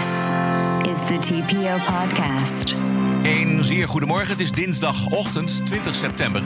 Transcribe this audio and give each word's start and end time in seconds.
Is 0.00 0.98
the 1.06 1.18
TPO 1.20 1.76
podcast. 1.92 2.74
Een 3.22 3.64
zeer 3.64 3.88
goedemorgen. 3.88 4.28
Het 4.28 4.40
is 4.40 4.50
dinsdagochtend 4.50 5.66
20 5.66 5.94
september. 5.94 6.42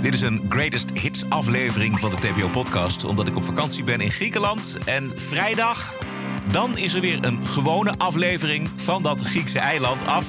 Dit 0.00 0.14
is 0.14 0.20
een 0.20 0.44
Greatest 0.48 0.90
Hits 0.98 1.24
aflevering 1.28 2.00
van 2.00 2.10
de 2.10 2.16
TPO 2.16 2.48
podcast. 2.48 3.04
Omdat 3.04 3.26
ik 3.26 3.36
op 3.36 3.44
vakantie 3.44 3.84
ben 3.84 4.00
in 4.00 4.10
Griekenland. 4.10 4.78
En 4.84 5.12
vrijdag, 5.14 5.96
dan 6.50 6.76
is 6.76 6.94
er 6.94 7.00
weer 7.00 7.24
een 7.24 7.46
gewone 7.46 7.94
aflevering 7.98 8.68
van 8.76 9.02
dat 9.02 9.20
Griekse 9.20 9.58
eiland 9.58 10.06
af. 10.06 10.26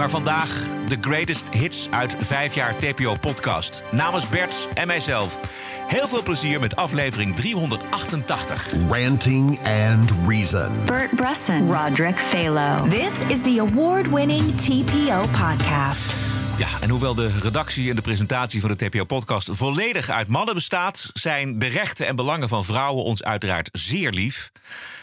Maar 0.00 0.10
vandaag 0.10 0.74
de 0.88 0.96
Greatest 1.00 1.48
Hits 1.48 1.90
uit 1.90 2.16
vijf 2.18 2.54
jaar 2.54 2.76
TPO 2.76 3.14
podcast. 3.20 3.82
Namens 3.90 4.28
Bert 4.28 4.68
en 4.74 4.86
mijzelf. 4.86 5.38
Heel 5.88 6.08
veel 6.08 6.22
plezier 6.22 6.60
met 6.60 6.76
aflevering 6.76 7.36
388. 7.36 8.72
Ranting 8.88 9.58
and 9.58 10.12
Reason. 10.26 10.84
Bert 10.84 11.16
Bresson, 11.16 11.72
Roderick 11.72 12.18
Phalo. 12.18 12.88
This 12.88 13.12
is 13.28 13.40
the 13.42 13.66
award 13.70 14.08
winning 14.08 14.56
TPO 14.56 15.20
podcast. 15.20 16.14
Ja, 16.58 16.68
en 16.80 16.90
hoewel 16.90 17.14
de 17.14 17.38
redactie 17.38 17.90
en 17.90 17.96
de 17.96 18.02
presentatie 18.02 18.60
van 18.60 18.70
de 18.74 18.88
TPO-podcast 18.88 19.48
volledig 19.52 20.10
uit 20.10 20.28
mannen 20.28 20.54
bestaat, 20.54 21.10
zijn 21.12 21.58
de 21.58 21.66
rechten 21.66 22.06
en 22.06 22.16
belangen 22.16 22.48
van 22.48 22.64
vrouwen 22.64 23.04
ons 23.04 23.24
uiteraard 23.24 23.68
zeer 23.72 24.10
lief. 24.10 24.50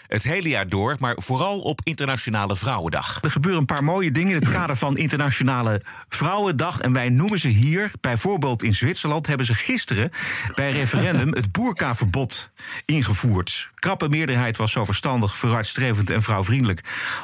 Het 0.07 0.23
hele 0.23 0.49
jaar 0.49 0.69
door, 0.69 0.95
maar 0.99 1.15
vooral 1.19 1.59
op 1.59 1.79
Internationale 1.83 2.55
Vrouwendag. 2.55 3.19
Er 3.21 3.31
gebeuren 3.31 3.59
een 3.59 3.65
paar 3.65 3.83
mooie 3.83 4.11
dingen 4.11 4.33
in 4.33 4.39
het 4.41 4.51
kader 4.51 4.75
van 4.75 4.97
Internationale 4.97 5.81
Vrouwendag. 6.07 6.79
En 6.79 6.93
wij 6.93 7.09
noemen 7.09 7.39
ze 7.39 7.47
hier, 7.47 7.91
bijvoorbeeld 8.01 8.63
in 8.63 8.75
Zwitserland, 8.75 9.27
hebben 9.27 9.45
ze 9.45 9.53
gisteren 9.53 10.11
bij 10.55 10.71
referendum 10.71 11.33
het 11.33 11.51
boerkaverbod 11.51 12.49
ingevoerd. 12.85 13.69
Krappe 13.75 14.09
meerderheid 14.09 14.57
was 14.57 14.71
zo 14.71 14.85
verstandig, 14.85 15.37
vooruitstrevend 15.37 16.09
en 16.09 16.21
vrouwvriendelijk 16.21 16.83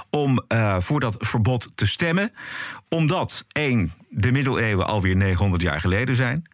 om 0.09 0.43
uh, 0.47 0.79
voor 0.79 0.99
dat 0.99 1.15
verbod 1.19 1.71
te 1.75 1.85
stemmen. 1.85 2.31
Omdat, 2.89 3.45
één, 3.51 3.93
de 4.09 4.31
middeleeuwen 4.31 4.87
alweer 4.87 5.15
900 5.15 5.61
jaar 5.61 5.79
geleden 5.79 6.15
zijn. 6.15 6.47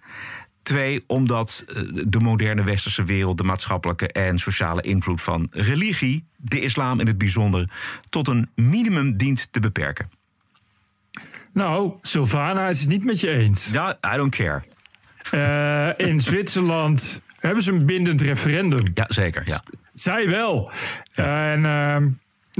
Twee, 0.69 1.03
omdat 1.07 1.63
eh, 1.67 1.81
de 2.07 2.19
moderne 2.19 2.63
westerse 2.63 3.03
wereld 3.03 3.37
de 3.37 3.43
maatschappelijke 3.43 4.07
en 4.07 4.39
sociale 4.39 4.81
invloed 4.81 5.21
van 5.21 5.47
religie, 5.51 6.25
de 6.37 6.61
islam 6.61 6.99
in 6.99 7.07
het 7.07 7.17
bijzonder, 7.17 7.69
tot 8.09 8.27
een 8.27 8.49
minimum 8.55 9.17
dient 9.17 9.47
te 9.51 9.59
beperken. 9.59 10.09
Nou, 11.53 11.97
Sylvana 12.01 12.67
is 12.67 12.79
het 12.79 12.89
niet 12.89 13.03
met 13.03 13.19
je 13.19 13.29
eens. 13.29 13.69
Ja, 13.71 13.97
I 14.13 14.17
don't 14.17 14.35
care. 14.35 14.63
Uh, 15.31 16.07
in 16.07 16.21
Zwitserland 16.29 17.21
hebben 17.39 17.63
ze 17.63 17.71
een 17.71 17.85
bindend 17.85 18.21
referendum. 18.21 18.91
Ja, 18.93 19.05
zeker. 19.07 19.41
Ja. 19.45 19.61
Zij 19.93 20.29
wel. 20.29 20.71
Ja. 21.11 21.51
En 21.51 21.59
uh, 21.59 22.11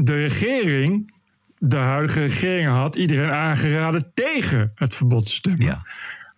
de 0.06 0.14
regering, 0.14 1.14
de 1.58 1.78
huidige 1.78 2.20
regering, 2.20 2.70
had 2.70 2.96
iedereen 2.96 3.32
aangeraden 3.32 4.12
tegen 4.14 4.72
het 4.76 4.96
verbod 4.96 5.26
te 5.26 5.32
stemmen. 5.32 5.66
Ja. 5.66 5.82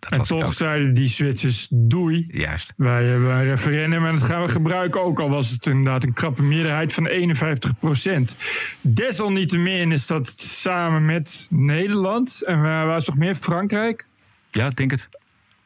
En 0.10 0.22
toch 0.22 0.54
zeiden 0.54 0.94
die 0.94 1.08
Zwitsers 1.08 1.68
doei. 1.70 2.26
Juist. 2.28 2.74
Wij 2.76 3.06
hebben 3.06 3.32
een 3.32 3.44
referendum 3.44 4.06
en 4.06 4.16
dat 4.16 4.24
gaan 4.24 4.42
we 4.42 4.48
gebruiken. 4.48 5.02
Ook 5.02 5.20
al 5.20 5.30
was 5.30 5.50
het 5.50 5.68
inderdaad 5.68 6.04
een 6.04 6.14
krappe 6.14 6.44
meerderheid 6.44 6.94
van 6.94 7.08
51 7.08 7.78
procent. 7.80 8.38
Desalniettemin 8.82 9.92
is 9.92 10.08
dat 10.08 10.40
samen 10.40 11.06
met 11.06 11.48
Nederland. 11.50 12.42
En 12.46 12.62
waar 12.62 12.88
was 12.88 13.08
nog 13.08 13.18
meer? 13.18 13.36
Frankrijk? 13.36 14.08
Ja, 14.52 14.68
ik 14.68 14.76
denk 14.76 14.92
het. 14.92 15.10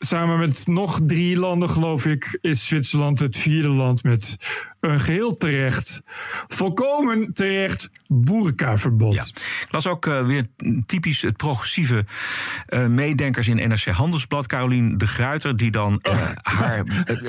Samen 0.06 0.40
met 0.40 0.68
nog 0.68 1.00
drie 1.04 1.40
landen, 1.40 1.70
geloof 1.70 2.06
ik, 2.06 2.38
is 2.42 2.68
Zwitserland 2.68 3.20
het 3.20 3.38
vierde 3.38 3.68
land 3.68 4.04
met 4.04 4.38
een 4.80 5.00
geheel 5.00 5.38
terecht, 5.38 6.02
volkomen 6.48 7.34
terecht 7.34 7.90
boerkaverbod. 8.08 9.14
Ja. 9.14 9.24
Ik 9.62 9.68
las 9.70 9.88
ook 9.88 10.06
uh, 10.06 10.26
weer 10.26 10.46
typisch 10.86 11.22
het 11.22 11.38
progressieve 11.38 12.06
uh, 12.70 12.86
meedenkers 12.86 13.48
in 13.48 13.70
NRC 13.70 13.86
Handelsblad. 13.86 14.48
Carolien 14.48 14.98
de 14.98 15.08
Gruiter, 15.08 15.58
die 15.58 15.72
dan 15.72 16.00
uh, 16.04 16.14
oh. 16.14 16.32
haar 16.42 16.84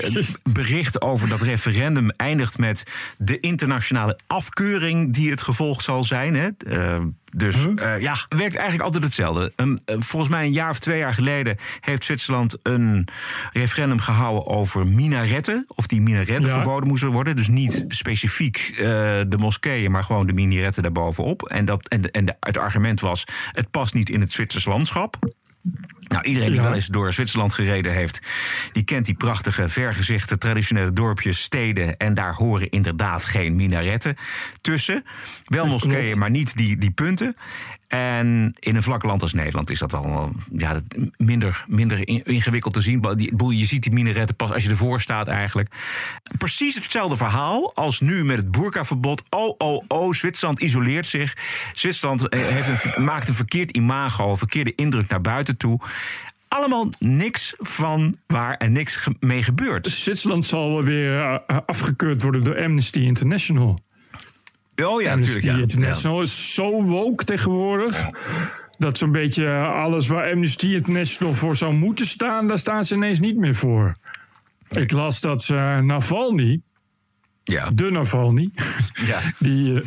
bericht 0.53 1.01
over 1.01 1.29
dat 1.29 1.41
referendum 1.41 2.11
eindigt 2.11 2.59
met 2.59 2.83
de 3.19 3.41
internationale 3.41 4.19
afkeuring 4.27 5.13
die 5.13 5.31
het 5.31 5.41
gevolg 5.41 5.83
zal 5.83 6.05
zijn. 6.05 6.35
Hè? 6.35 6.49
Dus 7.37 7.67
uh, 7.67 8.01
ja, 8.01 8.17
werkt 8.29 8.55
eigenlijk 8.55 8.83
altijd 8.83 9.03
hetzelfde. 9.03 9.53
Um, 9.57 9.79
uh, 9.87 9.97
volgens 9.99 10.31
mij 10.31 10.45
een 10.45 10.53
jaar 10.53 10.71
of 10.71 10.79
twee 10.79 10.99
jaar 10.99 11.15
geleden 11.15 11.57
heeft 11.81 12.05
Zwitserland 12.05 12.57
een 12.63 13.09
referendum 13.53 13.99
gehouden 13.99 14.47
over 14.47 14.87
minaretten. 14.87 15.65
Of 15.69 15.87
die 15.87 16.01
minaretten 16.01 16.49
ja. 16.49 16.55
verboden 16.55 16.89
moesten 16.89 17.11
worden. 17.11 17.37
Dus 17.37 17.49
niet 17.49 17.85
specifiek 17.89 18.71
uh, 18.73 18.79
de 19.29 19.37
moskeeën, 19.39 19.91
maar 19.91 20.05
gewoon 20.05 20.27
de 20.27 20.33
minaretten 20.33 20.83
daarbovenop. 20.83 21.43
En, 21.43 21.65
dat, 21.65 21.89
en, 21.89 22.11
en 22.11 22.25
de, 22.25 22.37
het 22.41 22.59
argument 22.59 23.01
was: 23.01 23.25
het 23.53 23.71
past 23.71 23.95
niet 23.95 24.09
in 24.09 24.21
het 24.21 24.33
Zwitsers 24.33 24.65
landschap. 24.65 25.17
Nou, 26.09 26.25
iedereen 26.25 26.49
die 26.49 26.57
ja. 26.57 26.63
wel 26.63 26.75
eens 26.75 26.87
door 26.87 27.13
Zwitserland 27.13 27.53
gereden 27.53 27.93
heeft, 27.93 28.21
die 28.73 28.85
kent 28.85 29.05
die 29.05 29.15
prachtige, 29.15 29.69
vergezichte, 29.69 30.39
traditionele 30.39 30.91
dorpjes, 30.91 31.43
steden. 31.43 31.97
En 31.97 32.15
daar 32.15 32.35
horen 32.35 32.71
inderdaad 32.71 33.25
geen 33.25 33.57
minaretten 33.57 34.17
tussen. 34.61 35.05
Wel 35.45 35.67
moskeeën, 35.67 36.19
maar 36.19 36.31
niet 36.31 36.57
die, 36.57 36.77
die 36.77 36.91
punten. 36.91 37.37
En 37.89 38.55
in 38.59 38.77
een 38.77 38.83
vlak 38.83 39.03
land 39.03 39.23
als 39.23 39.33
Nederland 39.33 39.71
is 39.71 39.79
dat 39.79 39.93
wel 39.93 40.33
ja, 40.53 40.81
minder, 41.17 41.65
minder 41.67 42.09
ingewikkeld 42.09 42.75
te 42.75 42.81
zien. 42.81 43.05
Je 43.49 43.67
ziet 43.67 43.83
die 43.83 43.93
minaretten 43.93 44.37
pas 44.37 44.53
als 44.53 44.63
je 44.63 44.71
ervoor 44.71 45.01
staat 45.01 45.29
eigenlijk. 45.29 45.69
Precies 46.39 46.75
hetzelfde 46.75 47.17
verhaal 47.17 47.75
als 47.75 48.01
nu 48.01 48.25
met 48.25 48.37
het 48.37 48.51
boerkaverbod. 48.51 49.23
Oh, 49.31 49.55
oh, 49.59 49.85
oh, 49.89 50.13
Zwitserland 50.13 50.61
isoleert 50.61 51.07
zich. 51.07 51.37
Zwitserland 51.75 52.27
heeft 52.29 52.97
een, 52.97 53.05
maakt 53.05 53.29
een 53.29 53.35
verkeerd 53.35 53.77
imago, 53.77 54.31
een 54.31 54.37
verkeerde 54.37 54.75
indruk 54.75 55.09
naar 55.09 55.21
buiten 55.21 55.57
toe 55.57 55.81
allemaal 56.49 56.89
niks 56.99 57.55
van 57.59 58.17
waar 58.27 58.57
en 58.57 58.73
niks 58.73 59.09
mee 59.21 59.43
gebeurt. 59.43 59.87
Zwitserland 59.87 60.47
zal 60.47 60.83
weer 60.83 61.41
afgekeurd 61.47 62.23
worden 62.23 62.45
door 62.45 62.63
Amnesty 62.63 63.01
International. 63.01 63.79
Oh 64.85 65.03
ja, 65.03 65.15
natuurlijk. 65.15 65.45
Ja. 65.45 65.57
International 65.57 66.23
is 66.23 66.55
zo 66.55 66.83
woke 66.83 67.25
tegenwoordig. 67.25 67.99
Ja. 68.03 68.11
Dat 68.79 68.99
zo'n 68.99 69.13
beetje 69.13 69.59
alles 69.59 70.09
waar 70.09 70.33
Amnesty 70.33 70.67
International 70.67 71.35
voor 71.35 71.57
zou 71.57 71.75
moeten 71.75 72.07
staan, 72.07 72.49
daar 72.49 72.59
staan 72.59 72.85
ze 72.85 72.95
ineens 72.95 73.21
niet 73.21 73.37
meer 73.37 73.55
voor. 73.55 73.97
Nee. 74.69 74.83
Ik 74.83 74.93
las 74.93 75.21
dat 75.21 75.43
ze 75.43 75.81
Navalny, 75.85 76.61
ja. 77.45 77.71
de 77.71 77.91
Navalny, 77.91 78.51
ja. 79.07 79.21
die, 79.39 79.73
uh, 79.73 79.87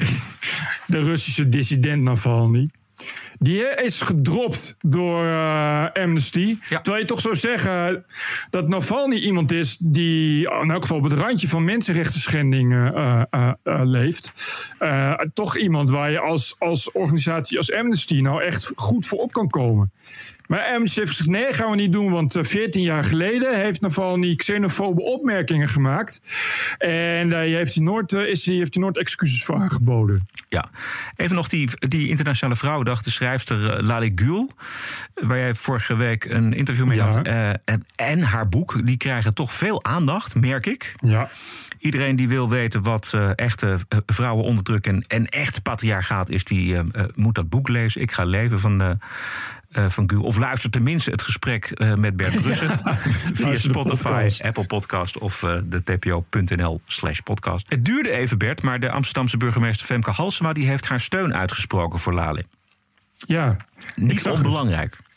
de 0.88 1.03
Russische 1.03 1.50
dissident 1.50 2.01
Navalny, 2.01 2.69
die 3.39 3.61
is 3.61 4.01
gedropt 4.01 4.77
door 4.81 5.23
uh, 5.25 5.85
Amnesty. 5.94 6.57
Ja. 6.69 6.81
Terwijl 6.81 7.03
je 7.03 7.09
toch 7.09 7.22
zou 7.22 7.35
zeggen 7.35 8.05
dat 8.50 8.67
Navalny 8.67 9.16
iemand 9.16 9.51
is 9.51 9.77
die 9.79 10.51
in 10.61 10.72
elk 10.72 10.81
geval 10.81 10.97
op 10.97 11.03
het 11.03 11.13
randje 11.13 11.47
van 11.47 11.66
mensenrechten 11.66 12.22
schending 12.22 12.73
uh, 12.73 13.22
uh, 13.31 13.51
leeft. 13.83 14.31
toch 15.33 15.57
iemand 15.57 15.89
waar 15.89 16.11
je 16.11 16.19
als, 16.19 16.55
als 16.57 16.91
organisatie 16.91 17.57
als 17.57 17.73
Amnesty 17.73 18.22
nou 18.22 18.44
echt 18.44 18.72
goed 18.75 19.05
voor 19.05 19.19
op 19.19 19.31
kan 19.31 19.50
komen. 19.50 19.91
Maar 20.49 20.65
Amnesty 20.65 20.99
heeft 20.99 21.11
gezegd: 21.11 21.29
nee, 21.29 21.53
gaan 21.53 21.69
we 21.69 21.75
niet 21.75 21.91
doen. 21.91 22.11
Want 22.11 22.37
14 22.39 22.81
jaar 22.81 23.03
geleden 23.03 23.61
heeft 23.61 23.81
Navalny 23.81 24.35
xenofobe 24.35 25.01
opmerkingen 25.01 25.69
gemaakt. 25.69 26.21
En 26.77 27.29
daar 27.29 27.41
heeft 27.41 27.75
hij 27.75 27.83
nooit, 27.83 28.13
is, 28.13 28.45
heeft 28.45 28.73
hij 28.73 28.83
nooit 28.83 28.97
excuses 28.97 29.45
voor 29.45 29.55
aangeboden. 29.55 30.27
Ja, 30.47 30.69
even 31.15 31.35
nog 31.35 31.47
die, 31.47 31.69
die 31.79 32.09
Internationale 32.09 32.55
Vrouwendag. 32.55 33.01
De 33.01 33.11
schrijfster 33.11 33.83
Lali 33.83 34.11
Gül, 34.15 34.51
waar 35.13 35.38
jij 35.38 35.55
vorige 35.55 35.95
week 35.95 36.25
een 36.25 36.53
interview 36.53 36.85
mee 36.85 36.97
ja. 36.97 37.05
had. 37.05 37.27
Uh, 37.27 37.49
en 37.95 38.21
haar 38.21 38.49
boek, 38.49 38.85
die 38.85 38.97
krijgen 38.97 39.33
toch 39.33 39.53
veel 39.53 39.83
aandacht, 39.83 40.35
merk 40.35 40.65
ik. 40.65 40.95
Ja. 40.99 41.29
Iedereen 41.79 42.15
die 42.15 42.27
wil 42.27 42.49
weten 42.49 42.81
wat 42.83 43.11
uh, 43.15 43.29
echte 43.35 43.77
vrouwen 44.05 44.45
onderdrukken 44.45 44.93
en, 44.93 45.03
en 45.07 45.25
echt 45.25 45.61
patriarchaat 45.61 46.29
is, 46.29 46.44
die 46.44 46.74
uh, 46.74 46.81
moet 47.15 47.35
dat 47.35 47.50
boek 47.50 47.68
lezen. 47.68 48.01
Ik 48.01 48.12
ga 48.12 48.24
leven 48.24 48.59
van 48.59 49.00
uh, 49.71 49.89
van. 49.89 50.21
Of 50.21 50.38
luister 50.38 50.69
tenminste 50.69 51.12
het 51.12 51.21
gesprek 51.21 51.71
uh, 51.74 51.94
met 51.94 52.16
Bert 52.16 52.36
Brussen. 52.42 52.68
Ja, 52.68 52.98
via 53.33 53.56
Spotify, 53.56 54.04
podcast. 54.04 54.44
Apple 54.44 54.66
Podcast 54.66 55.18
of 55.18 55.42
uh, 55.42 55.60
de 55.66 55.83
tpo.nl 55.83 56.81
slash 56.86 57.19
podcast. 57.19 57.66
Het 57.69 57.86
duurde 57.86 58.12
even, 58.12 58.38
Bert, 58.38 58.62
maar 58.62 58.80
de 58.80 58.92
Amsterdamse 58.92 59.38
burgemeester 59.38 59.86
Femke 59.86 60.12
Halsema... 60.12 60.54
die 60.54 60.68
heeft 60.68 60.88
haar 60.88 61.00
steun 61.00 61.33
uitgesproken 61.33 62.00
voor 62.00 62.13
Lali. 62.13 62.44
Ja. 63.16 63.57
Niet 63.95 64.27
onbelangrijk. 64.27 64.92
Het. 64.98 65.07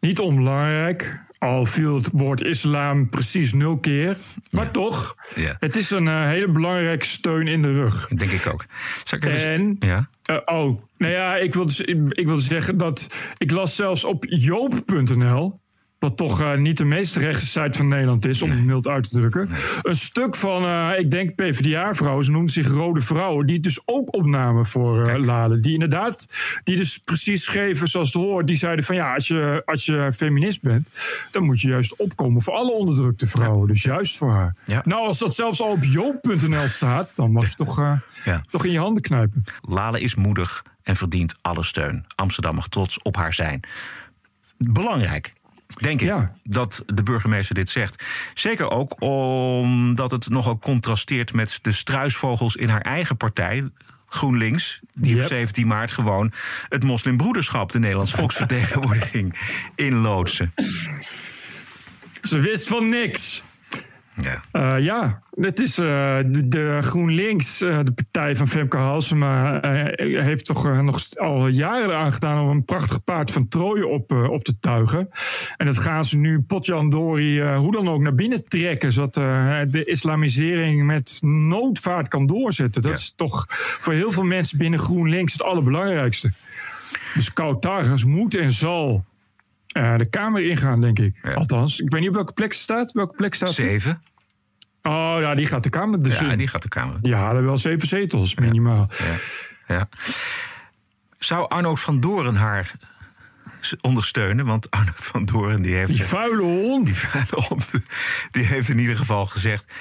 Niet 0.00 0.20
onbelangrijk. 0.20 1.24
Al 1.38 1.66
viel 1.66 1.94
het 1.94 2.10
woord 2.12 2.42
islam 2.42 3.08
precies 3.08 3.52
nul 3.52 3.78
keer. 3.78 4.16
Maar 4.50 4.64
ja. 4.64 4.70
toch, 4.70 5.16
ja. 5.34 5.56
het 5.60 5.76
is 5.76 5.90
een 5.90 6.06
uh, 6.06 6.24
hele 6.24 6.50
belangrijke 6.50 7.06
steun 7.06 7.46
in 7.46 7.62
de 7.62 7.72
rug. 7.72 8.08
Denk 8.08 8.30
ik 8.30 8.46
ook. 8.52 8.64
Ik 9.10 9.24
en, 9.24 9.76
ja? 9.80 10.08
uh, 10.30 10.36
oh, 10.44 10.80
nou 10.98 11.12
ja, 11.12 11.36
ik 11.36 11.54
wilde, 11.54 11.84
ik 12.08 12.26
wilde 12.26 12.40
zeggen 12.40 12.76
dat 12.76 13.06
ik 13.38 13.50
las 13.50 13.76
zelfs 13.76 14.04
op 14.04 14.24
joop.nl 14.28 15.60
wat 16.08 16.16
toch 16.16 16.42
uh, 16.42 16.54
niet 16.54 16.78
de 16.78 16.84
meest 16.84 17.16
rechtse 17.16 17.46
site 17.46 17.78
van 17.78 17.88
Nederland 17.88 18.26
is, 18.26 18.42
om 18.42 18.50
het 18.50 18.64
mild 18.64 18.86
uit 18.86 19.02
te 19.02 19.10
drukken. 19.10 19.48
Een 19.82 19.96
stuk 19.96 20.36
van, 20.36 20.64
uh, 20.64 20.90
ik 20.96 21.10
denk 21.10 21.34
PvdA-vrouwen, 21.34 22.24
ze 22.24 22.30
noemden 22.30 22.50
zich 22.52 22.68
Rode 22.68 23.00
Vrouwen, 23.00 23.46
die 23.46 23.60
dus 23.60 23.80
ook 23.84 24.14
opnamen 24.14 24.66
voor 24.66 25.08
uh. 25.08 25.48
Die 25.62 25.72
inderdaad, 25.72 26.26
die 26.64 26.76
dus 26.76 26.98
precies 26.98 27.46
geven 27.46 27.88
zoals 27.88 28.12
het 28.12 28.22
hoort. 28.22 28.46
Die 28.46 28.56
zeiden 28.56 28.84
van 28.84 28.96
ja, 28.96 29.14
als 29.14 29.26
je, 29.28 29.62
als 29.64 29.86
je 29.86 30.12
feminist 30.16 30.62
bent, 30.62 30.90
dan 31.30 31.42
moet 31.42 31.60
je 31.60 31.68
juist 31.68 31.96
opkomen 31.96 32.42
voor 32.42 32.54
alle 32.54 32.72
onderdrukte 32.72 33.26
vrouwen. 33.26 33.68
Dus 33.68 33.82
juist 33.82 34.16
voor 34.16 34.32
haar. 34.32 34.56
Ja. 34.64 34.82
Nou, 34.84 35.06
als 35.06 35.18
dat 35.18 35.34
zelfs 35.34 35.60
al 35.62 35.70
op 35.70 35.84
joop.nl 35.84 36.68
staat, 36.68 37.16
dan 37.16 37.32
mag 37.32 37.48
je 37.48 37.54
toch, 37.54 37.76
Ja. 38.24 38.42
toch 38.50 38.64
in 38.64 38.72
je 38.72 38.78
handen 38.78 39.02
knijpen. 39.02 39.44
Lale 39.60 40.00
is 40.00 40.14
moedig 40.14 40.64
en 40.82 40.96
verdient 40.96 41.34
alle 41.42 41.64
steun. 41.64 42.04
Amsterdam 42.14 42.54
mag 42.54 42.68
trots 42.68 43.02
op 43.02 43.16
haar 43.16 43.34
zijn. 43.34 43.60
Belangrijk, 44.58 45.32
denk 45.80 46.00
ik, 46.00 46.06
Ja. 46.06 46.36
dat 46.44 46.82
de 46.86 47.02
burgemeester 47.02 47.54
dit 47.54 47.68
zegt. 47.70 48.04
Zeker 48.34 48.70
ook 48.70 49.02
omdat 49.02 50.10
het 50.10 50.28
nogal 50.28 50.58
contrasteert 50.58 51.32
met 51.32 51.58
de 51.62 51.72
struisvogels 51.72 52.56
in 52.56 52.68
haar 52.68 52.80
eigen 52.80 53.16
partij. 53.16 53.68
GroenLinks, 54.08 54.80
die 54.94 55.12
op 55.14 55.18
Yep. 55.20 55.28
17 55.28 55.66
maart 55.66 55.90
gewoon 55.90 56.32
het 56.68 56.82
moslimbroederschap, 56.84 57.72
de 57.72 57.78
Nederlandse 57.78 58.16
volksvertegenwoordiging, 58.20 59.38
inloodsen. 59.74 60.52
Ze 62.22 62.38
wist 62.40 62.68
van 62.68 62.88
niks. 62.88 63.42
Ja. 64.22 64.40
Eh, 64.50 64.84
ja, 64.84 65.22
het 65.34 65.58
is 65.58 65.78
eh, 65.78 66.16
de, 66.26 66.48
de 66.48 66.78
GroenLinks, 66.80 67.60
eh, 67.60 67.78
de 67.84 67.92
partij 67.92 68.36
van 68.36 68.48
Femke 68.48 68.76
Halsema, 68.76 69.58
heeft 69.96 70.44
toch 70.44 70.82
nog 70.82 71.14
al 71.14 71.48
jaren 71.48 71.88
eraan 71.88 72.12
gedaan 72.12 72.42
om 72.42 72.48
een 72.48 72.64
prachtig 72.64 73.04
paard 73.04 73.30
van 73.30 73.48
Troje 73.48 73.86
op, 73.86 74.12
op 74.12 74.44
te 74.44 74.58
tuigen. 74.60 75.08
En 75.56 75.66
dat 75.66 75.78
gaan 75.78 76.04
ze 76.04 76.16
nu 76.16 76.40
potjandori 76.40 77.42
hoe 77.54 77.72
dan 77.72 77.88
ook 77.88 78.00
naar 78.00 78.14
binnen 78.14 78.44
trekken, 78.48 78.92
zodat 78.92 79.14
de 79.72 79.84
islamisering 79.84 80.86
met 80.86 81.18
noodvaart 81.22 82.08
kan 82.08 82.26
doorzetten. 82.26 82.82
Dat 82.82 82.90
Ja. 82.90 82.96
is 82.98 83.12
toch 83.16 83.44
voor 83.48 83.92
heel 83.92 84.10
veel 84.10 84.24
mensen 84.24 84.58
binnen 84.58 84.78
GroenLinks 84.80 85.32
het 85.32 85.42
allerbelangrijkste. 85.42 86.30
Dus 87.14 87.32
Kautargas 87.32 88.04
moet 88.04 88.34
en 88.34 88.52
zal 88.52 89.04
eh, 89.76 89.96
de 89.96 90.08
Kamer 90.08 90.50
ingaan, 90.50 90.80
denk 90.80 90.98
ik. 90.98 91.18
Ja. 91.22 91.30
Althans, 91.30 91.80
ik 91.80 91.90
weet 91.90 92.00
niet 92.00 92.08
op 92.08 92.14
welke 92.14 92.32
plek 92.32 92.52
ze 92.52 92.60
staat. 92.60 92.92
Welke 92.92 93.14
plek 93.16 93.34
staat 93.34 93.54
ze? 93.54 93.62
Zeven. 93.62 94.02
Oh, 94.82 95.16
ja, 95.20 95.34
die 95.34 95.46
gaat 95.46 95.62
de 95.62 95.70
Kamer 95.70 96.02
dus 96.02 96.18
Ja, 96.18 96.30
in. 96.30 96.38
die 96.38 96.48
gaat 96.48 96.62
de 96.62 96.68
Kamer. 96.68 97.00
Die 97.00 97.14
halen 97.14 97.44
wel 97.44 97.58
zeven 97.58 97.88
zetels, 97.88 98.34
minimaal. 98.34 98.88
Ja. 98.98 99.74
Ja. 99.74 99.88
Zou 101.18 101.48
Arnold 101.48 101.80
van 101.80 102.00
Doren 102.00 102.36
haar 102.36 102.72
ondersteunen? 103.80 104.46
Want 104.46 104.70
Arnold 104.70 105.04
van 105.04 105.24
Doren 105.24 105.62
die 105.62 105.74
heeft... 105.74 105.92
Die 105.92 106.02
vuile 106.02 106.42
hond. 106.42 106.94
die 108.30 108.44
heeft 108.44 108.68
in 108.68 108.78
ieder 108.78 108.96
geval 108.96 109.26
gezegd 109.26 109.72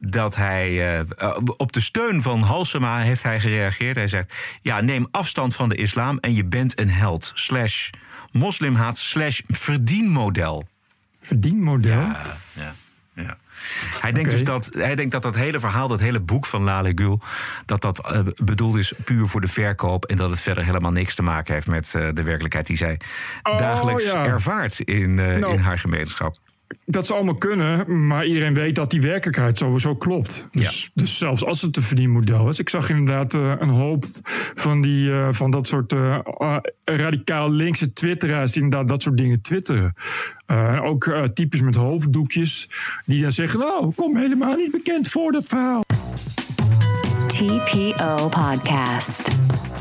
dat 0.00 0.36
hij 0.36 0.68
eh, 0.68 0.98
eh, 0.98 1.36
op 1.56 1.72
de 1.72 1.80
steun 1.80 2.22
van 2.22 2.42
Halsema 2.42 2.98
heeft 2.98 3.22
hij 3.22 3.40
gereageerd. 3.40 3.96
Hij 3.96 4.08
zegt: 4.08 4.34
ja, 4.60 4.80
neem 4.80 5.08
afstand 5.10 5.54
van 5.54 5.68
de 5.68 5.74
islam 5.74 6.18
en 6.18 6.34
je 6.34 6.44
bent 6.44 6.78
een 6.80 6.90
held. 6.90 7.32
Slash 7.34 7.90
moslimhaat 8.30 8.98
slash 8.98 9.40
verdienmodel. 9.48 10.68
Verdienmodel. 11.20 11.90
Ja, 11.90 12.36
ja, 12.52 12.74
ja. 13.14 13.36
Hij 14.00 14.12
denkt 14.12 14.30
dus 14.30 14.44
dat, 14.44 14.70
hij 14.72 14.94
denkt 14.94 15.12
dat 15.12 15.22
dat 15.22 15.34
hele 15.34 15.60
verhaal, 15.60 15.88
dat 15.88 16.00
hele 16.00 16.20
boek 16.20 16.46
van 16.46 16.62
Lale 16.62 16.92
Gül... 16.94 17.20
dat 17.66 17.80
dat 17.80 18.06
eh, 18.12 18.20
bedoeld 18.36 18.76
is 18.76 18.92
puur 19.04 19.26
voor 19.26 19.40
de 19.40 19.48
verkoop... 19.48 20.04
en 20.04 20.16
dat 20.16 20.30
het 20.30 20.40
verder 20.40 20.64
helemaal 20.64 20.92
niks 20.92 21.14
te 21.14 21.22
maken 21.22 21.54
heeft 21.54 21.66
met 21.66 21.94
eh, 21.94 22.08
de 22.14 22.22
werkelijkheid... 22.22 22.66
die 22.66 22.76
zij 22.76 23.00
Oh, 23.42 23.58
dagelijks 23.58 24.04
ja. 24.04 24.24
ervaart 24.24 24.80
in, 24.80 25.18
eh, 25.18 25.36
Nou. 25.36 25.52
in 25.54 25.60
haar 25.60 25.78
gemeenschap. 25.78 26.36
Dat 26.84 27.06
zou 27.06 27.18
allemaal 27.18 27.38
kunnen, 27.38 28.06
maar 28.06 28.26
iedereen 28.26 28.54
weet 28.54 28.74
dat 28.74 28.90
die 28.90 29.00
werkelijkheid 29.00 29.58
sowieso 29.58 29.96
klopt. 29.96 30.46
Dus, 30.50 30.82
Ja. 30.82 30.90
dus 31.02 31.18
zelfs 31.18 31.44
als 31.44 31.62
het 31.62 31.76
een 31.76 31.82
verdienmodel 31.82 32.48
is. 32.48 32.58
Ik 32.58 32.68
zag 32.68 32.90
inderdaad 32.90 33.34
eh, 33.34 33.54
een 33.58 33.68
hoop 33.68 34.04
van, 34.54 34.80
die, 34.82 35.12
eh, 35.12 35.28
van 35.30 35.50
dat 35.50 35.66
soort 35.66 35.92
eh, 35.92 36.18
eh, 36.38 36.56
radicaal 36.84 37.50
linkse 37.52 37.92
twitteraars... 37.92 38.52
die 38.52 38.62
inderdaad 38.62 38.88
dat 38.88 39.02
soort 39.02 39.16
dingen 39.16 39.40
twitteren. 39.42 39.94
Ook 40.82 41.28
types 41.34 41.60
met 41.60 41.74
hoofddoekjes 41.74 42.68
die 43.06 43.22
dan 43.22 43.32
zeggen... 43.32 43.58
nou, 43.60 43.88
ik 43.88 43.96
kom 43.96 44.16
helemaal 44.16 44.56
niet 44.56 44.70
bekend 44.70 45.08
voor 45.08 45.32
dat 45.32 45.48
verhaal. 45.48 45.82
TPO 47.30 48.28
Podcast. 48.28 49.22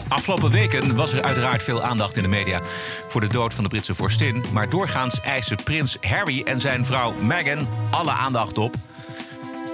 Afgelopen 0.08 0.52
weken 0.52 0.96
was 0.96 1.14
er 1.14 1.22
uiteraard 1.22 1.64
veel 1.64 1.84
aandacht 1.84 2.18
in 2.18 2.24
de 2.24 2.30
media 2.30 2.62
voor 3.08 3.22
de 3.22 3.28
dood 3.28 3.54
van 3.54 3.64
de 3.64 3.70
Britse 3.70 3.96
vorstin. 3.96 4.44
Maar 4.52 4.70
doorgaans 4.70 5.22
eisen 5.22 5.64
prins 5.64 5.98
Harry 6.02 6.42
en 6.46 6.62
zijn 6.62 6.86
vrouw 6.86 7.14
Meghan 7.14 7.68
alle 7.90 8.12
aandacht 8.12 8.58
op. 8.58 8.76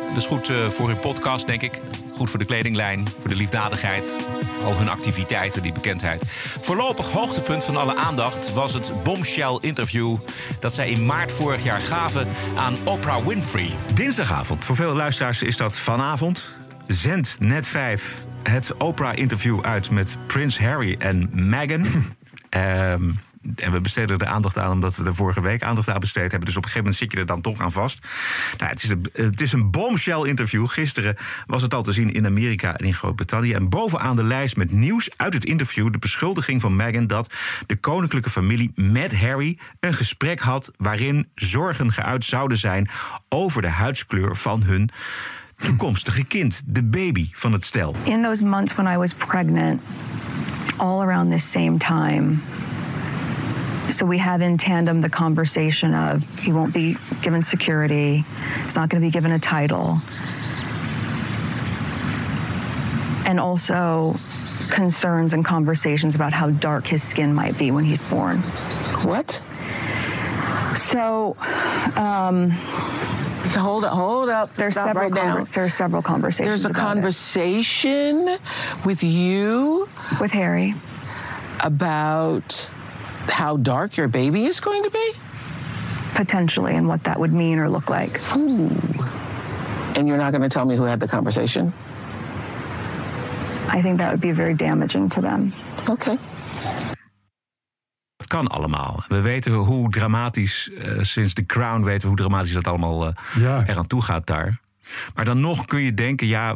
Dat 0.08 0.18
is 0.18 0.26
goed 0.26 0.50
eh, 0.50 0.70
voor 0.70 0.88
hun 0.88 1.00
podcast, 1.00 1.48
denk 1.48 1.62
ik. 1.62 1.82
Goed 2.16 2.30
voor 2.30 2.40
de 2.40 2.46
kledinglijn, 2.46 3.08
voor 3.20 3.30
de 3.30 3.36
liefdadigheid. 3.36 4.18
Al 4.64 4.78
hun 4.78 4.90
activiteiten, 4.90 5.62
die 5.64 5.74
bekendheid. 5.74 6.22
Voorlopig 6.62 7.12
hoogtepunt 7.12 7.64
van 7.64 7.78
alle 7.78 7.96
aandacht 7.96 8.54
was 8.54 8.74
het 8.74 8.92
bombshell-interview... 9.04 10.18
dat 10.60 10.74
zij 10.74 10.90
in 10.90 11.06
maart 11.06 11.32
vorig 11.32 11.64
jaar 11.64 11.82
gaven 11.82 12.28
aan 12.56 12.78
Oprah 12.84 13.26
Winfrey. 13.26 13.70
Dinsdagavond, 13.94 14.66
voor 14.66 14.76
veel 14.76 14.94
luisteraars 14.94 15.42
is 15.42 15.58
dat 15.58 15.78
vanavond. 15.78 16.44
Zendt 16.88 17.40
net 17.40 17.68
5 17.68 18.26
het 18.44 18.74
Oprah-interview 18.78 19.62
uit 19.62 19.90
met 19.90 20.18
Prins 20.28 20.60
Harry 20.60 20.96
en 21.00 21.30
Meghan. 21.32 21.86
Ehm, 22.50 23.12
en 23.56 23.72
we 23.72 23.82
besteden 23.82 24.18
er 24.18 24.28
aandacht 24.28 24.58
aan 24.58 24.72
omdat 24.72 24.96
we 24.96 25.04
er 25.04 25.16
vorige 25.16 25.42
week 25.42 25.64
aandacht 25.64 25.90
aan 25.90 26.00
besteed 26.00 26.32
hebben. 26.32 26.46
Dus 26.46 26.58
op 26.58 26.64
een 26.64 26.70
gegeven 26.70 26.92
moment 26.92 26.96
zit 26.96 27.12
je 27.12 27.18
er 27.18 27.26
dan 27.26 27.42
toch 27.42 27.62
aan 27.62 27.72
vast. 27.72 28.00
Nou, 28.58 28.70
het, 28.70 28.84
is 28.84 28.90
een, 28.90 29.10
het 29.14 29.42
is 29.42 29.52
een 29.52 29.72
bombshell-interview. 29.72 30.68
Gisteren 30.68 31.16
was 31.46 31.62
het 31.62 31.74
al 31.74 31.84
te 31.84 31.92
zien 31.92 32.12
in 32.12 32.26
Amerika 32.26 32.78
en 32.78 32.86
in 32.86 32.94
Groot-Brittannië. 32.94 33.54
En 33.54 33.70
bovenaan 33.70 34.16
de 34.16 34.24
lijst 34.24 34.58
met 34.58 34.72
nieuws 34.72 35.10
uit 35.16 35.34
het 35.34 35.46
interview... 35.46 35.92
de 35.92 35.98
beschuldiging 35.98 36.62
van 36.62 36.76
Meghan 36.76 37.08
dat 37.08 37.34
de 37.66 37.76
koninklijke 37.76 38.30
familie 38.30 38.72
met 38.76 39.20
Harry... 39.20 39.60
een 39.80 39.94
gesprek 39.94 40.40
had 40.40 40.72
waarin 40.78 41.30
zorgen 41.36 41.92
geuit 41.92 42.24
zouden 42.24 42.58
zijn... 42.58 42.90
over 43.30 43.62
de 43.62 43.68
huidskleur 43.68 44.36
van 44.36 44.64
hun 44.64 44.90
toekomstige 45.58 46.28
kind. 46.28 46.62
De 46.66 46.84
baby 46.84 47.30
van 47.32 47.54
het 47.54 47.66
stel. 47.66 47.96
in 48.06 48.22
those 48.22 48.44
months 48.44 48.76
when 48.76 48.88
I 48.94 48.98
was 48.98 49.14
pregnant, 49.14 49.82
all 50.78 51.02
around 51.02 51.32
this 51.32 51.52
same 51.52 51.78
time. 51.78 52.42
So 53.90 54.06
we 54.06 54.18
have 54.18 54.42
in 54.42 54.58
tandem 54.58 55.02
the 55.02 55.10
conversation 55.10 55.94
of 55.94 56.24
he 56.40 56.52
won't 56.52 56.74
be 56.74 56.98
given 57.22 57.44
security, 57.44 58.24
he's 58.64 58.76
not 58.76 58.90
going 58.90 59.02
to 59.02 59.08
be 59.08 59.12
given 59.12 59.32
a 59.32 59.40
title. 59.40 60.00
And 63.26 63.40
also 63.40 64.16
concerns 64.70 65.34
and 65.34 65.46
conversations 65.46 66.16
about 66.16 66.34
how 66.34 66.50
dark 66.50 66.88
his 66.88 67.04
skin 67.04 67.34
might 67.34 67.58
be 67.58 67.72
when 67.72 67.86
he's 67.86 68.02
born. 68.02 68.38
What? 69.04 69.42
So 70.76 71.36
um, 71.96 72.52
Hold 73.62 73.86
up, 73.86 73.94
hold 73.94 74.30
up. 74.30 74.54
there's 74.56 74.74
Stop 74.74 74.88
several 74.88 75.10
right 75.10 75.14
now. 75.14 75.38
conver- 75.38 75.54
there's 75.54 75.74
several 75.74 76.02
conversations. 76.02 76.48
There's 76.48 76.66
a 76.66 76.70
about 76.70 76.78
it. 76.80 76.82
conversation 76.82 78.38
with 78.86 79.02
you 79.04 79.88
with 80.20 80.32
Harry. 80.32 80.74
about 81.64 82.70
how 83.28 83.58
dark 83.58 83.96
your 83.98 84.08
baby 84.08 84.46
is 84.46 84.60
going 84.60 84.84
to 84.84 84.90
be? 84.92 85.12
potentially 86.16 86.74
and 86.74 86.88
what 86.88 87.04
that 87.04 87.20
would 87.20 87.34
mean 87.34 87.60
or 87.60 87.70
look 87.70 87.90
like. 87.90 88.22
Ooh. 88.38 88.70
And 89.98 90.08
you're 90.08 90.16
not 90.18 90.32
going 90.32 90.44
to 90.44 90.50
tell 90.50 90.64
me 90.64 90.78
who 90.78 90.84
had 90.84 91.02
the 91.02 91.10
conversation? 91.10 91.74
I 93.68 93.82
think 93.82 93.98
that 93.98 94.12
would 94.14 94.22
be 94.22 94.32
very 94.32 94.54
damaging 94.54 95.10
to 95.10 95.22
them. 95.22 95.52
Okay. 95.90 96.18
Kan 98.36 98.48
allemaal. 98.48 99.04
We 99.08 99.22
weten 99.22 99.54
hoe 99.54 99.90
dramatisch, 99.92 100.70
eh, 100.72 100.98
sinds 101.02 101.34
The 101.34 101.46
Crown 101.46 101.84
weten 101.84 102.02
we 102.02 102.08
hoe 102.08 102.16
dramatisch 102.16 102.54
dat 102.54 102.68
allemaal 102.68 103.14
Ja. 103.40 103.64
eraan 103.68 103.88
toe 103.88 104.02
gaat 104.02 104.28
daar. 104.28 104.60
Maar 105.16 105.26
dan 105.26 105.40
nog 105.40 105.66
kun 105.66 105.82
je 105.82 105.94
denken, 105.94 106.28
ja, 106.28 106.56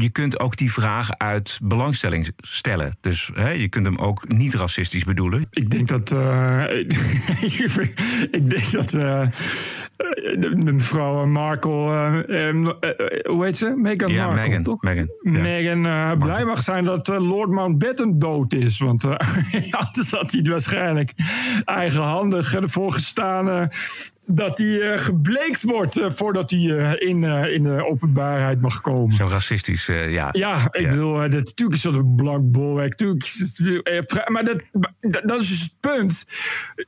je 0.00 0.10
kunt 0.10 0.40
ook 0.40 0.56
die 0.56 0.72
vraag 0.72 1.18
uit 1.18 1.58
belangstelling 1.62 2.30
stellen. 2.36 2.96
Dus 3.00 3.30
hè, 3.34 3.48
je 3.50 3.68
kunt 3.68 3.86
hem 3.86 3.96
ook 3.98 4.28
niet 4.28 4.54
racistisch 4.54 5.04
bedoelen. 5.04 5.46
Ik 5.50 5.70
denk 5.70 5.88
dat. 5.88 6.12
eh, 6.12 6.78
ik 8.30 8.50
denk 8.50 8.70
dat. 8.70 8.94
eh, 8.94 9.26
mevrouw 10.54 11.26
Markle. 11.26 12.24
eh, 12.28 12.48
eh, 12.48 12.64
hoe 13.30 13.44
heet 13.44 13.56
ze? 13.56 13.74
Meghan 13.76 14.12
Ja, 14.12 14.26
Markle, 14.26 14.46
Meghan, 14.46 14.62
toch? 14.62 14.82
Meghan, 14.82 15.08
ja. 15.22 15.30
Meghan 15.30 16.18
blij 16.18 16.44
mag 16.44 16.62
zijn 16.62 16.84
dat 16.84 17.08
Lord 17.08 17.50
Mountbatten 17.50 18.18
dood 18.18 18.52
is. 18.54 18.78
Want 18.78 19.04
anders 19.84 20.10
had 20.10 20.32
hij 20.32 20.42
waarschijnlijk 20.42 21.12
eigenhandig 21.64 22.54
ervoor 22.54 22.92
gestaan. 22.92 23.68
Dat 24.26 24.58
hij 24.58 24.80
eh, 24.80 24.98
gebleekt 24.98 25.62
wordt 25.62 25.98
eh, 25.98 26.10
voordat 26.10 26.50
hij 26.50 26.60
eh, 26.60 27.08
in, 27.08 27.24
in 27.24 27.62
de 27.62 27.86
openbaarheid 27.86 28.60
mag 28.60 28.80
komen. 28.80 29.14
Zo 29.16 29.26
racistisch, 29.26 29.86
ja. 29.86 30.28
Ja, 30.32 30.68
ik 30.70 30.88
bedoel, 30.88 31.14
dat, 31.16 31.30
natuurlijk 31.30 31.76
is 31.76 31.82
dat 31.82 31.94
een 31.94 32.14
blank 32.16 32.52
bolwerk. 32.52 33.00
Maar 34.28 34.44
dat, 34.44 34.60
dat, 35.24 35.40
is 35.40 35.48
dus 35.48 35.60
het 35.60 35.80
punt. 35.80 36.26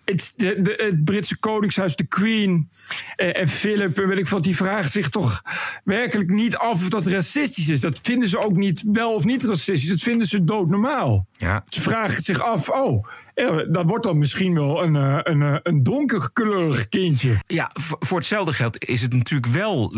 Het, 0.04 0.32
de, 0.36 0.60
de- 0.62 0.82
het 0.84 1.04
Britse 1.04 1.38
koningshuis, 1.38 1.96
de 1.96 2.06
Queen 2.06 2.68
en 3.16 3.48
Philip, 3.48 3.98
en 3.98 4.08
weet 4.08 4.18
ik 4.18 4.28
wat, 4.28 4.42
die 4.42 4.56
vragen 4.56 4.90
zich 4.90 5.10
toch 5.10 5.42
werkelijk 5.84 6.30
niet 6.30 6.56
af 6.56 6.82
of 6.82 6.88
dat 6.88 7.06
racistisch 7.06 7.68
is. 7.68 7.80
Dat 7.80 8.00
vinden 8.02 8.28
ze 8.28 8.38
ook 8.38 8.56
niet 8.56 8.82
wel 8.92 9.14
of 9.14 9.24
niet 9.24 9.44
racistisch. 9.44 9.88
Dat 9.88 10.00
vinden 10.00 10.26
ze 10.26 10.44
doodnormaal. 10.44 11.26
Ja. 11.32 11.64
Ze 11.68 11.80
vragen 11.80 12.22
zich 12.22 12.42
af, 12.42 12.68
oh, 12.68 13.04
ja, 13.38 13.64
dat 13.64 13.84
wordt 13.86 14.04
dan 14.04 14.18
misschien 14.18 14.54
wel 14.54 14.82
een, 14.82 14.96
eh, 14.96 15.18
een, 15.22 15.42
eh, 15.42 15.56
een 15.62 15.82
donkerkleurig 15.82 16.88
kindje. 16.88 17.42
Ja, 17.46 17.70
voor 17.98 18.18
hetzelfde 18.18 18.52
geld 18.52 18.84
is 18.84 19.02
het 19.02 19.12
natuurlijk 19.12 19.52
wel 19.52 19.92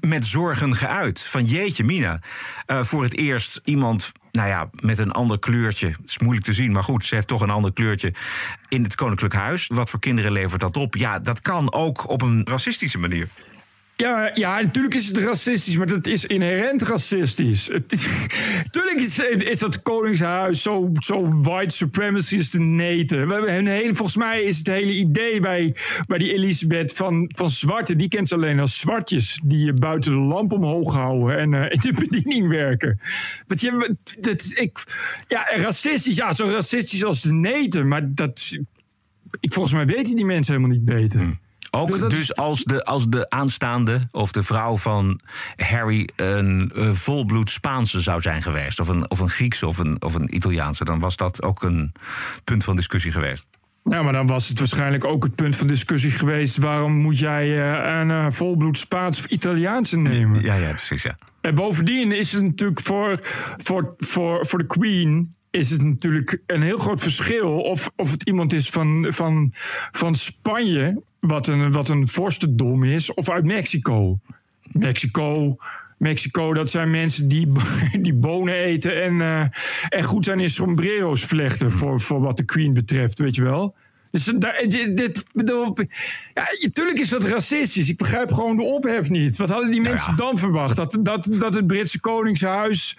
met 0.00 0.26
zorgen 0.26 0.74
geuit. 0.74 1.22
Van 1.22 1.44
jeetje, 1.44 1.84
Mina. 1.84 2.20
eh, 2.66 2.82
voor 2.82 3.02
het 3.02 3.16
eerst 3.16 3.60
iemand, 3.64 4.12
nou 4.30 4.48
ja, 4.48 4.70
met 4.72 4.98
een 4.98 5.12
ander 5.12 5.38
kleurtje. 5.38 5.94
is 6.06 6.18
moeilijk 6.18 6.46
te 6.46 6.52
zien, 6.52 6.72
maar 6.72 6.82
goed, 6.82 7.04
ze 7.04 7.14
heeft 7.14 7.26
toch 7.26 7.40
een 7.40 7.50
ander 7.50 7.72
kleurtje 7.72 8.14
in 8.68 8.82
het 8.82 8.94
Koninklijk 8.94 9.34
Huis. 9.34 9.66
Wat 9.66 9.90
voor 9.90 10.00
kinderen 10.00 10.32
levert 10.32 10.60
dat 10.60 10.76
op? 10.76 10.96
Ja, 10.96 11.18
dat 11.18 11.40
kan 11.40 11.72
ook 11.72 12.08
op 12.08 12.22
een 12.22 12.42
racistische 12.44 12.98
manier. 12.98 13.28
Ja, 13.96 14.30
ja, 14.34 14.60
natuurlijk 14.60 14.94
is 14.94 15.06
het 15.06 15.18
racistisch, 15.18 15.76
maar 15.76 15.86
dat 15.86 16.06
is 16.06 16.26
inherent 16.26 16.82
racistisch. 16.82 17.64
Tuurlijk 18.70 19.00
is, 19.00 19.18
is 19.18 19.58
dat 19.58 19.82
koningshuis 19.82 20.62
zo, 20.62 20.90
zo 20.98 21.40
white 21.40 21.74
supremacist 21.74 22.50
te 22.50 22.60
neten. 22.60 23.26
We 23.26 23.32
hebben 23.32 23.66
hele, 23.66 23.94
volgens 23.94 24.16
mij 24.16 24.42
is 24.42 24.58
het 24.58 24.66
hele 24.66 24.92
idee 24.92 25.40
bij, 25.40 25.76
bij 26.06 26.18
die 26.18 26.32
Elisabeth 26.32 26.92
van, 26.92 27.30
van 27.34 27.50
zwarte... 27.50 27.96
die 27.96 28.08
kent 28.08 28.28
ze 28.28 28.34
alleen 28.34 28.60
als 28.60 28.78
zwartjes 28.78 29.40
die 29.44 29.64
je 29.64 29.72
buiten 29.72 30.12
de 30.12 30.18
lamp 30.18 30.52
omhoog 30.52 30.94
houden... 30.94 31.38
en 31.38 31.54
eh, 31.54 31.70
in 31.74 31.80
de 31.80 32.06
bediening 32.08 32.48
werken. 32.48 33.00
Want 33.46 33.60
je, 33.60 33.96
dat, 34.20 34.52
ik, 34.54 34.78
ja, 35.28 35.50
racistisch, 35.56 36.16
ja, 36.16 36.32
zo 36.32 36.48
racistisch 36.48 37.04
als 37.04 37.22
de 37.22 37.32
neten. 37.32 37.88
Maar 37.88 38.02
dat, 38.14 38.58
ik, 39.40 39.52
volgens 39.52 39.74
mij 39.74 39.86
weten 39.86 40.16
die 40.16 40.24
mensen 40.24 40.54
helemaal 40.54 40.76
niet 40.76 40.84
beter. 40.84 41.42
Ook 41.74 41.90
Dus 41.90 42.00
dus 42.00 42.34
als 42.34 42.64
de, 42.64 42.84
als 42.84 43.08
de 43.08 43.30
aanstaande 43.30 44.08
of 44.10 44.32
de 44.32 44.42
vrouw 44.42 44.76
van 44.76 45.20
Harry 45.56 46.08
een 46.16 46.72
eh, 46.74 46.90
volbloed 46.92 47.50
Spaanse 47.50 48.00
zou 48.00 48.20
zijn 48.20 48.42
geweest, 48.42 48.80
of 48.80 48.88
een, 48.88 49.10
of 49.10 49.20
een 49.20 49.28
Griekse 49.28 49.66
of 49.66 49.78
een, 49.78 50.02
of 50.02 50.14
een 50.14 50.34
Italiaanse, 50.34 50.84
dan 50.84 51.00
was 51.00 51.16
dat 51.16 51.42
ook 51.42 51.62
een 51.62 51.92
punt 52.44 52.64
van 52.64 52.76
discussie 52.76 53.12
geweest. 53.12 53.46
Ja, 53.84 54.02
maar 54.02 54.12
dan 54.12 54.26
was 54.26 54.48
het 54.48 54.58
waarschijnlijk 54.58 55.04
ook 55.04 55.22
het 55.24 55.34
punt 55.34 55.56
van 55.56 55.66
discussie 55.66 56.10
geweest. 56.10 56.56
Waarom 56.56 56.92
moet 56.92 57.18
jij 57.18 57.44
eh, 57.44 58.00
een 58.00 58.10
eh, 58.10 58.26
volbloed 58.30 58.78
Spaans 58.78 59.18
of 59.18 59.26
Italiaanse 59.26 59.98
nemen? 59.98 60.42
Ja, 60.42 60.54
ja, 60.54 60.70
precies. 60.70 61.02
Ja. 61.02 61.18
En 61.40 61.54
bovendien 61.54 62.12
is 62.12 62.32
het 62.32 62.42
natuurlijk 62.42 62.80
voor, 62.80 63.18
voor, 63.56 63.94
voor, 63.98 64.46
voor 64.46 64.58
de 64.58 64.66
Queen. 64.66 65.34
Is 65.54 65.70
het 65.70 65.82
natuurlijk 65.82 66.38
een 66.46 66.62
heel 66.62 66.78
groot 66.78 67.00
verschil 67.00 67.60
of, 67.60 67.90
of 67.96 68.10
het 68.10 68.22
iemand 68.22 68.52
is 68.52 68.68
van, 68.68 69.06
van, 69.08 69.52
van 69.90 70.14
Spanje, 70.14 71.02
wat 71.20 71.46
een, 71.46 71.72
wat 71.72 71.88
een 71.88 72.08
vorstendom 72.08 72.84
is, 72.84 73.14
of 73.14 73.30
uit 73.30 73.44
Mexico. 73.44 74.18
Mexico, 74.62 75.56
Mexico, 75.98 76.54
dat 76.54 76.70
zijn 76.70 76.90
mensen 76.90 77.28
die, 77.28 77.52
die 78.02 78.14
bonen 78.14 78.54
eten 78.54 79.02
en, 79.02 79.20
eh, 79.20 79.46
en 79.88 80.02
goed 80.02 80.24
zijn 80.24 80.40
in 80.40 80.50
sombrero's 80.50 81.24
vlechten, 81.24 81.72
voor, 81.72 82.00
voor 82.00 82.20
wat 82.20 82.36
de 82.36 82.44
Queen 82.44 82.74
betreft, 82.74 83.18
weet 83.18 83.34
je 83.34 83.42
wel. 83.42 83.74
Dus 84.10 84.24
daar, 84.24 84.64
dit, 84.66 84.96
dit, 84.96 85.26
bedoel, 85.32 85.76
ja, 86.34 86.46
natuurlijk 86.60 86.98
is 86.98 87.08
dat 87.08 87.24
racistisch. 87.24 87.88
Ik 87.88 87.96
begrijp 87.96 88.32
gewoon 88.32 88.56
de 88.56 88.62
ophef 88.62 89.10
niet. 89.10 89.36
Wat 89.36 89.50
hadden 89.50 89.70
die 89.70 89.80
mensen 89.80 90.16
dan 90.16 90.36
verwacht? 90.36 90.76
Dat, 90.76 90.98
dat, 91.02 91.28
dat 91.30 91.54
het 91.54 91.66
Britse 91.66 92.00
Koningshuis 92.00 92.96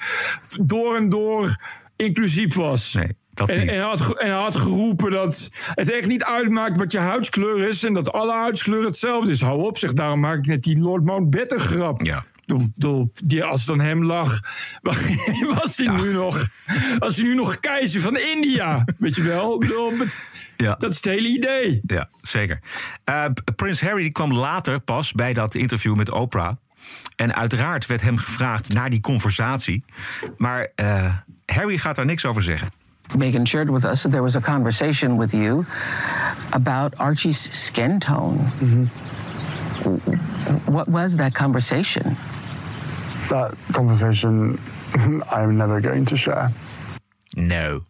door 0.61 0.95
en 0.95 1.09
door 1.09 1.57
inclusief 1.95 2.55
was. 2.55 2.93
Nee, 2.93 3.07
dat 3.33 3.49
en, 3.49 3.67
en, 3.67 3.81
had, 3.81 4.17
en 4.19 4.31
had 4.31 4.55
geroepen 4.55 5.11
dat 5.11 5.49
het 5.73 5.91
echt 5.91 6.07
niet 6.07 6.23
uitmaakt 6.23 6.77
wat 6.77 6.91
je 6.91 6.99
huidskleur 6.99 7.67
is... 7.67 7.83
en 7.83 7.93
dat 7.93 8.11
alle 8.11 8.33
huidskleur 8.33 8.85
hetzelfde 8.85 9.31
is. 9.31 9.41
Hou 9.41 9.61
op, 9.63 9.77
zeg, 9.77 9.93
daarom 9.93 10.19
maak 10.19 10.37
ik 10.37 10.45
net 10.45 10.63
die 10.63 10.79
Lord 10.79 11.03
Mountbatten 11.03 11.59
grap. 11.59 12.01
Ja. 12.05 12.23
Die, 13.23 13.43
als 13.43 13.61
het 13.61 13.69
aan 13.69 13.79
hem 13.79 14.03
lag, 14.03 14.39
was 15.61 15.77
hij 15.77 15.87
nu 15.95 16.13
nog, 16.13 16.47
was 16.97 17.15
hij 17.15 17.25
nu 17.25 17.35
nog 17.35 17.59
keizer 17.59 18.01
van 18.01 18.17
India. 18.17 18.85
Weet 18.97 19.15
je 19.15 19.21
wel? 19.23 19.59
Het- 19.59 20.25
Ja. 20.57 20.75
Dat 20.79 20.89
is 20.91 20.95
het 20.95 21.05
hele 21.05 21.27
idee. 21.27 21.81
Ja, 21.85 22.09
zeker. 22.21 22.59
P- 23.33 23.55
Prins 23.55 23.81
Harry 23.81 24.01
die 24.01 24.11
kwam 24.11 24.33
later 24.33 24.79
pas 24.79 25.11
bij 25.11 25.33
dat 25.33 25.55
interview 25.55 25.95
met 25.95 26.11
Oprah. 26.11 26.53
En 27.15 27.35
uiteraard 27.35 27.85
werd 27.85 28.01
hem 28.01 28.17
gevraagd 28.17 28.73
naar 28.73 28.89
die 28.89 29.01
conversatie. 29.01 29.83
Maar 30.37 30.67
eh, 30.75 31.13
Harry 31.45 31.77
gaat 31.77 31.95
daar 31.95 32.05
niks 32.05 32.25
over 32.25 32.43
zeggen. 32.43 32.69
Megan 33.17 33.47
shared 33.47 33.69
with 33.69 33.83
us 33.83 34.01
that 34.01 34.11
there 34.11 34.23
was 34.23 34.35
a 34.35 34.39
conversation 34.39 35.17
with 35.17 35.31
you 35.31 35.65
about 36.49 36.97
Archie's 36.97 37.65
skin 37.65 37.99
tone. 37.99 38.37
What 40.65 40.87
was 40.87 41.15
that 41.15 41.33
conversation? 41.33 42.17
That 43.27 43.53
conversation 43.71 44.59
I'm 45.35 45.57
never 45.57 45.81
going 45.81 46.05
to 46.05 46.15
share. 46.15 46.51
No, 47.35 47.81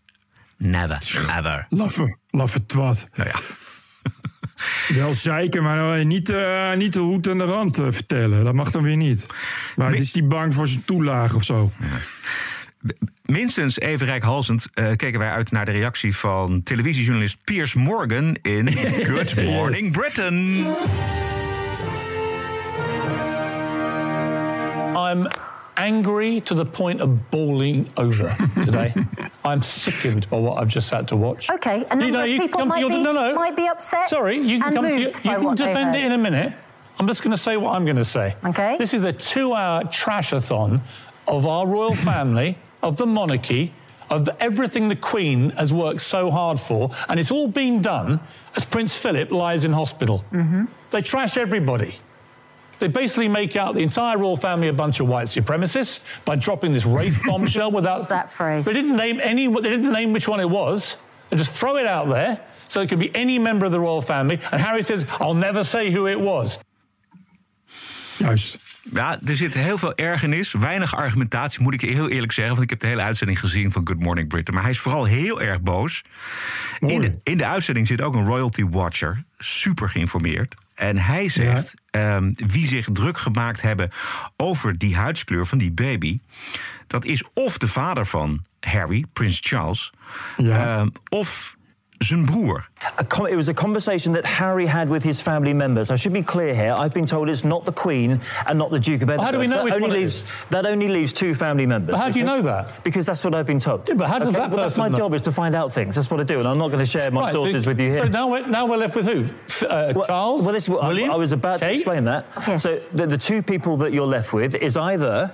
never, 0.57 0.99
ever. 1.37 1.65
Laffe, 1.69 2.17
laffe 2.27 2.65
twat. 2.65 3.09
Nou 3.15 3.29
ja. 3.29 3.39
Wel 4.99 5.13
zeiken, 5.13 5.63
maar 5.63 6.05
niet, 6.05 6.29
eh, 6.29 6.73
niet 6.75 6.93
de 6.93 6.99
hoed 6.99 7.27
en 7.27 7.37
de 7.37 7.43
rand 7.43 7.79
eh, 7.79 7.85
vertellen. 7.89 8.43
Dat 8.43 8.53
mag 8.53 8.71
dan 8.71 8.83
weer 8.83 8.97
niet. 8.97 9.25
Maar 9.75 9.91
het 9.91 9.99
is 9.99 10.11
die 10.11 10.23
bang 10.23 10.53
voor 10.53 10.67
zijn 10.67 10.85
toelage 10.85 11.35
of 11.35 11.43
zo. 11.43 11.71
Minstens 13.25 13.79
even 13.79 14.05
rijkhalsend 14.05 14.67
eh, 14.73 14.85
keken 14.95 15.19
wij 15.19 15.29
uit 15.29 15.51
naar 15.51 15.65
de 15.65 15.71
reactie 15.71 16.15
van 16.17 16.63
televisiejournalist 16.63 17.37
Piers 17.43 17.73
Morgan 17.73 18.35
in 18.41 18.71
Good 19.11 19.35
Morning 19.43 19.81
Yes. 19.83 19.91
Britain. 19.91 20.65
I'm 24.97 25.27
angry 25.73 26.39
to 26.41 26.55
the 26.55 26.65
point 26.65 27.01
of 27.01 27.09
bawling 27.29 27.87
over 27.95 28.35
today. 28.63 28.93
I'm 29.45 29.61
sickened 29.61 30.27
by 30.29 30.37
what 30.37 30.57
I've 30.63 30.71
just 30.73 30.89
had 30.89 31.07
to 31.07 31.17
watch. 31.17 31.49
Okay, 31.51 31.83
a 31.89 31.95
number 31.95 32.17
of 32.19 32.25
people 32.25 32.47
come 32.47 32.61
to 32.61 32.65
might 32.65 32.79
your- 32.79 32.89
be- 32.89 33.01
no, 33.03 33.11
no. 33.13 33.33
might 33.35 33.55
be 33.55 33.67
upset 33.69 34.07
Sorry, 34.09 34.35
you 34.37 34.59
can 34.59 34.67
and 34.67 34.75
come 34.75 34.85
to 34.85 34.99
your, 34.99 35.11
you 35.23 35.45
can 35.45 35.55
defend 35.55 35.95
it 35.95 36.03
in 36.03 36.11
a 36.11 36.17
minute. 36.17 36.53
I'm 36.99 37.07
just 37.07 37.21
going 37.23 37.35
to 37.35 37.41
say 37.41 37.57
what 37.57 37.75
I'm 37.75 37.83
going 37.85 37.97
to 37.97 38.05
say. 38.05 38.35
Okay. 38.45 38.77
This 38.77 38.93
is 38.93 39.03
a 39.03 39.11
two-hour 39.11 39.83
trashathon 39.89 40.79
of 41.27 41.45
our 41.45 41.67
royal 41.67 41.91
family, 42.11 42.55
of 42.85 42.97
the 42.97 43.07
monarchy, 43.07 43.73
of 44.09 44.25
the, 44.25 44.41
everything 44.41 44.87
the 44.87 44.95
Queen 44.95 45.49
has 45.51 45.73
worked 45.73 46.01
so 46.01 46.29
hard 46.29 46.59
for, 46.59 46.91
and 47.09 47.19
it's 47.19 47.31
all 47.31 47.47
been 47.47 47.81
done 47.81 48.19
as 48.55 48.63
Prince 48.63 48.95
Philip 48.95 49.31
lies 49.31 49.65
in 49.65 49.73
hospital. 49.73 50.23
Mm-hmm. 50.31 50.65
They 50.91 51.01
trash 51.01 51.35
everybody. 51.35 51.95
They 52.77 52.87
basically 52.87 53.29
make 53.29 53.55
out 53.55 53.73
the 53.73 53.81
entire 53.81 54.17
royal 54.17 54.35
family 54.35 54.67
a 54.67 54.73
bunch 54.73 54.99
of 54.99 55.07
white 55.07 55.27
supremacists 55.27 56.01
by 56.25 56.35
dropping 56.35 56.73
this 56.73 56.85
race 56.85 57.19
bombshell 57.25 57.71
without 57.71 58.07
that 58.09 58.31
phrase. 58.31 58.65
They 58.65 58.73
didn't 58.73 58.95
name 58.95 59.19
any. 59.23 59.47
They 59.47 59.69
didn't 59.69 59.91
name 59.91 60.13
which 60.13 60.27
one 60.27 60.39
it 60.39 60.49
was. 60.49 60.97
They 61.29 61.37
just 61.37 61.59
throw 61.59 61.77
it 61.77 61.87
out 61.87 62.09
there 62.09 62.39
so 62.67 62.81
it 62.81 62.89
could 62.89 62.99
be 62.99 63.15
any 63.15 63.39
member 63.39 63.65
of 63.65 63.71
the 63.71 63.79
royal 63.79 64.01
family. 64.01 64.39
And 64.51 64.61
Harry 64.61 64.81
says, 64.81 65.05
"I'll 65.19 65.33
never 65.33 65.63
say 65.63 65.89
who 65.89 66.05
it 66.05 66.19
was." 66.19 66.59
Juist. 68.17 68.74
Ja, 68.93 69.19
er 69.25 69.35
zit 69.35 69.53
heel 69.53 69.77
veel 69.77 69.95
ergernis, 69.95 70.51
weinig 70.51 70.95
argumentatie, 70.95 71.61
moet 71.61 71.73
ik 71.73 71.81
heel 71.81 72.09
eerlijk 72.09 72.31
zeggen. 72.31 72.53
Want 72.53 72.63
ik 72.63 72.69
heb 72.69 72.79
de 72.79 72.87
hele 72.87 73.01
uitzending 73.01 73.39
gezien 73.39 73.71
van 73.71 73.87
Good 73.87 73.99
Morning 73.99 74.27
Britain. 74.27 74.53
Maar 74.53 74.63
hij 74.63 74.73
is 74.73 74.79
vooral 74.79 75.05
heel 75.05 75.41
erg 75.41 75.61
boos. 75.61 76.03
In 76.79 77.01
de, 77.01 77.15
in 77.23 77.37
de 77.37 77.45
uitzending 77.45 77.87
zit 77.87 78.01
ook 78.01 78.15
een 78.15 78.25
royalty 78.25 78.63
watcher, 78.63 79.23
super 79.37 79.89
geïnformeerd. 79.89 80.55
En 80.75 80.97
hij 80.97 81.29
zegt, 81.29 81.73
ehm, 81.89 82.31
wie 82.35 82.67
zich 82.67 82.87
druk 82.91 83.17
gemaakt 83.17 83.61
hebben 83.61 83.91
over 84.37 84.77
die 84.77 84.95
huidskleur 84.95 85.45
van 85.45 85.57
die 85.57 85.71
baby... 85.71 86.19
dat 86.87 87.05
is 87.05 87.23
of 87.33 87.57
de 87.57 87.67
vader 87.67 88.05
van 88.05 88.45
Harry, 88.59 89.05
Prins 89.13 89.39
Charles, 89.43 89.93
ehm, 90.37 90.89
of 91.09 91.54
zijn 92.05 92.25
broer. 92.25 92.67
It 93.29 93.35
was 93.35 93.47
a 93.47 93.53
conversation 93.53 94.13
that 94.13 94.25
Harry 94.25 94.65
had 94.67 94.89
with 94.89 95.03
his 95.03 95.21
family 95.21 95.53
members. 95.53 95.89
I 95.89 95.95
should 95.97 96.13
be 96.13 96.21
clear 96.23 96.53
here. 96.53 96.73
I've 96.73 96.93
been 96.93 97.05
told 97.05 97.27
it's 97.29 97.43
not 97.43 97.63
the 97.65 97.71
Queen 97.71 98.19
and 98.47 98.57
not 98.57 98.69
the 98.69 98.79
Duke 98.79 99.01
of 99.03 99.09
Edinburgh. 99.09 99.25
how 99.25 99.31
do 99.31 99.39
we 99.39 99.47
know 99.47 99.55
that 99.57 99.63
which 99.63 99.73
only 99.73 99.87
one 99.89 99.97
leaves 99.99 100.15
is? 100.15 100.23
that 100.49 100.65
only 100.65 100.87
leaves 100.87 101.11
two 101.13 101.33
family 101.35 101.65
members. 101.65 101.91
But 101.95 101.99
how 101.99 102.09
do 102.11 102.19
you 102.19 102.25
know 102.25 102.41
that? 102.41 102.83
Because 102.83 103.05
that's 103.05 103.23
what 103.23 103.33
I've 103.33 103.45
been 103.45 103.59
told. 103.59 103.87
Yeah, 103.87 103.95
but 103.97 104.07
how 104.09 104.19
does 104.19 104.29
Okay, 104.29 104.37
that 104.39 104.49
well, 104.51 104.61
that's 104.61 104.77
my 104.77 104.89
know? 104.89 104.97
job 104.97 105.13
is 105.13 105.21
to 105.21 105.31
find 105.31 105.55
out 105.55 105.71
things. 105.73 105.95
That's 105.95 106.09
what 106.09 106.19
I 106.19 106.23
do, 106.23 106.39
and 106.39 106.47
I'm 106.47 106.57
not 106.57 106.67
going 106.71 106.83
to 106.85 106.91
share 106.91 107.09
my 107.11 107.21
Right, 107.21 107.33
so- 107.33 107.43
sources 107.43 107.65
with 107.65 107.79
you 107.79 107.87
here. 107.91 108.07
So 108.07 108.11
now 108.11 108.29
we're, 108.29 108.47
now 108.47 108.65
we're 108.67 108.77
left 108.77 108.95
with 108.95 109.05
who? 109.07 109.21
F- 109.47 109.63
uh, 109.63 109.93
Charles, 110.05 110.41
Well, 110.43 110.53
this, 110.53 110.69
I, 110.69 110.73
William, 110.87 111.11
I 111.11 111.15
was 111.17 111.31
about 111.31 111.59
to 111.59 111.71
explain 111.71 112.03
that. 112.05 112.25
So 112.59 112.79
the, 112.93 113.07
the 113.07 113.17
two 113.17 113.41
people 113.41 113.77
that 113.77 113.91
you're 113.93 114.07
left 114.17 114.31
with 114.33 114.55
is 114.55 114.77
either 114.77 115.31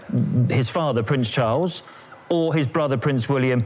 his 0.50 0.70
father, 0.70 1.04
Prince 1.04 1.30
Charles, 1.30 1.84
or 2.30 2.54
his 2.54 2.68
brother, 2.68 2.98
Prince 2.98 3.28
William, 3.30 3.64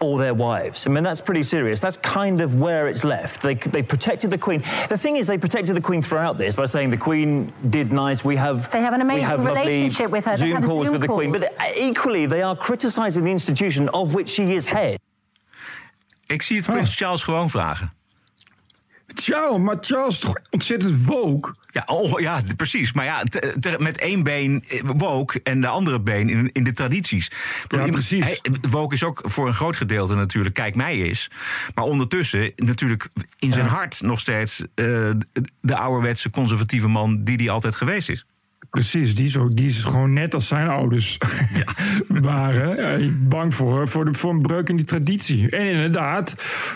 all 0.00 0.16
their 0.16 0.34
wives. 0.34 0.86
I 0.86 0.90
mean, 0.90 1.04
that's 1.04 1.20
pretty 1.20 1.42
serious. 1.42 1.80
That's 1.80 1.96
kind 1.96 2.40
of 2.40 2.60
where 2.60 2.88
it's 2.88 3.04
left. 3.04 3.42
They, 3.42 3.54
they 3.54 3.82
protected 3.82 4.30
the 4.30 4.38
Queen. 4.38 4.60
The 4.88 4.96
thing 4.96 5.16
is, 5.16 5.26
they 5.26 5.38
protected 5.38 5.76
the 5.76 5.80
Queen 5.80 6.02
throughout 6.02 6.36
this 6.36 6.56
by 6.56 6.66
saying 6.66 6.90
the 6.90 6.96
Queen 6.96 7.52
did 7.70 7.92
nice. 7.92 8.24
We 8.24 8.36
have 8.36 8.70
They 8.70 8.80
have 8.80 8.94
an 8.94 9.00
we 9.00 9.06
amazing 9.06 9.28
have 9.28 9.44
lovely 9.44 9.60
relationship 9.62 10.10
with 10.10 10.24
her. 10.26 10.36
Zoom 10.36 10.56
have 10.56 10.64
calls 10.64 10.84
Zoom 10.84 10.92
with 10.92 11.02
the 11.02 11.08
Queen. 11.08 11.32
But 11.32 11.42
uh, 11.42 11.64
equally, 11.78 12.26
they 12.26 12.42
are 12.42 12.56
criticising 12.56 13.24
the 13.24 13.30
institution 13.30 13.88
of 13.88 14.14
which 14.14 14.28
she 14.28 14.54
is 14.54 14.66
head. 14.66 14.98
Ik 16.26 16.42
zie 16.42 16.56
het 16.56 16.66
Prins 16.66 16.96
Charles 16.96 17.22
gewoon 17.22 17.50
vragen. 17.50 17.97
Charles, 19.22 19.60
maar 19.60 19.76
Charles 19.80 20.14
is 20.14 20.20
toch 20.20 20.34
ontzettend 20.50 21.04
woke? 21.04 21.54
Ja, 21.70 21.82
oh, 21.86 22.20
ja 22.20 22.40
precies. 22.56 22.92
Maar 22.92 23.04
ja, 23.04 23.22
te- 23.22 23.56
te- 23.60 23.76
met 23.78 23.98
één 23.98 24.22
been 24.22 24.64
eh, 24.68 24.80
woke 24.96 25.40
en 25.42 25.60
de 25.60 25.66
andere 25.68 26.00
been 26.00 26.28
in, 26.28 26.50
in 26.52 26.64
de 26.64 26.72
tradities. 26.72 27.30
Ja, 27.68 27.86
precies. 27.86 28.24
hij- 28.42 28.70
woke 28.70 28.94
is 28.94 29.02
ook 29.04 29.20
voor 29.24 29.46
een 29.46 29.54
groot 29.54 29.76
gedeelte 29.76 30.14
natuurlijk 30.14 30.54
kijk 30.54 30.74
mij 30.74 30.98
is. 30.98 31.30
Maar 31.74 31.84
ondertussen 31.84 32.52
natuurlijk 32.56 33.08
in 33.38 33.52
zijn 33.52 33.66
hart 33.66 34.00
nog 34.02 34.20
steeds 34.20 34.60
eh, 34.74 35.10
de 35.60 35.76
ouderwetse 35.76 36.30
conservatieve 36.30 36.88
man 36.88 37.20
die 37.20 37.36
die 37.36 37.50
altijd 37.50 37.74
geweest 37.74 38.08
is. 38.08 38.26
Precies, 38.70 39.14
die 39.14 39.26
is, 39.26 39.36
ook, 39.36 39.56
die 39.56 39.66
is 39.68 39.84
gewoon 39.84 40.12
net 40.12 40.34
als 40.34 40.46
zijn 40.46 40.68
ouders 40.68 41.16
waren. 42.08 42.78
eh, 42.78 43.08
bang 43.18 43.54
voor, 43.54 43.88
voor, 43.88 44.04
de, 44.04 44.14
voor 44.14 44.30
een 44.30 44.42
breuk 44.42 44.68
in 44.68 44.76
die 44.76 44.84
traditie. 44.84 45.50
En 45.50 45.66
inderdaad, 45.66 46.34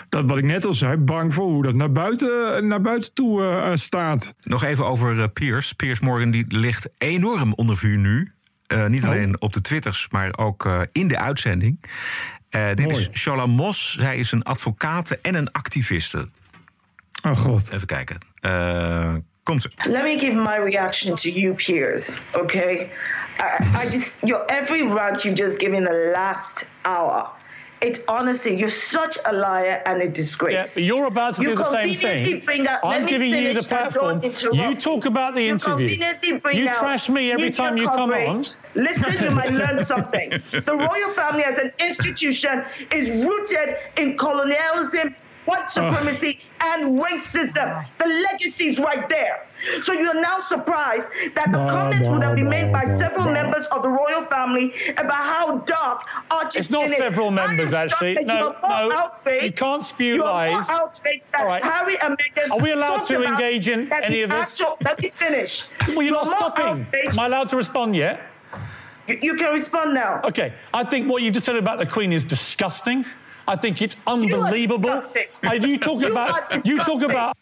dat 0.09 0.29
wat 0.29 0.37
ik 0.37 0.43
net 0.43 0.65
al 0.65 0.73
zei, 0.73 0.97
bang 0.97 1.33
voor 1.33 1.45
hoe 1.45 1.63
dat 1.63 1.75
naar 1.75 1.91
buiten, 1.91 2.67
naar 2.67 2.81
buiten 2.81 3.13
toe 3.13 3.41
eh, 3.41 3.71
eh, 3.71 3.75
staat. 3.75 4.35
Nog 4.43 4.63
even 4.63 4.85
over 4.85 5.19
eh, 5.19 5.27
Piers. 5.33 5.73
Piers 5.73 5.99
Morgan 5.99 6.31
die 6.31 6.45
ligt 6.47 6.89
enorm 6.97 7.53
onder 7.53 7.77
vuur 7.77 7.97
nu. 7.97 8.31
Niet 8.87 9.05
alleen 9.05 9.41
op 9.41 9.53
de 9.53 9.61
Twitters, 9.61 10.07
maar 10.09 10.37
ook 10.37 10.87
in 10.91 11.07
de 11.07 11.17
uitzending. 11.17 11.83
Dit 12.49 12.91
is 12.91 13.09
Shola 13.11 13.45
Mos. 13.45 13.95
Zij 13.99 14.17
is 14.17 14.31
een 14.31 14.43
advocate 14.43 15.19
en 15.21 15.35
een 15.35 15.51
activiste. 15.51 16.29
Oh 17.25 17.37
god. 17.37 17.69
Even 17.71 17.87
kijken. 17.87 18.17
Let 19.89 20.05
me 20.05 20.17
give 20.17 20.35
my 20.35 20.55
reaction 20.57 21.15
to 21.17 21.29
you, 21.29 21.53
peers. 21.53 22.17
Okay, 22.35 22.89
I, 23.39 23.55
I 23.75 23.83
just 23.91 24.23
your 24.23 24.45
every 24.49 24.83
rant 24.83 25.25
you've 25.25 25.35
just 25.35 25.59
given 25.59 25.83
the 25.83 26.11
last 26.13 26.69
hour. 26.85 27.29
It 27.81 27.99
honestly, 28.07 28.57
you're 28.57 28.69
such 28.69 29.17
a 29.25 29.33
liar 29.33 29.83
and 29.85 30.01
a 30.01 30.07
disgrace. 30.07 30.77
Yeah, 30.77 30.85
you're 30.85 31.07
about 31.07 31.33
to 31.33 31.41
You 31.41 31.49
do 31.49 31.55
the 31.55 31.63
same 31.65 31.89
conveniently 31.89 32.31
thing. 32.39 32.45
Bring 32.45 32.63
let 32.63 32.85
I'm 32.85 33.05
giving 33.05 33.29
you 33.31 33.53
the 33.53 33.63
platform. 33.63 34.21
You 34.53 34.75
talk 34.75 35.05
about 35.05 35.35
the 35.35 35.41
You 35.41 35.51
interview. 35.51 35.87
You 35.89 36.65
trash 36.71 37.09
me 37.09 37.33
every 37.33 37.49
time 37.49 37.75
you 37.75 37.87
come 37.87 38.11
on. 38.11 38.37
Listen, 38.75 39.25
you 39.25 39.35
might 39.35 39.51
learn 39.51 39.83
something. 39.93 40.29
The 40.29 40.75
royal 40.77 41.13
family 41.13 41.43
as 41.43 41.57
an 41.57 41.71
institution 41.81 42.63
is 42.93 43.25
rooted 43.25 43.75
in 43.99 44.17
colonialism, 44.17 45.13
white 45.45 45.63
oh. 45.63 45.91
supremacy, 45.91 46.39
and 46.61 46.99
racism. 46.99 47.85
The 47.97 48.07
legacy's 48.07 48.79
right 48.79 49.07
there. 49.09 49.45
So 49.81 49.93
you're 49.93 50.19
now 50.19 50.39
surprised 50.39 51.09
that 51.35 51.51
the 51.51 51.65
comments 51.67 52.07
would 52.07 52.21
have 52.23 52.35
been 52.35 52.49
made 52.49 52.71
by 52.71 52.83
several 52.83 53.31
members 53.31 53.65
of 53.67 53.81
the 53.81 53.89
royal 53.89 54.23
family 54.23 54.73
about 54.97 55.13
how 55.13 55.57
dark 55.59 56.03
Archie's 56.31 56.63
It's 56.63 56.71
not 56.71 56.81
skin 56.81 56.93
is. 56.93 56.97
several 56.97 57.31
members, 57.31 57.73
actually. 57.73 58.15
No, 58.25 58.37
you 58.37 58.43
are 58.61 58.81
more 58.81 58.89
no, 58.89 58.97
outraged- 58.97 59.43
you 59.45 59.51
can't 59.53 59.83
spew 59.83 60.15
you 60.15 60.23
lies. 60.23 60.69
All 60.69 61.45
right. 61.45 61.63
Harry 61.63 61.95
and 62.03 62.17
Meghan 62.17 62.51
Are 62.51 62.61
we 62.61 62.73
allowed 62.73 63.03
to 63.05 63.23
engage 63.23 63.67
in 63.69 63.91
any 63.91 64.23
of 64.23 64.29
this? 64.29 64.59
actual- 64.59 64.77
let 64.83 65.01
me 65.01 65.09
finish. 65.09 65.67
Well, 65.93 66.01
you're 66.01 66.13
not 66.13 66.27
stopping. 66.27 66.87
Am 66.93 67.19
I 67.19 67.27
allowed 67.27 67.49
to 67.49 67.57
respond 67.57 67.95
yet? 67.95 68.21
You, 69.07 69.17
you 69.21 69.35
can 69.35 69.53
respond 69.53 69.93
now. 69.93 70.21
Okay, 70.23 70.53
I 70.73 70.83
think 70.83 71.09
what 71.09 71.21
you've 71.21 71.33
just 71.33 71.45
said 71.45 71.55
about 71.55 71.77
the 71.77 71.85
Queen 71.85 72.11
is 72.11 72.25
disgusting. 72.25 73.05
I 73.51 73.55
think 73.55 73.79
it's 73.79 73.97
unbelievable. 74.03 75.01
I, 75.43 75.55
you 75.55 75.77
talk 75.77 76.01
You 76.01 76.11
about 76.11 76.51
are 76.51 76.61
you 76.63 76.77
talk 76.77 77.01
about 77.03 77.35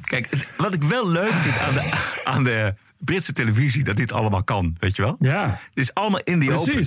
Kijk, 0.00 0.46
wat 0.56 0.74
ik 0.74 0.82
wel 0.82 1.08
leuk 1.08 1.32
vind 1.32 1.58
aan 1.58 1.74
de, 1.74 1.90
aan 2.32 2.44
de 2.44 2.74
Britse 2.98 3.32
televisie, 3.32 3.84
dat 3.84 3.96
dit 3.96 4.12
allemaal 4.12 4.42
kan, 4.42 4.76
weet 4.78 4.96
je 4.96 5.02
wel? 5.02 5.16
Ja. 5.20 5.48
Het 5.48 5.58
is 5.74 5.94
allemaal 5.94 6.20
in 6.24 6.38
die 6.38 6.52
open. 6.52 6.84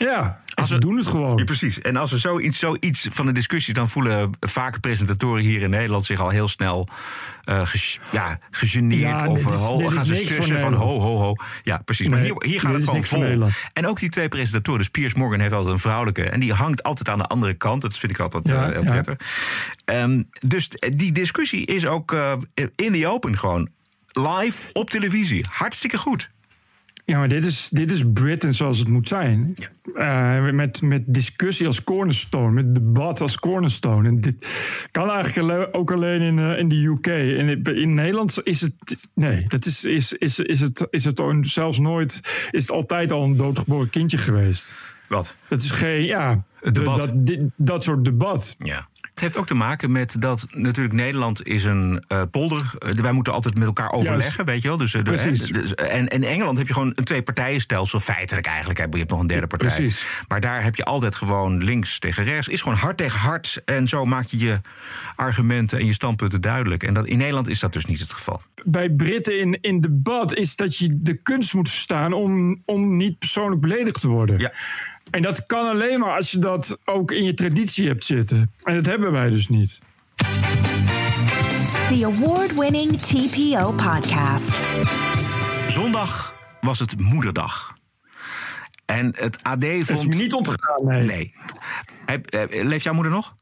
Ja, 0.00 0.38
en 0.54 0.64
ze 0.64 0.78
doen 0.78 0.96
het 0.96 1.06
gewoon. 1.06 1.36
Ja, 1.36 1.44
precies. 1.44 1.80
En 1.80 1.96
als 1.96 2.10
we 2.10 2.18
zoiets, 2.18 2.58
zoiets 2.58 3.08
van 3.10 3.26
de 3.26 3.32
discussie, 3.32 3.74
dan 3.74 3.88
voelen 3.88 4.30
vaak 4.40 4.80
presentatoren 4.80 5.42
hier 5.42 5.62
in 5.62 5.70
Nederland 5.70 6.04
zich 6.04 6.20
al 6.20 6.28
heel 6.28 6.48
snel 6.48 6.88
ge, 7.44 7.98
ja, 8.12 8.38
gegeneerd. 8.50 9.20
Ja, 9.20 9.26
of 9.28 9.38
eh, 9.46 9.52
is- 9.54 9.60
ho, 9.60 9.76
gaan 9.76 10.04
ze 10.04 10.14
sussen 10.14 10.58
van 10.58 10.72
ho, 10.74 11.00
ho, 11.00 11.16
ho. 11.18 11.34
Ja, 11.62 11.78
precies. 11.84 12.08
Maar 12.08 12.18
hier, 12.18 12.34
hier 12.38 12.60
gaat 12.60 12.72
het 12.72 12.84
gewoon 12.84 13.04
vol. 13.04 13.48
En 13.72 13.86
ook 13.86 13.98
die 14.00 14.08
twee 14.08 14.28
presentatoren. 14.28 14.78
Dus 14.78 14.88
Piers 14.88 15.14
Morgan 15.14 15.40
heeft 15.40 15.52
altijd 15.52 15.72
een 15.72 15.78
vrouwelijke. 15.80 16.22
En 16.30 16.40
die 16.40 16.52
hangt 16.52 16.82
altijd 16.82 17.08
aan 17.08 17.18
de 17.18 17.24
andere 17.26 17.54
kant. 17.54 17.82
Dat 17.82 17.96
vind 17.98 18.12
ik 18.12 18.18
altijd 18.18 18.48
Ja, 18.48 18.66
eh, 18.66 18.72
heel 18.72 18.82
prettig. 18.84 19.16
Ehm, 19.84 20.22
dus 20.46 20.68
die 20.96 21.12
discussie 21.12 21.66
is 21.66 21.86
ook 21.86 22.12
eh, 22.12 22.32
in 22.76 22.92
the 22.92 23.06
open 23.08 23.38
gewoon. 23.38 23.68
Live 24.12 24.62
op 24.72 24.90
televisie. 24.90 25.44
Hartstikke 25.50 25.98
goed. 25.98 26.30
Ja, 27.10 27.18
maar 27.18 27.28
dit 27.28 27.44
is, 27.44 27.68
dit 27.68 27.90
is 27.90 28.02
Britain 28.12 28.54
zoals 28.54 28.78
het 28.78 28.88
moet 28.88 29.08
zijn. 29.08 29.54
Eh, 29.94 30.50
met, 30.50 30.82
met 30.82 31.02
discussie 31.06 31.66
als 31.66 31.84
cornerstone, 31.84 32.50
met 32.50 32.74
debat 32.74 33.20
als 33.20 33.38
cornerstone. 33.38 34.08
En 34.08 34.20
dit 34.20 34.88
kan 34.90 35.10
eigenlijk 35.10 35.68
ook 35.72 35.90
alleen 35.92 36.20
in, 36.20 36.38
eh, 36.38 36.58
in 36.58 36.68
de 36.68 36.74
UK. 36.74 37.06
En 37.06 37.48
in, 37.48 37.62
in 37.62 37.94
Nederland 37.94 38.40
is 38.42 38.60
het. 38.60 39.08
Nee, 39.14 39.44
dat 39.48 39.66
is, 39.66 39.84
is, 39.84 40.12
is, 40.12 40.38
is 40.38 40.60
het, 40.60 40.86
is 40.90 41.04
het 41.04 41.22
zelfs 41.40 41.78
nooit. 41.78 42.20
Is 42.50 42.62
het 42.62 42.70
altijd 42.70 43.12
al 43.12 43.24
een 43.24 43.36
doodgeboren 43.36 43.90
kindje 43.90 44.18
geweest. 44.18 44.74
Wat? 45.08 45.34
Het 45.48 45.62
is 45.62 45.70
geen. 45.70 46.04
Ja, 46.04 46.44
Het 46.60 46.74
debat. 46.74 47.10
Dat, 47.14 47.38
dat 47.56 47.82
soort 47.82 48.04
debat. 48.04 48.56
Ja. 48.58 48.88
Het 49.10 49.20
heeft 49.20 49.36
ook 49.36 49.46
te 49.46 49.54
maken 49.54 49.92
met 49.92 50.16
dat 50.18 50.46
natuurlijk 50.50 50.94
Nederland 50.94 51.46
is 51.46 51.64
een 51.64 52.04
eh, 52.08 52.22
polder. 52.30 52.72
Eh, 52.78 52.92
wij 52.92 53.12
moeten 53.12 53.32
altijd 53.32 53.54
met 53.54 53.66
elkaar 53.66 53.92
overleggen, 53.92 54.32
Juist. 54.36 54.50
weet 54.50 54.62
je 54.62 54.68
wel. 54.68 54.76
Dus, 54.76 54.94
eh, 54.94 55.02
Precies. 55.02 55.46
dus- 55.46 55.74
en 55.74 56.08
in 56.08 56.24
Engeland 56.24 56.58
heb 56.58 56.66
je 56.66 56.72
gewoon 56.72 56.92
een 56.94 57.04
twee-partijenstelsel. 57.04 58.00
Feitelijk 58.00 58.46
eigenlijk. 58.46 58.78
hè. 58.78 58.84
Je 58.90 58.96
hebt 58.98 59.10
nog 59.10 59.20
een 59.20 59.26
derde 59.26 59.46
partij. 59.46 59.68
Precies. 59.68 60.06
Maar 60.28 60.40
daar 60.40 60.62
heb 60.62 60.76
je 60.76 60.84
altijd 60.84 61.14
gewoon 61.14 61.64
links 61.64 61.98
tegen 61.98 62.24
rechts. 62.24 62.48
Is 62.48 62.62
gewoon 62.62 62.78
hard 62.78 62.96
tegen 62.96 63.18
hard. 63.18 63.62
En 63.64 63.88
zo 63.88 64.04
maak 64.04 64.26
je 64.26 64.38
je 64.38 64.60
argumenten 65.14 65.78
en 65.78 65.86
je 65.86 65.92
standpunten 65.92 66.40
duidelijk. 66.40 66.82
En 66.82 66.94
dat, 66.94 67.06
in 67.06 67.18
Nederland 67.18 67.48
is 67.48 67.60
dat 67.60 67.72
dus 67.72 67.84
niet 67.84 68.00
het 68.00 68.12
geval. 68.12 68.42
bij 68.64 68.90
Britten 68.90 69.38
in, 69.40 69.58
in 69.60 69.80
debat 69.80 70.34
is 70.34 70.56
dat 70.56 70.76
je 70.76 70.88
de 71.02 71.14
kunst 71.14 71.54
moet 71.54 71.68
verstaan 71.68 72.12
om, 72.12 72.58
om 72.64 72.96
niet 72.96 73.18
persoonlijk 73.18 73.60
beledigd 73.60 74.00
te 74.00 74.08
worden. 74.08 74.38
Ja. 74.38 74.52
En 75.10 75.22
dat 75.22 75.46
kan 75.46 75.68
alleen 75.68 75.98
maar 76.00 76.14
als 76.14 76.30
je 76.30 76.38
dat 76.38 76.78
ook 76.84 77.12
in 77.12 77.24
je 77.24 77.34
traditie 77.34 77.86
hebt 77.88 78.04
zitten. 78.04 78.52
En 78.62 78.74
dat 78.74 78.86
hebben 78.86 79.12
wij 79.12 79.30
dus 79.30 79.48
niet. 79.48 79.80
The 81.88 82.04
award 82.16 82.54
winning 82.58 82.98
TPO 83.00 83.72
podcast. 83.72 84.50
Zondag 85.68 86.34
was 86.60 86.78
het 86.78 86.98
moederdag. 87.00 87.74
En 88.86 89.06
het 89.16 89.38
AD 89.42 89.64
vond... 89.64 89.88
is 89.90 90.06
me 90.06 90.14
niet 90.14 90.32
ontgaan, 90.32 90.84
nee. 90.84 91.04
Nee. 91.06 91.32
Heb- 92.06 92.26
eh, 92.26 92.64
Leeft 92.64 92.84
jouw 92.84 92.94
moeder 92.94 93.12
nog? 93.12 93.34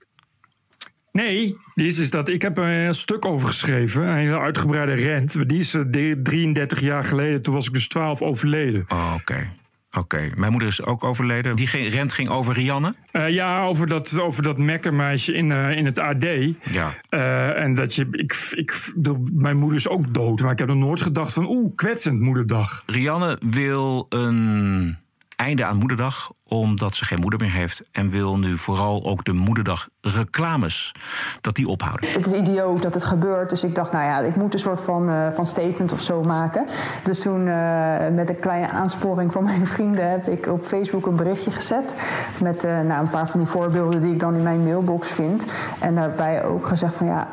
Nee, 1.12 1.57
die 1.74 1.87
is 1.87 1.96
dus 1.96 2.11
dat, 2.11 2.28
ik 2.28 2.42
heb 2.42 2.59
er 2.59 2.64
een 2.87 2.94
stuk 2.94 3.24
over 3.24 3.46
geschreven. 3.48 4.02
Een 4.02 4.16
hele 4.16 4.38
uitgebreide 4.38 4.94
rent. 4.94 5.35
Maar 5.35 5.46
Die 5.46 5.59
is 5.61 5.74
eh, 5.74 5.83
de- 5.87 6.20
33 6.22 6.81
jaar 6.81 7.04
geleden. 7.04 7.42
Toen 7.42 7.54
was 7.54 7.66
ik 7.66 7.72
dus 7.72 7.88
12 7.88 8.22
overleden. 8.22 8.85
Oh, 8.88 9.14
oké. 9.20 9.50
Oké, 9.96 10.31
mijn 10.35 10.51
moeder 10.51 10.68
is 10.68 10.83
ook 10.83 11.05
overleden. 11.05 11.57
Die 11.57 11.66
ging- 11.66 11.92
rent 11.92 12.12
ging 12.12 12.29
over 12.29 12.55
Rianne. 12.55 12.94
Eh, 13.11 13.29
ja, 13.31 13.62
over 13.62 13.87
dat, 13.87 14.18
over 14.20 14.42
dat 14.42 14.59
mekkermeisje 14.59 15.33
in, 15.33 15.53
eh, 15.53 15.77
in 15.77 15.85
het 15.87 15.98
AD. 15.98 16.24
Ja. 16.70 16.90
Eh, 17.09 17.62
en 17.62 17.74
dat 17.74 17.94
je, 17.94 18.07
ik, 18.11 18.48
ik, 18.55 18.92
de- 18.96 19.31
mijn 19.35 19.57
moeder 19.57 19.79
is 19.79 19.88
ook 19.88 20.14
dood. 20.14 20.40
Maar 20.40 20.53
ik 20.53 20.59
heb 20.59 20.68
nog 20.68 20.77
nooit 20.77 21.01
gedacht 21.01 21.33
van, 21.33 21.48
oeh, 21.48 21.74
kwetsend 21.74 22.20
moederdag. 22.20 22.83
Rianne 22.87 23.38
wil 23.51 24.07
een 24.09 24.96
einde 25.38 25.64
aan 25.64 25.77
moederdag, 25.77 26.31
omdat 26.44 26.94
ze 26.94 27.05
geen 27.05 27.20
moeder 27.20 27.40
meer 27.40 27.51
heeft. 27.51 27.83
En 27.92 28.11
wil 28.11 28.38
nu 28.38 28.59
vooral 28.59 29.05
ook 29.05 29.24
de 29.24 29.33
moederdag 29.33 29.88
reclames, 30.01 30.94
dat 31.40 31.55
die 31.55 31.68
ophouden. 31.68 32.11
Het 32.11 32.27
is 32.27 32.33
idioot 32.33 32.83
dat 32.83 32.94
het 32.94 33.05
gebeurt. 33.05 33.51
Dus 33.51 33.64
ik 33.64 33.74
dacht, 33.74 33.92
nou 33.92 34.05
ja, 34.05 34.18
ik 34.18 34.37
moet 34.37 34.53
een 34.53 34.59
soort 34.59 34.81
van, 34.81 35.09
eh, 35.09 35.31
van 35.35 35.46
statement 35.46 35.92
of 35.92 36.01
zo 36.01 36.22
maken. 36.22 36.66
Dus 37.03 37.20
toen 37.20 37.48
eh, 37.48 38.09
met 38.12 38.29
een 38.29 38.38
kleine 38.40 38.68
aansporing 38.68 39.33
van 39.33 39.44
mijn 39.44 39.66
vrienden 39.66 40.11
heb 40.11 40.29
ik 40.29 40.46
op 40.46 40.64
Facebook 40.64 41.07
een 41.07 41.16
berichtje 41.16 41.51
gezet. 41.51 41.96
Met 42.40 42.64
eh, 42.64 42.81
nou, 42.81 43.01
een 43.01 43.11
paar 43.11 43.29
van 43.29 43.40
die 43.40 43.48
voorbeelden 43.48 44.03
die 44.03 44.12
ik 44.12 44.20
dan 44.20 44.35
in 44.35 44.42
mijn 44.42 44.64
mailbox 44.64 45.09
vind. 45.09 45.46
En 45.79 45.94
daarbij 45.94 46.44
ook 46.44 46.66
gezegd 46.66 46.94
van 46.94 47.07
ja. 47.07 47.29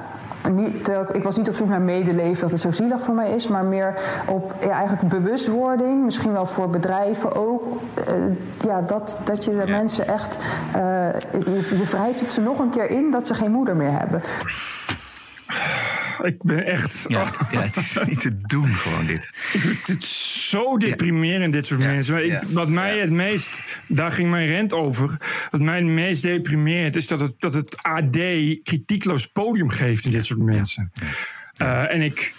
Niet, 0.53 0.91
ik 1.11 1.23
was 1.23 1.37
niet 1.37 1.49
op 1.49 1.55
zoek 1.55 1.67
naar 1.69 1.81
medeleven 1.81 2.41
dat 2.41 2.51
het 2.51 2.59
zo 2.59 2.71
zielig 2.71 3.01
voor 3.03 3.15
mij 3.15 3.29
is, 3.31 3.47
maar 3.47 3.63
meer 3.63 3.95
op 4.27 4.53
ja, 4.61 4.69
eigenlijk 4.69 5.09
bewustwording, 5.09 6.03
misschien 6.03 6.31
wel 6.31 6.45
voor 6.45 6.69
bedrijven 6.69 7.35
ook. 7.35 7.63
Eh, 8.07 8.15
ja, 8.57 8.81
dat, 8.81 9.17
dat 9.23 9.45
je 9.45 9.51
de 9.65 9.71
mensen 9.71 10.07
echt. 10.07 10.39
eh, 10.73 11.09
je, 11.31 11.77
je 11.77 11.85
wrijft 11.89 12.19
het 12.21 12.31
ze 12.31 12.41
nog 12.41 12.59
een 12.59 12.69
keer 12.69 12.89
in 12.89 13.11
dat 13.11 13.27
ze 13.27 13.33
geen 13.33 13.51
moeder 13.51 13.75
meer 13.75 13.91
hebben. 13.99 14.21
Ik 16.23 16.43
ben 16.43 16.65
echt... 16.65 17.05
Ja, 17.07 17.25
ja, 17.51 17.61
het 17.61 17.75
is 17.75 17.97
niet 18.05 18.19
te 18.21 18.35
doen 18.41 18.67
gewoon 18.67 19.05
dit. 19.05 19.29
Het 19.83 20.03
is 20.03 20.49
zo 20.49 20.77
deprimerend, 20.77 21.53
dit 21.53 21.67
soort 21.67 21.79
mensen. 21.79 22.25
Ik- 22.25 22.41
wat 22.49 22.67
mij 22.67 22.97
het 22.99 23.09
meest... 23.11 23.81
Daar 23.87 24.11
ging 24.11 24.29
mijn 24.29 24.47
rent 24.47 24.73
over. 24.73 25.17
Wat 25.51 25.61
mij 25.61 25.75
het 25.75 25.85
meest 25.85 26.21
deprimeert 26.21 26.95
is 26.95 27.07
dat 27.07 27.19
het, 27.19 27.33
dat 27.39 27.53
het 27.53 27.77
AD 27.83 28.17
kritiekloos 28.63 29.27
podium 29.27 29.69
geeft 29.69 30.05
in 30.05 30.11
dit 30.11 30.25
soort 30.25 30.39
mensen. 30.39 30.91
Eh, 31.53 31.91
en 31.93 32.01
ik... 32.01 32.33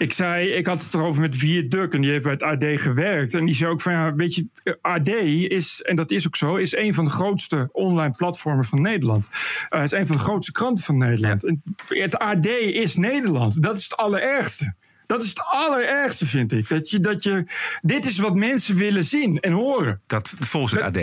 Ik 0.00 0.12
zei, 0.12 0.48
ik 0.48 0.66
had 0.66 0.82
het 0.82 0.94
erover 0.94 1.20
met 1.20 1.36
Vier 1.36 1.68
Duk 1.68 1.94
en 1.94 2.00
die 2.00 2.10
heeft 2.10 2.22
bij 2.22 2.32
het 2.32 2.42
AD 2.42 2.64
gewerkt. 2.80 3.34
En 3.34 3.44
die 3.44 3.54
zei 3.54 3.70
ook 3.70 3.80
van 3.80 3.92
ja, 3.92 4.14
weet 4.14 4.34
je, 4.34 4.48
AD 4.80 5.08
is, 5.08 5.82
en 5.82 5.96
dat 5.96 6.10
is 6.10 6.26
ook 6.26 6.36
zo, 6.36 6.56
is 6.56 6.76
een 6.76 6.94
van 6.94 7.04
de 7.04 7.10
grootste 7.10 7.68
online 7.72 8.14
platformen 8.16 8.64
van 8.64 8.80
Nederland. 8.80 9.28
Eh, 9.68 9.82
is 9.82 9.90
een 9.90 10.06
van 10.06 10.16
de 10.16 10.22
grootste 10.22 10.52
kranten 10.52 10.84
van 10.84 10.98
Nederland. 10.98 11.44
En 11.44 11.62
het 11.88 12.18
AD 12.18 12.46
is 12.46 12.96
Nederland. 12.96 13.62
Dat 13.62 13.76
is 13.76 13.82
het 13.82 13.96
allerergste. 13.96 14.74
Dat 15.06 15.22
is 15.22 15.28
het 15.28 15.42
allerergste, 15.44 16.26
vind 16.26 16.52
ik. 16.52 16.68
Dat 16.68 16.90
je, 16.90 17.00
dat 17.00 17.22
je, 17.22 17.44
dit 17.80 18.06
is 18.06 18.18
wat 18.18 18.34
mensen 18.34 18.76
willen 18.76 19.04
zien 19.04 19.40
en 19.40 19.52
horen. 19.52 20.00
Dat 20.06 20.32
volgens 20.38 20.72
het 20.72 20.82
AD. 20.82 20.98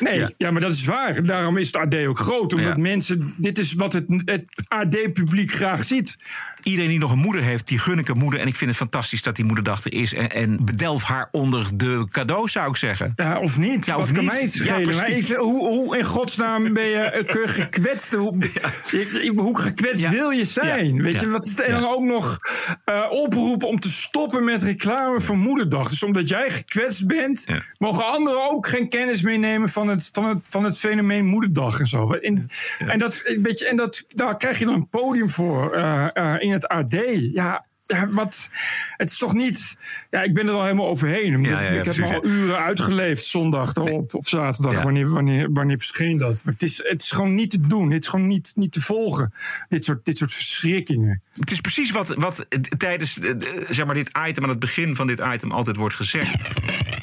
Nee, 0.00 0.34
ja. 0.38 0.50
maar 0.50 0.60
dat 0.60 0.72
is 0.72 0.84
waar. 0.84 1.24
Daarom 1.26 1.56
is 1.56 1.66
het 1.66 1.76
AD 1.76 1.94
ook 2.06 2.18
groot. 2.18 2.52
Omdat 2.52 2.76
Ja. 2.76 2.80
mensen, 2.82 3.34
dit 3.38 3.58
is 3.58 3.72
wat 3.74 3.92
het, 3.92 4.22
het 4.24 4.44
AD-publiek 4.68 5.50
graag 5.52 5.84
ziet. 5.84 6.16
Iedereen 6.62 6.90
die 6.90 6.98
nog 6.98 7.10
een 7.12 7.18
moeder 7.18 7.42
heeft, 7.42 7.68
die 7.68 7.78
gun 7.78 7.98
ik 7.98 8.08
een 8.08 8.18
moeder. 8.18 8.40
En 8.40 8.46
ik 8.46 8.54
vind 8.56 8.70
het 8.70 8.78
fantastisch 8.78 9.22
dat 9.22 9.36
die 9.36 9.44
moederdag 9.44 9.84
er 9.84 9.92
is. 9.94 10.14
En, 10.14 10.30
en 10.30 10.64
bedelf 10.64 11.02
haar 11.02 11.28
onder 11.30 11.70
de 11.76 12.06
cadeaus, 12.10 12.52
zou 12.52 12.68
ik 12.70 12.76
zeggen. 12.76 13.12
Ja, 13.16 13.38
of 13.38 13.58
niet. 13.58 13.86
Ja, 13.86 13.96
of 13.98 14.12
kan 14.12 14.22
niet. 14.22 14.32
mij 14.32 14.40
het 14.42 14.52
schelen? 14.52 14.82
Precies. 14.82 15.30
ik- 15.30 15.36
hoe, 15.36 15.58
hoe 15.68 15.96
in 15.98 16.04
godsnaam 16.04 16.72
ben 16.72 16.84
je 16.84 17.22
gekwetst? 17.46 18.12
Hoe, 18.12 18.36
hoe 19.36 19.58
gekwetst 19.60 20.08
wil 20.08 20.30
je 20.30 20.44
zijn? 20.44 21.02
Weet 21.02 21.20
je, 21.20 21.28
wat 21.28 21.46
is? 21.46 21.54
En 21.54 21.72
dan 21.72 21.84
ook 21.94 22.02
nog 22.02 22.38
eh, 22.84 23.04
oproepen 23.08 23.68
om 23.68 23.78
te 23.78 23.90
stoppen 23.90 24.44
met 24.44 24.62
reclame 24.62 25.20
voor 25.20 25.36
moederdag. 25.38 25.88
Dus 25.88 26.02
omdat 26.02 26.28
jij 26.28 26.50
gekwetst 26.50 27.06
bent, 27.06 27.46
mogen 27.78 28.06
anderen 28.06 28.50
ook 28.50 28.66
geen 28.66 28.88
kennis 28.88 29.22
meenemen 29.22 29.68
van 29.74 29.88
het, 29.88 30.08
van 30.12 30.24
het, 30.24 30.38
van 30.48 30.64
het 30.64 30.78
fenomeen 30.78 31.24
moederdag 31.24 31.80
en 31.80 31.86
zo. 31.86 32.12
En, 32.12 32.46
en, 32.78 32.98
dat, 32.98 33.22
weet 33.42 33.58
je, 33.58 33.68
en 33.68 33.76
dat, 33.76 34.04
daar 34.08 34.36
krijg 34.36 34.58
je 34.58 34.64
dan 34.64 34.74
een 34.74 34.88
podium 34.88 35.30
voor 35.30 35.74
eh, 35.74 36.06
eh, 36.12 36.42
in 36.42 36.52
het 36.52 36.68
AD. 36.68 36.92
Ja. 37.32 37.64
Ja, 37.86 38.08
wat, 38.10 38.48
het 38.96 39.10
is 39.10 39.18
toch 39.18 39.34
niet. 39.34 39.76
Ja, 40.10 40.22
ik 40.22 40.34
ben 40.34 40.46
er 40.46 40.54
al 40.54 40.62
helemaal 40.62 40.88
overheen. 40.88 41.34
Omdat 41.36 41.50
Ja, 41.50 41.60
ja, 41.60 41.64
ja, 41.64 41.78
ik 41.78 41.84
heb 41.84 41.94
precies, 41.94 42.14
al 42.14 42.24
uren 42.24 42.58
uitgeleefd 42.58 43.24
zondag 43.24 43.74
erop 43.74 44.14
of 44.14 44.28
zaterdag. 44.28 44.72
Ja. 44.72 44.82
Wanneer, 44.82 45.10
wanneer, 45.10 45.52
wanneer 45.52 45.78
verscheen 45.78 46.18
dat? 46.18 46.42
Maar 46.44 46.52
het 46.52 46.62
is, 46.62 46.82
het 46.84 47.02
is 47.02 47.10
gewoon 47.10 47.34
niet 47.34 47.50
te 47.50 47.60
doen. 47.60 47.90
Het 47.90 48.02
is 48.02 48.08
gewoon 48.08 48.26
niet, 48.26 48.52
niet 48.54 48.72
te 48.72 48.80
volgen. 48.80 49.32
Dit 49.68 49.84
soort, 49.84 50.04
dit 50.04 50.18
soort 50.18 50.32
verschrikkingen. 50.32 51.22
Het 51.32 51.50
is 51.50 51.60
precies 51.60 51.90
wat, 51.90 52.14
wat 52.14 52.46
eh, 52.48 52.58
tijdens 52.58 53.18
eh, 53.18 53.30
eh, 53.30 53.36
zeg 53.68 53.86
maar, 53.86 53.94
dit 53.94 54.10
item, 54.28 54.42
aan 54.42 54.48
het 54.50 54.58
begin 54.58 54.96
van 54.96 55.06
dit 55.06 55.20
item, 55.34 55.50
altijd 55.50 55.76
wordt 55.76 55.94
gezegd. 55.94 56.50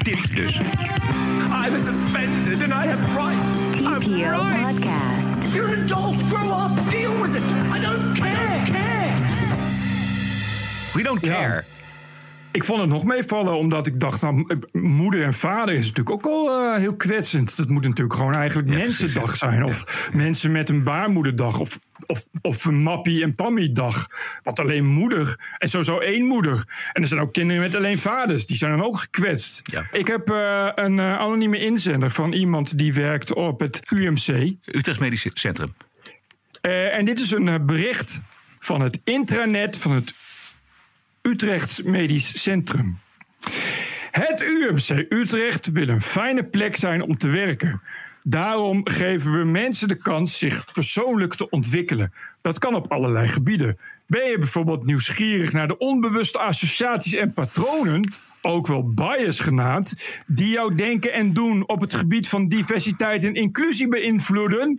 Dit 0.03 0.35
dus. 0.35 0.55
I 0.55 1.69
rights. 4.23 4.79
TPO 4.79 4.89
Podcast. 4.89 5.55
You're 5.55 5.73
an 5.73 5.83
adult. 5.83 6.17
Grow 6.29 6.51
up. 6.51 6.71
Deal 6.89 7.11
with 7.21 7.35
it. 7.35 7.43
I 7.71 7.79
don't 7.79 8.15
care. 8.15 8.65
care. 8.65 9.15
We 10.95 11.03
don't 11.03 11.21
care. 11.21 11.65
Ik 12.51 12.63
vond 12.63 12.81
het 12.81 12.89
nog 12.89 13.03
meevallen, 13.03 13.57
omdat 13.57 13.87
ik 13.87 13.99
dacht, 13.99 14.21
nou, 14.21 14.59
moeder 14.71 15.23
en 15.23 15.33
vader 15.33 15.73
is 15.73 15.87
natuurlijk 15.87 16.11
ook 16.11 16.25
al 16.25 16.49
eh, 16.49 16.79
heel 16.79 16.95
kwetsend. 16.95 17.57
Dat 17.57 17.69
moet 17.69 17.83
natuurlijk 17.83 18.17
gewoon 18.17 18.33
eigenlijk 18.33 18.67
mensendag 18.67 19.37
zijn. 19.37 19.63
Of 19.63 20.09
mensen 20.13 20.51
met 20.51 20.69
een 20.69 20.83
baarmoederdag. 20.83 21.59
Of, 21.59 21.79
of, 22.05 22.27
of 22.41 22.65
een 22.65 22.83
mappie- 22.83 23.23
en 23.23 23.35
pammy-dag. 23.35 24.07
Want 24.41 24.59
alleen 24.59 24.85
moeder. 24.85 25.55
En 25.57 25.67
sowieso 25.67 25.97
één 25.97 26.25
moeder. 26.25 26.63
En 26.93 27.01
er 27.01 27.07
zijn 27.07 27.21
ook 27.21 27.33
kinderen 27.33 27.61
met 27.61 27.75
alleen 27.75 27.99
vaders. 27.99 28.45
Die 28.45 28.57
zijn 28.57 28.71
dan 28.71 28.85
ook 28.85 28.99
gekwetst. 28.99 29.61
Ik 29.91 30.07
heb 30.07 30.29
eh, 30.29 30.69
een 30.75 30.99
eh, 30.99 31.17
anonieme 31.17 31.59
inzender 31.59 32.11
van 32.11 32.33
iemand 32.33 32.77
die 32.77 32.93
werkt 32.93 33.33
op 33.33 33.59
het 33.59 33.81
UMC. 33.89 34.53
Utrecht 34.65 34.99
Medisch 34.99 35.25
Centrum. 35.33 35.73
En 36.61 37.05
dit 37.05 37.19
is 37.19 37.31
een 37.31 37.65
bericht 37.65 38.21
van 38.59 38.81
het 38.81 38.99
intranet 39.03 39.77
van 39.77 39.91
het 39.91 40.13
Utrechts 41.21 41.83
Medisch 41.83 42.41
Centrum. 42.41 42.97
Het 44.11 44.41
UMC 44.41 45.05
Utrecht 45.09 45.71
wil 45.71 45.87
een 45.87 46.01
fijne 46.01 46.43
plek 46.43 46.75
zijn 46.75 47.01
om 47.01 47.17
te 47.17 47.27
werken. 47.27 47.81
Daarom 48.23 48.81
geven 48.83 49.31
we 49.31 49.45
mensen 49.45 49.87
de 49.87 49.95
kans 49.95 50.37
zich 50.37 50.73
persoonlijk 50.73 51.35
te 51.35 51.49
ontwikkelen. 51.49 52.13
Dat 52.41 52.59
kan 52.59 52.75
op 52.75 52.91
allerlei 52.91 53.27
gebieden. 53.27 53.77
Ben 54.07 54.29
je 54.29 54.37
bijvoorbeeld 54.37 54.85
nieuwsgierig 54.85 55.51
naar 55.51 55.67
de 55.67 55.77
onbewuste 55.77 56.39
associaties 56.39 57.13
en 57.13 57.33
patronen, 57.33 58.13
ook 58.41 58.67
wel 58.67 58.89
bias 58.89 59.39
genaamd, 59.39 60.21
die 60.27 60.49
jouw 60.49 60.69
denken 60.69 61.13
en 61.13 61.33
doen 61.33 61.67
op 61.67 61.81
het 61.81 61.93
gebied 61.93 62.27
van 62.27 62.47
diversiteit 62.47 63.23
en 63.23 63.33
inclusie 63.33 63.87
beïnvloeden? 63.87 64.77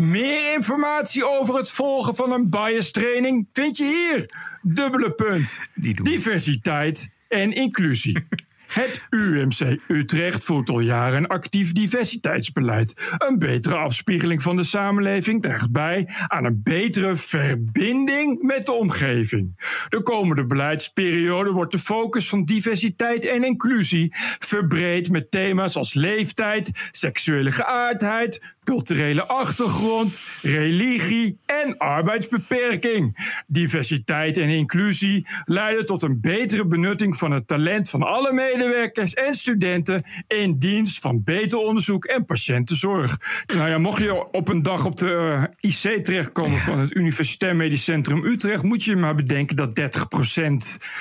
Meer 0.00 0.54
informatie 0.54 1.26
over 1.26 1.54
het 1.54 1.70
volgen 1.70 2.14
van 2.14 2.32
een 2.32 2.50
bias 2.50 2.90
training 2.90 3.48
vind 3.52 3.76
je 3.76 3.84
hier. 3.84 4.30
Dubbele 4.62 5.12
punt. 5.12 5.60
Diversiteit 6.02 7.08
en 7.28 7.52
inclusie. 7.52 8.26
Het 8.66 9.06
UMC 9.10 9.78
Utrecht 9.88 10.44
voert 10.44 10.68
al 10.68 10.80
jaren 10.80 11.16
een 11.16 11.26
actief 11.26 11.72
diversiteitsbeleid. 11.72 13.14
Een 13.18 13.38
betere 13.38 13.74
afspiegeling 13.74 14.42
van 14.42 14.56
de 14.56 14.62
samenleving 14.62 15.42
draagt 15.42 15.70
bij 15.70 16.08
aan 16.26 16.44
een 16.44 16.60
betere 16.62 17.16
verbinding 17.16 18.42
met 18.42 18.66
de 18.66 18.72
omgeving. 18.72 19.56
De 19.88 20.02
komende 20.02 20.46
beleidsperiode 20.46 21.50
wordt 21.52 21.72
de 21.72 21.78
focus 21.78 22.28
van 22.28 22.44
diversiteit 22.44 23.26
en 23.26 23.44
inclusie 23.44 24.14
verbreed 24.38 25.10
met 25.10 25.30
thema's 25.30 25.76
als 25.76 25.94
leeftijd, 25.94 26.88
seksuele 26.90 27.50
geaardheid, 27.50 28.55
culturele 28.66 29.26
achtergrond, 29.26 30.22
religie 30.42 31.38
en 31.46 31.78
arbeidsbeperking. 31.78 33.16
Diversiteit 33.46 34.36
en 34.36 34.48
inclusie 34.48 35.26
leiden 35.44 35.86
tot 35.86 36.02
een 36.02 36.20
betere 36.20 36.66
benutting 36.66 37.16
van 37.16 37.30
het 37.30 37.46
talent 37.46 37.90
van 37.90 38.02
alle 38.02 38.32
medewerkers 38.32 39.14
en 39.14 39.34
studenten 39.34 40.02
in 40.26 40.58
dienst 40.58 40.98
van 40.98 41.22
beter 41.22 41.58
onderzoek 41.58 42.04
en 42.04 42.24
patiëntenzorg. 42.24 43.18
Nou 43.54 43.68
ja, 43.68 43.78
mocht 43.78 44.02
je 44.02 44.32
op 44.32 44.48
een 44.48 44.62
dag 44.62 44.84
op 44.84 44.98
de 44.98 45.48
eh, 45.60 45.70
IC 45.70 46.04
terechtkomen 46.04 46.60
van 46.60 46.78
het 46.78 46.94
Universitair 46.94 47.56
Medisch 47.56 47.84
Centrum 47.84 48.24
Utrecht, 48.24 48.62
moet 48.62 48.84
je 48.84 48.96
maar 48.96 49.14
bedenken 49.14 49.56
dat 49.56 49.80
30% 49.80 50.56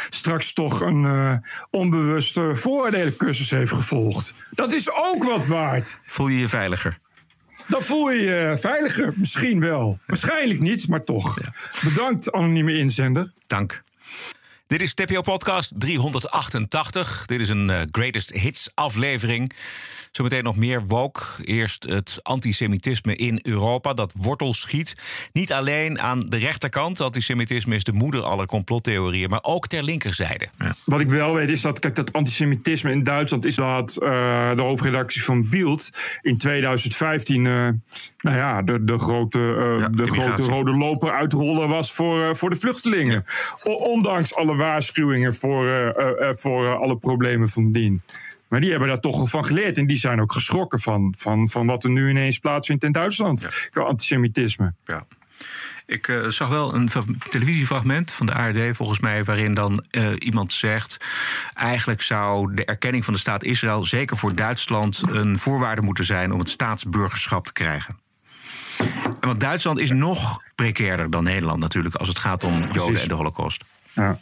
straks 0.10 0.54
toch 0.54 0.82
een 0.82 1.06
eh, 1.06 1.36
onbewuste 1.69 2.56
vooroordelencursus 2.56 3.49
heeft 3.49 3.71
gevolgd. 3.71 4.34
Dat 4.51 4.73
is 4.73 4.91
ook 4.93 5.23
wat 5.23 5.47
waard. 5.47 5.97
Voel 6.01 6.28
je 6.28 6.39
je 6.39 6.49
veiliger? 6.49 7.04
Dan 7.67 7.82
voel 7.82 8.12
je 8.12 8.21
je 8.21 8.58
veiliger. 8.58 9.13
Misschien 9.15 9.60
wel. 9.60 9.97
Waarschijnlijk 10.06 10.60
niet, 10.60 10.88
maar 10.88 11.04
toch. 11.04 11.38
Bedankt, 11.84 12.32
anonieme 12.32 12.73
inzender. 12.73 13.32
Dank. 13.47 13.84
Dit 14.67 14.82
is 14.82 14.93
TPO 14.93 15.21
Podcast 15.21 15.71
388. 15.75 17.25
Dit 17.25 17.39
is 17.39 17.49
een 17.49 17.69
eh, 17.69 17.82
Greatest 17.91 18.34
Hits 18.34 18.69
aflevering. 18.73 19.51
Zometeen 20.15 20.43
nog 20.43 20.56
meer 20.56 20.86
woke. 20.88 21.21
Eerst 21.43 21.84
het 21.84 22.19
antisemitisme 22.21 23.15
in 23.15 23.39
Europa 23.41 23.93
dat 23.93 24.13
wortel 24.17 24.54
schiet. 24.54 24.95
Niet 25.34 25.54
alleen 25.54 25.99
aan 25.99 26.25
de 26.25 26.38
rechterkant. 26.38 27.01
Antisemitisme 27.01 27.75
is 27.75 27.84
de 27.84 27.91
moeder 27.91 28.21
aller 28.21 28.45
complottheorieën. 28.45 29.30
Maar 29.30 29.43
ook 29.43 29.67
ter 29.67 29.84
linkerzijde. 29.84 30.47
Wat 30.86 30.99
ik 30.99 31.10
wel 31.10 31.34
weet 31.34 31.49
is 31.49 31.62
dat, 31.62 31.80
kijk, 31.80 31.95
dat 31.95 32.13
antisemitisme 32.13 32.91
in 32.91 33.04
Duitsland 33.04 33.45
is 33.45 33.56
dat 33.56 33.97
eh, 33.97 34.56
de 34.56 34.62
hoofdredactie 34.62 35.23
van 35.23 35.49
Bild 35.49 35.89
in 36.21 36.38
2015, 36.38 37.45
eh, 37.45 37.51
nou 37.51 38.38
ja, 38.38 38.62
de, 38.62 38.84
de 38.84 38.97
grote, 38.97 39.39
eh, 39.39 39.88
de 39.91 40.08
grote 40.08 40.41
rode 40.41 40.78
loper 40.78 41.12
uitrollen 41.12 41.67
was 41.67 41.93
voor, 41.93 42.36
voor 42.36 42.49
de 42.49 42.56
vluchtelingen. 42.56 43.23
Ondanks 43.63 44.36
alle 44.36 44.56
waarschuwingen 44.56 45.36
voor, 45.36 45.95
voor 46.38 46.78
alle 46.78 46.97
problemen 46.97 47.47
van 47.47 47.71
dien. 47.71 48.01
Maar 48.47 48.60
die 48.60 48.69
hebben 48.69 48.88
daar 48.88 48.99
toch 48.99 49.29
van 49.29 49.45
geleerd. 49.45 49.77
En 49.77 49.88
die 49.88 49.97
zijn 49.97 50.21
ook 50.21 50.34
geschrokken 50.34 50.79
van, 50.79 51.13
van, 51.17 51.49
van 51.49 51.65
wat 51.65 51.84
er 51.84 51.89
nu 51.89 52.10
ineens 52.10 52.39
plaatsvindt 52.39 52.84
in 52.84 52.91
Duitsland. 52.91 53.69
Qua 53.71 53.84
antisemitisme. 53.84 54.73
Ja. 54.86 55.05
Ik 55.86 56.08
eh, 56.08 56.27
zag 56.27 56.49
wel 56.49 56.73
een 56.73 56.89
televisiefragment 57.29 58.12
van 58.12 58.25
de 58.25 58.34
ARD, 58.34 58.75
volgens 58.75 58.99
mij, 58.99 59.23
waarin 59.23 59.53
dan 59.53 59.86
eh, 59.91 60.12
iemand 60.19 60.53
zegt: 60.53 60.97
eigenlijk 61.53 62.01
zou 62.01 62.53
de 62.53 62.65
erkenning 62.65 63.05
van 63.05 63.13
de 63.13 63.19
staat 63.19 63.43
Israël, 63.43 63.84
zeker 63.84 64.17
voor 64.17 64.36
Duitsland, 64.36 65.01
een 65.10 65.39
voorwaarde 65.39 65.81
moeten 65.81 66.05
zijn 66.05 66.31
om 66.31 66.39
het 66.39 66.49
staatsburgerschap 66.49 67.45
te 67.45 67.53
krijgen. 67.53 67.99
En 69.19 69.27
Want 69.27 69.39
Duitsland 69.39 69.79
is 69.79 69.91
nog 69.91 70.43
precairder 70.55 71.10
dan 71.10 71.23
Nederland 71.23 71.60
natuurlijk 71.60 71.95
als 71.95 72.08
het 72.08 72.17
gaat 72.17 72.43
om 72.43 72.63
Joden 72.71 73.01
en 73.01 73.08
de 73.08 73.13
Holocaust. 73.13 73.63
Ja. 73.93 74.17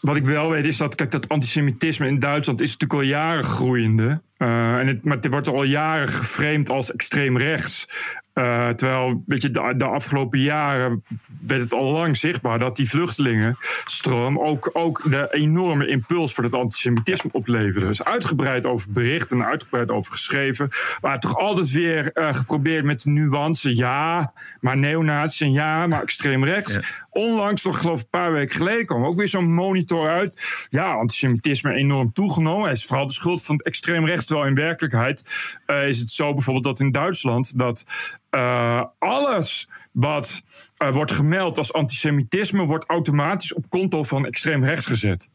Wat 0.00 0.16
ik 0.16 0.24
wel 0.24 0.50
weet 0.50 0.66
is 0.66 0.76
dat, 0.76 0.94
kijk, 0.94 1.10
dat 1.10 1.28
antisemitisme 1.28 2.06
in 2.06 2.18
Duitsland 2.18 2.60
is 2.60 2.72
natuurlijk 2.72 3.00
al 3.00 3.08
jaren 3.08 3.44
groeiende. 3.44 4.20
Uh, 4.38 4.78
en 4.78 4.86
het, 4.86 5.04
maar 5.04 5.16
het 5.16 5.28
wordt 5.28 5.48
al 5.48 5.62
jaren 5.62 6.08
geframed 6.08 6.70
als 6.70 6.92
extreem 6.92 7.38
rechts. 7.38 7.86
Uh, 8.34 8.68
terwijl, 8.68 9.22
weet 9.26 9.42
je, 9.42 9.50
de, 9.50 9.74
de, 9.76 9.84
afgelopen 9.84 10.40
jaren 10.40 11.02
werd 11.46 11.62
het 11.62 11.72
al 11.72 11.92
lang 11.92 12.16
zichtbaar 12.16 12.58
dat 12.58 12.76
die 12.76 12.88
vluchtelingenstroom 12.88 14.38
ook, 14.38 14.70
ook 14.72 15.10
de 15.10 15.28
enorme 15.30 15.86
impuls 15.86 16.34
voor 16.34 16.44
het 16.44 16.52
antisemitisme 16.52 17.30
opleverde. 17.32 17.86
Dus 17.86 18.04
uitgebreid 18.04 18.66
over 18.66 18.92
bericht 18.92 19.30
en 19.30 19.44
uitgebreid 19.44 19.90
over 19.90 20.12
geschreven. 20.12 20.68
Maar 21.00 21.18
toch 21.18 21.36
altijd 21.36 21.70
weer 21.70 22.10
uh, 22.14 22.34
geprobeerd 22.34 22.84
met 22.84 23.04
nuance. 23.04 23.76
Ja, 23.76 24.32
maar 24.60 24.76
neonazies 24.76 25.40
en 25.40 25.52
ja, 25.52 25.86
maar 25.86 26.02
extreem 26.02 26.44
rechts. 26.44 26.74
Ja. 26.74 26.80
Onlangs, 27.10 27.64
nog 27.64 27.80
geloof 27.80 27.98
ik 27.98 28.04
een 28.04 28.20
paar 28.20 28.32
weken 28.32 28.56
geleden, 28.56 28.86
kwam 28.86 29.04
ook 29.04 29.16
weer 29.16 29.28
zo'n 29.28 29.54
monitor 29.66 30.08
uit. 30.08 30.66
Ja, 30.70 30.92
antisemitisme 30.92 31.72
enorm 31.72 32.12
toegenomen. 32.12 32.68
Het 32.68 32.76
is 32.76 32.84
vooral 32.84 33.06
de 33.06 33.12
schuld 33.12 33.44
van 33.44 33.56
het 33.56 33.66
extreem 33.66 34.06
rechts. 34.06 34.24
Terwijl 34.24 34.48
in 34.48 34.54
werkelijkheid 34.54 35.22
uh, 35.66 35.88
is 35.88 35.98
het 35.98 36.10
zo 36.10 36.32
bijvoorbeeld 36.32 36.64
dat 36.64 36.80
in 36.80 36.90
Duitsland 36.90 37.58
dat 37.58 37.84
uh, 38.30 38.84
alles 38.98 39.68
wat 39.92 40.42
uh, 40.82 40.92
wordt 40.92 41.12
gemeld 41.12 41.58
als 41.58 41.72
antisemitisme 41.72 42.64
wordt 42.64 42.88
automatisch 42.88 43.54
op 43.54 43.64
konto 43.68 44.04
van 44.04 44.26
extreem 44.26 44.64
rechts 44.64 44.86
gezet. 44.86 45.28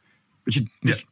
Weet 0.44 0.54
je, 0.54 0.66
dus, 0.80 1.06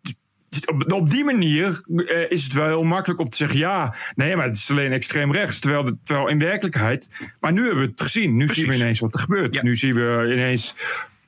op, 0.66 0.92
op, 0.92 1.10
die 1.10 1.24
manier 1.24 1.82
is 2.30 2.44
het 2.44 2.54
wel 2.54 2.66
heel 2.66 2.84
makkelijk 2.84 3.20
om 3.20 3.30
te 3.30 3.38
zeggen: 3.38 3.60
ja, 3.60 3.96
nee, 4.16 4.36
maar 4.36 4.46
het 4.46 4.56
is 4.56 4.72
alleen 4.72 4.92
extreem 4.92 5.32
rechts. 5.32 5.60
Terwijl, 5.60 5.84
de, 5.84 5.98
terwijl 6.04 6.28
in 6.28 6.40
werkelijkheid. 6.40 7.32
Maar 7.40 7.52
nu 7.52 7.64
hebben 7.66 7.84
we 7.84 7.90
het 7.90 8.02
gezien. 8.02 8.32
Nu 8.32 8.46
Precies. 8.46 8.64
zien 8.64 8.72
we 8.72 8.78
ineens 8.78 9.00
wat 9.00 9.14
er 9.14 9.20
gebeurt. 9.20 9.56
Ja. 9.56 9.64
Nu 9.64 9.76
zien 9.76 9.94
we 9.94 10.30
ineens. 10.32 10.74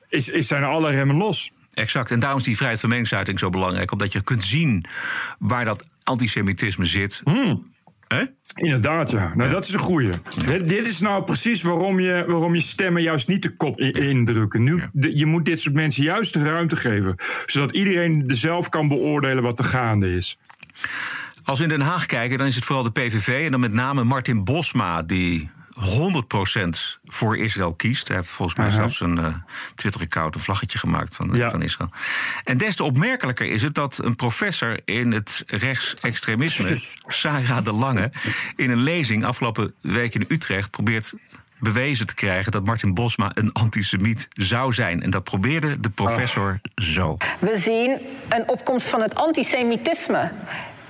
Is, 0.08 0.28
is 0.28 0.46
zijn 0.46 0.64
alle 0.64 0.90
remmen 0.90 1.16
los. 1.16 1.52
Exact. 1.74 2.10
En 2.10 2.20
daarom 2.20 2.38
is 2.38 2.44
die 2.44 2.56
vrijheid 2.56 2.80
van 2.80 2.88
meningsuiting 2.88 3.38
zo 3.38 3.50
belangrijk. 3.50 3.92
Omdat 3.92 4.12
je 4.12 4.20
kunt 4.20 4.44
zien 4.44 4.84
waar 5.38 5.64
dat 5.64 5.86
antisemitisme 6.02 6.84
zit. 6.84 7.20
Hmm. 7.24 7.70
He? 8.08 8.24
Inderdaad, 8.54 9.10
ja. 9.10 9.32
Nou, 9.34 9.50
dat 9.50 9.64
is 9.64 9.72
een 9.72 9.80
goeie. 9.80 10.08
Ja. 10.08 10.46
Dit, 10.46 10.68
dit, 10.68 10.86
is 10.86 11.00
nou 11.00 11.24
precies 11.24 11.62
waarom 11.62 12.00
je, 12.00 12.24
waarom 12.26 12.54
je 12.54 12.60
stemmen 12.60 13.02
juist 13.02 13.28
niet 13.28 13.42
de 13.42 13.56
kop 13.56 13.80
in, 13.80 13.92
indrukken. 13.92 14.62
Nu, 14.62 14.76
ja. 14.76 14.90
de, 14.92 15.16
je 15.16 15.26
moet 15.26 15.44
dit 15.44 15.60
soort 15.60 15.74
mensen 15.74 16.04
juist 16.04 16.32
de 16.32 16.42
ruimte 16.42 16.76
geven. 16.76 17.14
Zodat 17.46 17.72
iedereen 17.72 18.24
zelf 18.26 18.68
kan 18.68 18.88
beoordelen 18.88 19.42
wat 19.42 19.58
er 19.58 19.64
gaande 19.64 20.14
is. 20.14 20.38
Als 21.44 21.58
we 21.58 21.64
in 21.64 21.70
Den 21.70 21.80
Haag 21.80 22.06
kijken, 22.06 22.38
dan 22.38 22.46
is 22.46 22.54
het 22.54 22.64
vooral 22.64 22.84
de 22.84 22.90
PVV. 22.90 23.44
En 23.44 23.50
dan 23.50 23.60
met 23.60 23.72
name 23.72 24.04
Martin 24.04 24.44
Bosma, 24.44 25.02
die 25.02 25.50
100% 25.74 26.98
voor 27.04 27.38
Israël 27.38 27.74
kiest. 27.74 28.08
Hij 28.08 28.16
heeft 28.16 28.28
volgens 28.28 28.58
mij 28.58 28.66
uh 28.66 28.72
-huh. 28.72 28.80
zelfs 28.80 29.00
een 29.00 29.18
uh, 29.18 29.34
Twitter-account, 29.74 30.34
een 30.34 30.40
vlaggetje 30.40 30.78
gemaakt 30.78 31.16
van, 31.16 31.30
ja. 31.32 31.50
van 31.50 31.62
Israël. 31.62 31.90
En 32.44 32.58
des 32.58 32.76
te 32.76 32.82
opmerkelijker 32.82 33.46
is 33.46 33.62
het 33.62 33.74
dat 33.74 33.98
een 34.02 34.16
professor 34.16 34.80
in 34.84 35.12
het 35.12 35.42
rechtsextremisme, 35.46 36.76
Sarah 37.06 37.64
de 37.64 37.72
Lange, 37.72 38.12
in 38.56 38.70
een 38.70 38.82
lezing 38.82 39.24
afgelopen 39.24 39.74
week 39.80 40.14
in 40.14 40.24
Utrecht 40.28 40.70
probeert 40.70 41.12
bewezen 41.62 42.06
te 42.06 42.14
krijgen 42.14 42.52
dat 42.52 42.64
Martin 42.64 42.94
Bosma 42.94 43.30
een 43.34 43.52
antisemiet 43.52 44.28
zou 44.32 44.72
zijn. 44.72 45.02
En 45.02 45.10
dat 45.10 45.24
probeerde 45.24 45.80
de 45.80 45.90
professor 45.90 46.60
oh. 46.62 46.84
zo. 46.84 47.16
We 47.38 47.58
zien 47.58 47.98
een 48.28 48.48
opkomst 48.48 48.86
van 48.86 49.00
het 49.00 49.14
antisemitisme 49.14 50.32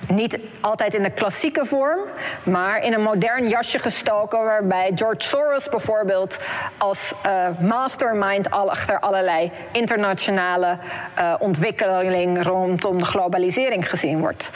niet 0.08 0.38
altijd 0.60 0.94
in 0.94 1.02
de 1.02 1.10
klassieke 1.10 1.66
vorm, 1.66 2.00
maar 2.42 2.84
in 2.84 2.92
een 2.92 3.02
modern 3.02 3.48
jasje 3.48 3.78
gestoken, 3.78 4.44
waarbij 4.44 4.92
George 4.94 5.20
Soros 5.20 5.68
bijvoorbeeld 5.68 6.38
als 6.76 7.12
uh, 7.26 7.48
mastermind 7.60 8.50
al 8.50 8.70
achter 8.70 9.00
allerlei 9.00 9.50
internationale 9.72 10.76
uh, 11.18 11.34
ontwikkeling 11.38 12.42
rondom 12.42 12.98
de 12.98 13.04
globalisering 13.04 13.90
gezien 13.90 14.20
wordt. 14.20 14.50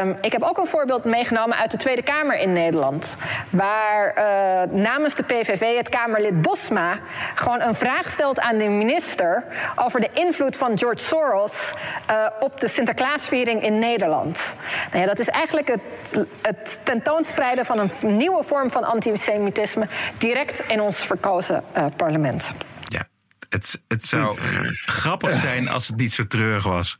Um, 0.00 0.16
ik 0.20 0.32
heb 0.32 0.42
ook 0.42 0.58
een 0.58 0.66
voorbeeld 0.66 1.04
meegenomen 1.04 1.56
uit 1.56 1.70
de 1.70 1.76
Tweede 1.76 2.02
Kamer 2.02 2.38
in 2.38 2.52
Nederland, 2.52 3.16
waar 3.50 4.14
uh, 4.18 4.74
namens 4.74 5.14
de 5.14 5.22
PVV 5.22 5.76
het 5.76 5.88
Kamerlid 5.88 6.42
Bosma 6.42 6.98
gewoon 7.34 7.60
een 7.60 7.74
vraag 7.74 8.10
stelt 8.10 8.40
aan 8.40 8.58
de 8.58 8.68
minister 8.68 9.44
over 9.76 10.00
de 10.00 10.10
invloed 10.12 10.56
van 10.56 10.78
George 10.78 11.04
Soros 11.04 11.74
op 12.40 12.60
de 12.60 12.68
Sinterklaasviering 12.68 13.62
in 13.62 13.78
Nederland. 13.78 14.54
Nou 14.92 15.00
ja, 15.00 15.06
dat 15.06 15.18
is 15.18 15.28
eigenlijk 15.28 15.68
het, 15.68 15.82
het, 16.42 16.78
tentoonspreiden 16.82 17.66
van 17.66 17.78
een 17.78 18.16
nieuwe 18.16 18.44
vorm 18.44 18.70
van 18.70 18.84
antisemitisme 18.84 19.88
direct 20.18 20.62
in 20.68 20.80
ons 20.80 20.98
verkozen 20.98 21.62
uh, 21.76 21.86
parlement. 21.96 22.52
Ja, 22.84 23.08
het, 23.48 23.80
het 23.88 24.04
zou 24.04 24.28
grappig 24.86 25.40
zijn 25.40 25.68
als 25.68 25.86
het 25.86 25.96
niet 25.96 26.12
zo 26.12 26.26
treurig 26.26 26.64
was. 26.64 26.98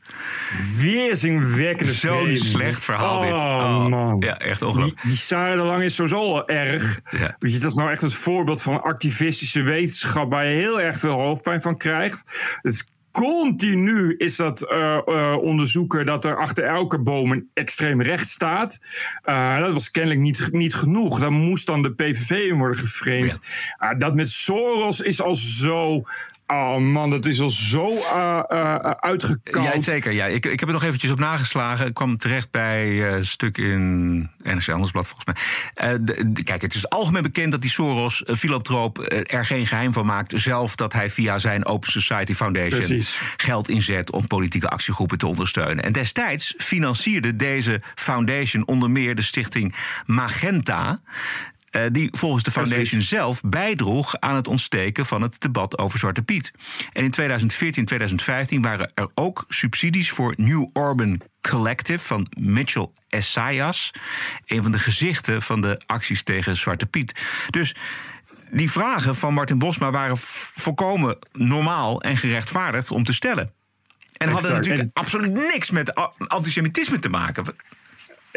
Weerzinwekkende 0.77 1.93
Zo'n 1.93 2.37
slecht 2.37 2.83
verhaal 2.83 3.17
oh, 3.17 3.21
dit. 3.21 3.31
Oh, 3.31 3.85
man. 3.85 4.19
Ja, 4.19 4.39
echt 4.39 4.61
ongelooflijk. 4.61 5.01
Die, 5.01 5.09
die 5.09 5.19
Sarah 5.19 5.57
de 5.57 5.63
Lang 5.63 5.83
is 5.83 5.95
sowieso 5.95 6.17
al 6.17 6.47
erg. 6.47 6.99
Ja. 7.09 7.35
Weet 7.39 7.53
je, 7.53 7.59
dat 7.59 7.71
is 7.71 7.77
nou 7.77 7.91
echt 7.91 8.01
het 8.01 8.13
voorbeeld 8.13 8.61
van 8.61 8.81
activistische 8.81 9.61
wetenschap... 9.61 10.31
waar 10.31 10.45
je 10.45 10.59
heel 10.59 10.81
erg 10.81 10.99
veel 10.99 11.19
hoofdpijn 11.19 11.61
van 11.61 11.77
krijgt. 11.77 12.23
Het 12.61 12.73
is 12.73 12.85
continu 13.25 14.15
is 14.17 14.35
dat 14.35 14.71
uh, 14.71 14.97
uh, 15.05 15.37
onderzoeken 15.41 16.05
dat 16.05 16.25
er 16.25 16.37
achter 16.37 16.63
elke 16.63 16.99
boom 16.99 17.31
een 17.31 17.49
extreem 17.53 18.01
recht 18.01 18.27
staat. 18.27 18.79
Uh, 19.25 19.59
dat 19.59 19.73
was 19.73 19.91
kennelijk 19.91 20.21
niet, 20.21 20.47
niet 20.51 20.73
genoeg. 20.73 21.19
Dan 21.19 21.33
moest 21.33 21.65
dan 21.65 21.81
de 21.81 21.93
PVV 21.93 22.29
in 22.29 22.57
worden 22.57 22.77
geframed. 22.77 23.39
Ja. 23.79 23.93
dat 23.93 24.15
met 24.15 24.29
Soros 24.29 25.01
is 25.01 25.21
al 25.21 25.35
zo 25.35 26.01
Oh 26.47 26.77
man, 26.77 27.09
dat 27.09 27.25
is 27.25 27.41
al 27.41 27.49
zo 27.49 27.87
uh, 27.87 28.39
uh, 28.49 28.75
uitgekoud. 28.75 29.63
Ja, 29.63 29.81
zeker. 29.81 30.11
Ja. 30.11 30.25
Ik, 30.25 30.45
ik 30.45 30.59
heb 30.59 30.67
er 30.67 30.73
nog 30.73 30.83
eventjes 30.83 31.11
op 31.11 31.19
nageslagen. 31.19 31.85
Ik 31.85 31.93
kwam 31.93 32.17
terecht 32.17 32.51
bij 32.51 32.87
uh, 32.87 33.11
een 33.11 33.25
stuk 33.25 33.57
in 33.57 34.19
NRC 34.43 34.65
Handelsblad 34.65 35.07
volgens 35.07 35.25
mij. 35.25 36.03
De, 36.03 36.31
de, 36.31 36.43
kijk, 36.43 36.61
het 36.61 36.75
is 36.75 36.89
algemeen 36.89 37.21
bekend 37.21 37.51
dat 37.51 37.61
die 37.61 37.69
Soros, 37.69 38.23
filantroop, 38.37 38.97
er 39.27 39.45
geen 39.45 39.67
geheim 39.67 39.93
van 39.93 40.05
maakt. 40.05 40.33
Zelf 40.35 40.75
dat 40.75 40.93
hij 40.93 41.09
via 41.09 41.39
zijn 41.39 41.65
Open 41.65 41.91
Society 41.91 42.33
Foundation 42.33 42.79
Precies. 42.79 43.21
geld 43.37 43.69
inzet 43.69 44.11
om 44.11 44.27
politieke 44.27 44.69
actiegroepen 44.69 45.17
te 45.17 45.27
ondersteunen. 45.27 45.83
En 45.83 45.91
destijds 45.91 46.53
financierde 46.57 47.35
deze 47.35 47.81
foundation 47.95 48.67
onder 48.67 48.91
meer 48.91 49.15
de 49.15 49.21
stichting 49.21 49.75
Magenta. 50.05 50.99
Uh, 51.71 51.81
die 51.91 52.09
volgens 52.11 52.43
de 52.43 52.51
foundation 52.51 52.83
Precies. 52.83 53.09
zelf 53.09 53.41
bijdroeg 53.41 54.19
aan 54.19 54.35
het 54.35 54.47
ontsteken 54.47 55.05
van 55.05 55.21
het 55.21 55.41
debat 55.41 55.77
over 55.77 55.99
Zwarte 55.99 56.21
Piet. 56.21 56.51
En 56.93 57.03
in 57.03 57.11
2014 57.11 57.85
2015 57.85 58.61
waren 58.61 58.91
er 58.93 59.09
ook 59.13 59.45
subsidies 59.47 60.11
voor 60.11 60.33
New 60.37 60.69
Urban 60.73 61.21
Collective 61.41 62.05
van 62.05 62.27
Mitchell 62.39 62.89
Essayas, 63.09 63.91
een 64.45 64.63
van 64.63 64.71
de 64.71 64.79
gezichten 64.79 65.41
van 65.41 65.61
de 65.61 65.81
acties 65.85 66.23
tegen 66.23 66.57
Zwarte 66.57 66.85
Piet. 66.85 67.21
Dus 67.49 67.75
die 68.51 68.71
vragen 68.71 69.15
van 69.15 69.33
Martin 69.33 69.59
Bosma 69.59 69.91
waren 69.91 70.17
volkomen 70.17 71.17
normaal 71.31 72.01
en 72.01 72.17
gerechtvaardigd 72.17 72.91
om 72.91 73.03
te 73.03 73.13
stellen. 73.13 73.53
En 74.17 74.29
hadden 74.29 74.51
natuurlijk 74.51 74.83
en... 74.83 74.89
absoluut 74.93 75.33
niks 75.33 75.71
met 75.71 75.95
antisemitisme 76.27 76.99
te 76.99 77.09
maken. 77.09 77.55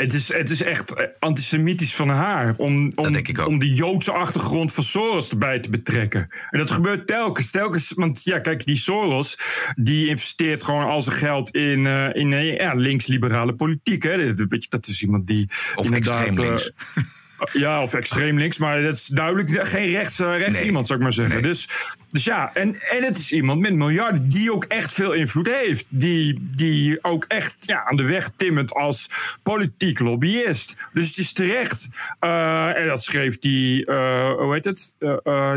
Het 0.01 0.15
is, 0.15 0.33
het 0.33 0.51
is 0.51 0.63
echt 0.63 1.19
antisemitisch 1.19 1.95
van 1.95 2.09
haar 2.09 2.55
om, 2.57 2.93
om, 2.95 3.23
om 3.45 3.59
die 3.59 3.75
Joodse 3.75 4.13
achtergrond 4.13 4.73
van 4.73 4.85
Soros 4.85 5.31
erbij 5.31 5.61
te 5.61 5.71
betrekken. 5.71 6.29
En 6.51 6.59
dat 6.59 6.71
gebeurt 6.71 7.07
telkens, 7.07 7.51
telkens. 7.51 7.93
Want 7.97 8.25
ja, 8.25 8.39
kijk, 8.39 8.67
die 8.67 8.77
Soros 8.77 9.37
die 9.77 10.09
investeert 10.09 10.65
gewoon 10.65 10.85
al 10.85 11.03
zijn 11.03 11.17
geld 11.17 11.51
in, 11.51 11.79
uh, 11.79 12.15
in 12.15 12.29
ja, 12.31 12.73
links-liberale 12.75 13.55
politiek. 13.55 14.03
Hè. 14.03 14.35
Dat, 14.35 14.67
dat 14.69 14.87
is 14.87 15.03
iemand 15.03 15.27
die. 15.27 15.49
Of 15.75 15.91
extreem 15.91 16.35
links. 16.35 16.73
Uh, 16.95 17.05
ja, 17.53 17.83
of 17.83 17.94
extreem 17.94 18.38
links, 18.38 18.59
maar 18.59 18.83
dat 18.83 18.94
is 18.94 19.07
duidelijk 19.07 19.66
geen 19.66 19.88
rechts, 19.88 20.20
uh, 20.20 20.37
rechts 20.37 20.57
nee. 20.57 20.66
iemand, 20.66 20.87
zou 20.87 20.98
ik 20.98 21.05
maar 21.05 21.14
zeggen. 21.14 21.42
Nee. 21.42 21.50
Dus, 21.50 21.68
dus 22.11 22.24
ja, 22.24 22.55
en, 22.55 22.81
en 22.81 23.03
het 23.03 23.16
is 23.16 23.33
iemand 23.33 23.61
met 23.61 23.74
miljarden 23.74 24.31
die 24.31 24.53
ook 24.53 24.64
echt 24.64 24.92
veel 24.92 25.12
invloed 25.12 25.46
heeft. 25.46 25.87
Die, 25.88 26.50
die 26.55 27.05
ook 27.05 27.24
echt 27.24 27.66
ja, 27.66 27.85
aan 27.85 27.96
de 27.96 28.03
weg 28.03 28.31
timmert 28.37 28.74
als 28.74 29.09
politiek 29.42 29.98
lobbyist. 29.98 30.88
Dus 30.92 31.07
het 31.07 31.16
is 31.16 31.33
terecht. 31.33 31.88
Uh, 32.20 32.79
en 32.79 32.87
dat 32.87 33.03
schreef 33.03 33.38
die, 33.38 33.87
uh, 33.87 34.33
hoe 34.33 34.53
heet 34.53 34.64
het? 34.64 34.94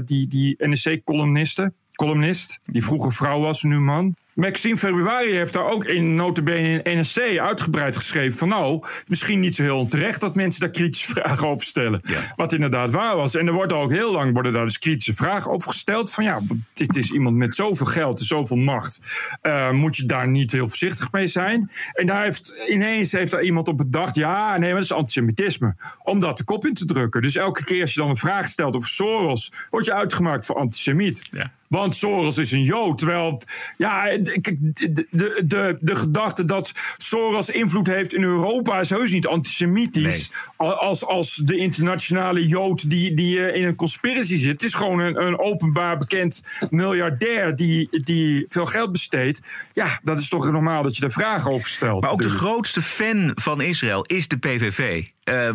die 0.06 0.28
die 0.28 0.56
NSC-columniste. 0.58 1.74
Columnist, 1.96 2.60
die 2.64 2.84
vroeger 2.84 3.14
vrouw 3.14 3.40
was, 3.40 3.64
nu 3.64 3.80
man. 3.80 4.16
Maxime 4.34 4.78
Februari 4.78 5.32
heeft 5.32 5.54
daar 5.54 5.66
ook 5.66 5.86
in 5.86 6.16
notabene 6.16 6.82
in 6.82 7.00
NSC 7.00 7.38
uitgebreid 7.38 7.96
geschreven 7.96 8.38
van 8.38 8.48
nou, 8.48 8.84
misschien 9.08 9.40
niet 9.40 9.56
zo 9.56 9.64
heel 9.64 9.78
onterecht 9.78 10.22
dat 10.22 10.36
mensen 10.36 10.62
daar 10.62 10.70
kritische 10.70 11.08
vragen 11.14 11.48
over 11.48 11.66
stellen. 11.66 12.00
Ja. 12.04 12.20
Wat 12.36 12.54
inderdaad 12.54 12.92
waar 12.92 13.16
was. 13.16 13.36
En 13.36 13.48
er 13.48 13.54
wordt 13.54 13.74
ook 13.74 13.92
heel 13.92 14.12
lang 14.12 14.34
worden 14.34 14.54
daar 14.54 14.66
dus 14.66 14.80
kritische 14.80 15.14
vragen 15.14 15.52
over 15.52 15.72
gesteld 15.72 16.12
van 16.12 16.24
ja, 16.24 16.42
dit 16.74 16.96
is 16.96 17.12
iemand 17.12 17.36
met 17.36 17.56
zoveel 17.56 17.86
geld 17.86 18.20
en 18.20 18.26
zoveel 18.26 18.58
macht. 18.58 19.00
Uh, 19.44 19.72
moet 19.72 19.96
je 19.96 20.06
daar 20.06 20.28
niet 20.28 20.52
heel 20.52 20.68
voorzichtig 20.68 21.12
mee 21.12 21.28
zijn? 21.28 21.70
En 21.94 22.06
daar 22.06 22.24
heeft 22.24 22.54
ineens 22.68 23.12
heeft 23.12 23.32
daar 23.32 23.44
iemand 23.44 23.68
op 23.68 23.78
bedacht, 23.78 24.16
ja, 24.16 24.52
nee, 24.58 24.60
maar 24.60 24.82
dat 24.82 24.84
is 24.84 24.92
antisemitisme. 24.92 25.76
Om 26.04 26.20
dat 26.20 26.38
de 26.38 26.44
kop 26.44 26.66
in 26.66 26.74
te 26.74 26.86
drukken. 26.86 27.22
Dus 27.22 27.36
elke 27.36 27.64
keer 27.64 27.82
als 27.82 27.94
je 27.94 28.00
dan 28.00 28.10
een 28.10 28.16
vraag 28.16 28.46
stelt 28.46 28.76
over 28.76 28.90
Soros, 28.90 29.52
word 29.70 29.86
je 29.86 29.94
uitgemaakt 29.94 30.46
voor 30.46 30.56
antisemiet. 30.56 31.28
Ja. 31.32 31.52
Want 31.74 31.96
Soros 31.96 32.38
is 32.38 32.52
een 32.52 32.64
Jood. 32.64 32.98
Terwijl, 32.98 33.42
ja, 33.78 34.18
kijk, 34.42 34.58
de, 34.60 35.08
de, 35.10 35.44
de, 35.46 35.78
de 35.80 35.96
gedachte 35.96 36.46
dat 36.46 36.72
Soros 36.98 37.50
invloed 37.50 37.88
heeft 37.88 38.14
in 38.14 38.24
Europa 38.24 38.80
is 38.80 38.90
heus 38.90 39.12
niet 39.12 39.28
antisemitisch. 39.28 40.32
Als, 40.58 41.06
als 41.06 41.36
de 41.36 41.58
internationale 41.58 42.48
Jood 42.48 42.90
die, 42.90 43.14
die 43.14 43.46
eh, 43.46 43.62
in 43.62 43.68
een 43.68 43.76
conspiracy 43.76 44.38
zit. 44.38 44.52
Het 44.52 44.64
is 44.64 44.74
gewoon 44.74 45.00
een, 45.00 45.22
een 45.26 45.40
openbaar 45.40 45.98
bekend 45.98 46.42
miljardair 46.70 47.56
die, 47.56 47.88
die 48.04 48.46
veel 48.48 48.66
geld 48.66 48.92
besteedt. 48.92 49.42
Ja, 49.74 50.00
dat 50.04 50.20
is 50.20 50.30
toch 50.30 50.52
normaal 50.52 50.84
dat 50.84 50.96
je 50.96 51.02
daar 51.02 51.12
vragen 51.12 51.52
over 51.52 51.70
stelt. 51.70 52.02
Maar 52.02 52.12
ook 52.12 52.22
de 52.22 52.30
grootste 52.30 52.82
fan 52.82 53.32
van 53.34 53.62
Israël 53.62 54.04
is 54.06 54.28
de 54.28 54.38
PVV. 54.38 55.04
Eh, 55.24 55.50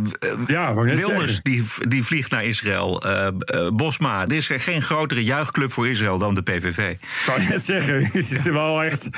Ja, 0.47 0.75
Wilders 0.75 1.41
die, 1.43 1.65
die 1.89 2.05
vliegt 2.05 2.31
naar 2.31 2.45
Israël. 2.45 3.03
Eh, 3.05 3.27
eh, 3.27 3.69
Bosma, 3.73 4.23
er 4.27 4.33
is 4.33 4.51
geen 4.57 4.83
grotere 4.83 5.25
juichclub 5.25 5.73
voor 5.73 5.89
Israël 5.89 6.19
dan 6.19 6.35
de 6.35 6.43
PVV. 6.43 6.95
Kan 7.27 7.43
je 7.43 7.49
net 7.49 7.63
zeggen, 7.65 8.05
het 8.05 8.15
is 8.15 8.43
wel 8.43 8.83
echt. 8.83 9.09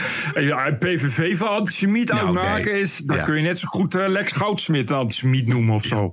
PVV 0.78 1.36
van 1.38 1.48
antisemiet 1.48 2.08
Nou, 2.08 2.24
uitmaken 2.26 2.72
nee. 2.72 2.80
is. 2.80 2.96
Dan 2.96 3.16
Ja. 3.16 3.22
kun 3.22 3.36
je 3.36 3.42
net 3.42 3.58
zo 3.58 3.68
goed 3.68 3.94
Lex 3.94 4.32
Goudsmit 4.32 4.90
antisemiet 4.90 5.46
noemen 5.46 5.74
of 5.74 5.84
zo. 5.84 6.12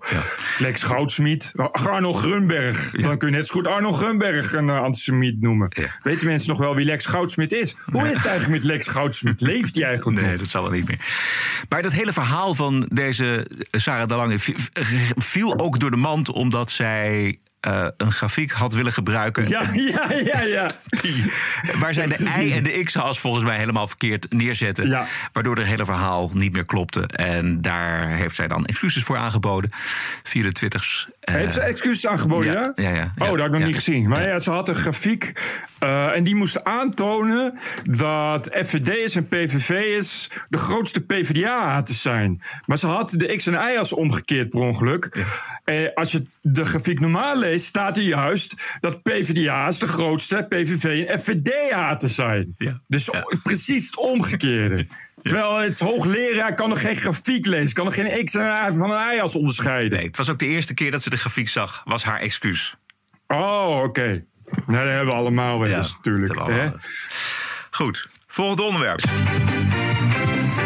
Lex 0.59 0.83
Goudsmit. 0.83 1.51
Arno 1.71 2.13
Grunberg. 2.13 2.91
Dan 2.91 3.17
kun 3.17 3.29
je 3.29 3.35
net 3.35 3.47
zo 3.47 3.53
goed 3.53 3.67
Arno 3.67 3.91
Grunberg 3.91 4.53
een 4.53 4.69
antisemiet 4.69 5.41
noemen. 5.41 5.71
Weten 6.03 6.27
mensen 6.27 6.49
nog 6.49 6.59
wel 6.59 6.75
wie 6.75 6.85
Lex 6.85 7.05
Goudsmit 7.05 7.51
is? 7.51 7.75
Hoe 7.91 8.09
is 8.09 8.15
het 8.17 8.25
eigenlijk 8.25 8.49
met 8.63 8.63
Lex 8.71 8.87
Goudsmit? 8.87 9.41
Leeft 9.41 9.75
hij 9.75 9.83
eigenlijk 9.83 10.19
Nee, 10.21 10.29
nog? 10.29 10.39
dat 10.39 10.49
zal 10.49 10.61
wel 10.63 10.71
niet 10.71 10.87
meer. 10.87 10.99
Maar 11.69 11.81
dat 11.81 11.91
hele 11.91 12.13
verhaal 12.13 12.53
van 12.53 12.85
deze 12.93 13.47
Sarah 13.71 14.07
Dalange 14.07 14.26
vi- 14.35 14.55
viel 15.15 15.59
ook 15.59 15.79
door 15.79 15.91
de 15.91 15.97
mand 15.97 16.29
omdat 16.31 16.71
zij 16.71 17.39
eh, 17.67 17.87
een 17.97 18.11
grafiek 18.11 18.51
had 18.51 18.73
willen 18.73 18.93
gebruiken. 18.93 19.47
Ja, 19.47 19.61
ja, 19.73 20.11
ja, 20.23 20.41
ja. 20.41 20.69
Waar 21.79 21.93
zij 21.93 22.07
de 22.07 22.17
I 22.39 22.45
is- 22.45 22.51
en 22.57 22.63
de 22.63 22.83
X-as 22.83 23.19
volgens 23.19 23.43
mij 23.43 23.57
helemaal 23.57 23.87
verkeerd 23.87 24.33
neerzetten. 24.33 24.87
Ja. 24.87 25.05
Waardoor 25.33 25.55
het 25.55 25.65
hele 25.65 25.85
verhaal 25.85 26.29
niet 26.33 26.53
meer 26.53 26.65
klopte. 26.65 27.01
En 27.07 27.61
daar 27.61 28.07
heeft 28.07 28.35
zij 28.35 28.47
dan 28.47 28.65
excuses 28.65 29.03
voor 29.03 29.17
aangeboden. 29.17 29.69
Via 30.23 30.43
de 30.43 30.51
twitters. 30.51 31.07
Eh, 31.19 31.35
Heeft 31.35 31.53
ze 31.53 31.61
excuses 31.61 32.07
aangeboden, 32.07 32.51
ja? 32.53 32.71
Ja, 32.75 32.89
ja, 32.89 32.95
ja. 32.95 33.11
Oh, 33.17 33.29
dat 33.29 33.37
heb 33.37 33.45
ik 33.45 33.51
nog 33.51 33.63
niet 33.63 33.75
gezien. 33.75 34.07
Maar 34.09 34.27
ja, 34.27 34.39
ze 34.39 34.51
had 34.51 34.69
een 34.69 34.75
grafiek 34.75 35.31
eh, 35.79 36.15
en 36.15 36.23
die 36.23 36.35
moest 36.35 36.63
aantonen 36.63 37.57
dat 37.83 38.43
FVD'ers 38.65 39.15
en 39.15 39.27
PVV'ers 39.27 40.29
de 40.49 40.57
grootste 40.57 41.01
PvdA 41.01 41.81
te 41.81 41.93
zijn. 41.93 42.41
Maar 42.65 42.77
ze 42.77 42.87
had 42.87 43.13
de 43.17 43.35
X 43.35 43.47
en 43.47 43.53
Y-as 43.53 43.93
omgekeerd 43.93 44.49
per 44.49 44.59
ongeluk. 44.59 45.25
Als 45.95 46.11
je 46.11 46.25
de 46.41 46.65
grafiek 46.65 46.99
normaal 46.99 47.37
leest, 47.39 47.56
staat 47.57 47.97
er 47.97 48.03
juist 48.03 48.77
dat 48.79 49.03
PvdA's 49.03 49.79
de 49.79 49.87
grootste 49.87 50.45
PVV 50.49 51.05
en 51.07 51.19
FVD 51.19 51.49
te 51.99 52.07
zijn. 52.07 52.55
Dus 52.87 53.11
o- 53.11 53.37
precies 53.43 53.85
het 53.85 53.97
omgekeerde. 53.97 54.87
Terwijl 55.21 55.57
het 55.57 55.79
hoogleraar 55.79 56.53
kan 56.53 56.69
nog 56.69 56.81
geen 56.81 56.95
grafiek 56.95 57.45
lezen, 57.45 57.73
kan 57.73 57.85
nog 57.85 57.93
geen 57.95 58.25
X 58.25 58.33
en 58.33 58.45
Y 58.45 58.71
van 58.77 58.91
een 58.91 59.15
Y-as 59.15 59.35
onderscheiden. 59.35 59.91
Nee, 59.97 60.07
het 60.07 60.17
was 60.17 60.29
ook 60.29 60.39
de 60.39 60.45
eerste 60.45 60.73
keer 60.73 60.91
dat 60.91 61.01
ze 61.01 61.09
de 61.09 61.17
grafiek 61.17 61.49
zag, 61.49 61.81
was 61.85 62.03
haar 62.03 62.19
excuus. 62.19 62.75
Oh, 63.27 63.81
oké. 63.83 64.25
Nou, 64.65 64.83
dat 64.85 64.93
hebben 64.93 65.05
we 65.05 65.13
allemaal 65.13 65.59
wel 65.59 65.69
eens 65.69 65.93
natuurlijk. 65.93 66.33
we 66.33 66.39
allemaal 66.39 66.73
Goed, 67.71 68.07
volgende 68.27 68.61
onderwerp. 68.61 68.99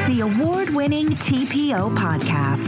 The 0.05 0.23
award 0.23 0.75
winning 0.75 1.17
TPO 1.17 1.89
podcast. 1.89 2.61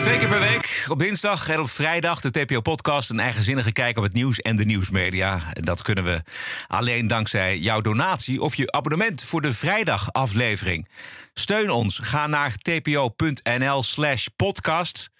Twee 0.00 0.18
keer 0.18 0.28
per 0.28 0.40
week, 0.40 0.69
op 0.90 0.98
dinsdag 0.98 1.48
en 1.48 1.60
op 1.60 1.70
vrijdag, 1.70 2.20
de 2.20 2.30
TPO-podcast. 2.30 3.10
Een 3.10 3.20
eigenzinnige 3.20 3.72
kijk 3.72 3.96
op 3.96 4.02
het 4.02 4.12
nieuws 4.12 4.38
en 4.38 4.56
de 4.56 4.64
nieuwsmedia. 4.64 5.40
En 5.52 5.62
Dat 5.62 5.82
kunnen 5.82 6.04
we 6.04 6.22
alleen 6.66 7.06
dankzij 7.06 7.58
jouw 7.58 7.80
donatie 7.80 8.42
of 8.42 8.54
je 8.54 8.72
abonnement 8.72 9.22
voor 9.22 9.40
de 9.40 9.52
vrijdagaflevering. 9.52 10.88
Steun 11.34 11.70
ons. 11.70 11.98
Ga 11.98 12.26
naar 12.26 12.54
tpo.nl 12.56 13.82
slash 13.82 14.26
podcast. 14.36 15.10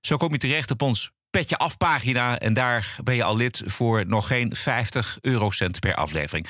Zo 0.00 0.16
kom 0.16 0.32
je 0.32 0.38
terecht 0.38 0.70
op 0.70 0.82
ons 0.82 1.10
Petje 1.30 1.56
Af 1.56 1.76
pagina. 1.76 2.38
En 2.38 2.54
daar 2.54 2.96
ben 3.04 3.14
je 3.14 3.24
al 3.24 3.36
lid 3.36 3.62
voor 3.66 4.06
nog 4.06 4.26
geen 4.26 4.56
50 4.56 5.18
eurocent 5.20 5.80
per 5.80 5.94
aflevering. 5.94 6.46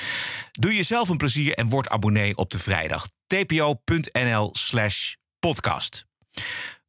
Doe 0.53 0.75
jezelf 0.75 1.09
een 1.09 1.17
plezier 1.17 1.55
en 1.55 1.69
word 1.69 1.89
abonnee 1.89 2.37
op 2.37 2.51
de 2.51 2.59
vrijdag. 2.59 3.09
tpo.nl 3.27 4.51
slash 4.53 5.15
podcast. 5.39 6.07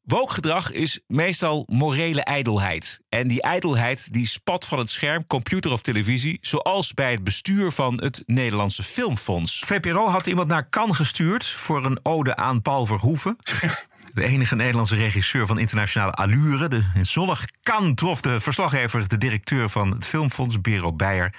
Wookgedrag 0.03 0.71
is 0.71 0.99
meestal 1.07 1.63
morele 1.67 2.23
ijdelheid. 2.23 2.99
En 3.09 3.27
die 3.27 3.41
ijdelheid 3.41 4.13
die 4.13 4.27
spat 4.27 4.65
van 4.65 4.79
het 4.79 4.89
scherm, 4.89 5.27
computer 5.27 5.71
of 5.71 5.81
televisie... 5.81 6.37
zoals 6.41 6.93
bij 6.93 7.11
het 7.11 7.23
bestuur 7.23 7.71
van 7.71 8.01
het 8.01 8.23
Nederlandse 8.25 8.83
Filmfonds. 8.83 9.63
VPRO 9.65 10.07
had 10.07 10.27
iemand 10.27 10.47
naar 10.47 10.69
Cannes 10.69 10.95
gestuurd 10.95 11.47
voor 11.47 11.85
een 11.85 11.99
ode 12.01 12.35
aan 12.35 12.61
Paul 12.61 12.85
Verhoeven. 12.85 13.35
De 14.13 14.23
enige 14.23 14.55
Nederlandse 14.55 14.95
regisseur 14.95 15.45
van 15.45 15.59
internationale 15.59 16.11
allure. 16.11 16.67
De, 16.67 16.83
in 16.93 17.05
zonnig 17.05 17.45
Cannes 17.61 17.95
trof 17.95 18.21
de 18.21 18.39
verslaggever, 18.39 19.07
de 19.07 19.17
directeur 19.17 19.69
van 19.69 19.91
het 19.91 20.05
Filmfonds, 20.05 20.61
Bero 20.61 20.93
Beijer. 20.93 21.33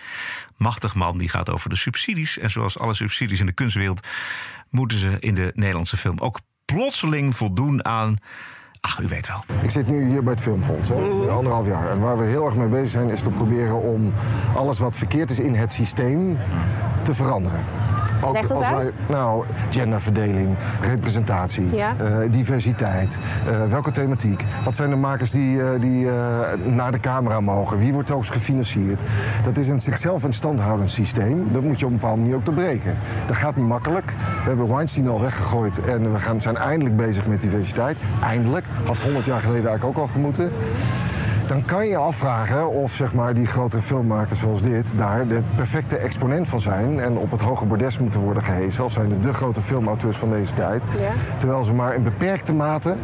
Machtig 0.56 0.94
man, 0.94 1.18
die 1.18 1.28
gaat 1.28 1.50
over 1.50 1.68
de 1.68 1.76
subsidies. 1.76 2.38
En 2.38 2.50
zoals 2.50 2.78
alle 2.78 2.94
subsidies 2.94 3.40
in 3.40 3.46
de 3.46 3.52
kunstwereld... 3.52 4.06
moeten 4.70 4.98
ze 4.98 5.16
in 5.20 5.34
de 5.34 5.52
Nederlandse 5.54 5.96
film 5.96 6.18
ook 6.18 6.40
plotseling 6.64 7.36
voldoen 7.36 7.84
aan... 7.84 8.18
Ach, 8.86 9.00
u 9.00 9.08
weet 9.08 9.26
wel. 9.26 9.44
Ik 9.62 9.70
zit 9.70 9.86
nu 9.86 10.06
hier 10.06 10.22
bij 10.22 10.32
het 10.32 10.42
Filmfonds, 10.42 10.88
hè, 10.88 10.94
anderhalf 11.30 11.66
jaar. 11.66 11.90
En 11.90 12.00
waar 12.00 12.18
we 12.18 12.24
heel 12.24 12.46
erg 12.46 12.56
mee 12.56 12.68
bezig 12.68 12.88
zijn, 12.88 13.10
is 13.10 13.22
te 13.22 13.30
proberen 13.30 13.80
om 13.80 14.12
alles 14.54 14.78
wat 14.78 14.96
verkeerd 14.96 15.30
is 15.30 15.38
in 15.38 15.54
het 15.54 15.72
systeem 15.72 16.38
te 17.02 17.14
veranderen. 17.14 17.64
Ook 18.24 18.32
Leg 18.32 18.46
dat 18.46 18.56
als 18.56 18.66
uit. 18.66 18.92
nou, 19.08 19.44
genderverdeling, 19.70 20.56
representatie, 20.80 21.74
Ja. 21.76 21.94
eh, 21.98 22.16
diversiteit, 22.30 23.18
eh, 23.50 23.64
welke 23.70 23.90
thematiek. 23.90 24.44
Wat 24.64 24.76
zijn 24.76 24.90
de 24.90 24.96
makers 24.96 25.30
die, 25.30 25.62
eh, 25.62 25.80
die 25.80 26.06
naar 26.64 26.92
de 26.92 27.00
camera 27.00 27.40
mogen? 27.40 27.78
Wie 27.78 27.92
wordt 27.92 28.10
ook 28.10 28.26
gefinancierd? 28.26 29.02
Dat 29.44 29.56
is 29.56 29.68
een 29.68 29.80
zichzelf 29.80 30.24
in 30.24 30.32
stand 30.32 30.60
houdend 30.60 30.90
systeem. 30.90 31.48
Dat 31.52 31.62
moet 31.62 31.78
je 31.78 31.84
op 31.84 31.90
een 31.90 31.98
bepaalde 31.98 32.20
manier 32.20 32.36
ook 32.36 32.44
te 32.44 32.50
breken. 32.50 32.96
Dat 33.26 33.36
gaat 33.36 33.56
niet 33.56 33.66
makkelijk. 33.66 34.06
We 34.42 34.48
hebben 34.48 34.68
Weinstein 34.68 35.08
al 35.08 35.20
weggegooid 35.20 35.84
en 35.84 36.12
we 36.12 36.18
gaan, 36.20 36.40
zijn 36.40 36.56
eindelijk 36.56 36.96
bezig 36.96 37.26
met 37.26 37.40
diversiteit. 37.40 37.96
Eindelijk. 38.22 38.64
Had 38.84 38.96
100 39.00 39.24
jaar 39.24 39.40
geleden 39.40 39.68
eigenlijk 39.68 39.98
ook 39.98 40.04
al 40.06 40.12
gemoeten. 40.12 40.50
Dan 41.46 41.64
kan 41.64 41.84
je 41.84 41.90
je 41.90 41.96
afvragen 41.96 42.70
of 42.70 42.92
zeg 42.92 43.14
maar, 43.14 43.34
die 43.34 43.46
grote 43.46 43.80
filmmakers 43.80 44.40
zoals 44.40 44.62
dit 44.62 44.92
daar 44.96 45.26
de 45.26 45.42
perfecte 45.56 45.96
exponent 45.96 46.48
van 46.48 46.60
zijn 46.60 47.00
en 47.00 47.16
op 47.16 47.30
het 47.30 47.40
hoge 47.40 47.66
bordes 47.66 47.98
moeten 47.98 48.20
worden 48.20 48.42
gehezen. 48.42 48.84
Als 48.84 48.92
zijn 48.92 49.20
de 49.20 49.32
grote 49.32 49.60
filmauteurs 49.60 50.16
van 50.16 50.30
deze 50.30 50.54
tijd. 50.54 50.82
Terwijl 51.38 51.64
ze 51.64 51.72
maar 51.72 51.94
in 51.94 52.02
beperkte 52.02 52.52
mate, 52.52 52.96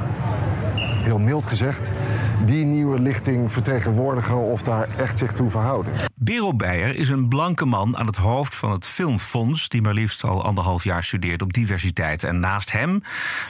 heel 1.02 1.18
mild 1.18 1.46
gezegd, 1.46 1.90
die 2.44 2.64
nieuwe 2.64 3.00
lichting 3.00 3.52
vertegenwoordigen 3.52 4.36
of 4.36 4.62
daar 4.62 4.88
echt 4.96 5.18
zich 5.18 5.32
toe 5.32 5.50
verhouden. 5.50 5.92
Bero 6.14 6.54
Beijer 6.54 6.96
is 6.96 7.08
een 7.08 7.28
blanke 7.28 7.64
man 7.64 7.96
aan 7.96 8.06
het 8.06 8.16
hoofd 8.16 8.54
van 8.54 8.70
het 8.70 8.86
Filmfonds... 8.86 9.68
die 9.68 9.82
maar 9.82 9.94
liefst 9.94 10.24
al 10.24 10.44
anderhalf 10.44 10.84
jaar 10.84 11.04
studeert 11.04 11.42
op 11.42 11.52
diversiteit. 11.52 12.24
En 12.24 12.40
naast 12.40 12.72
hem 12.72 13.02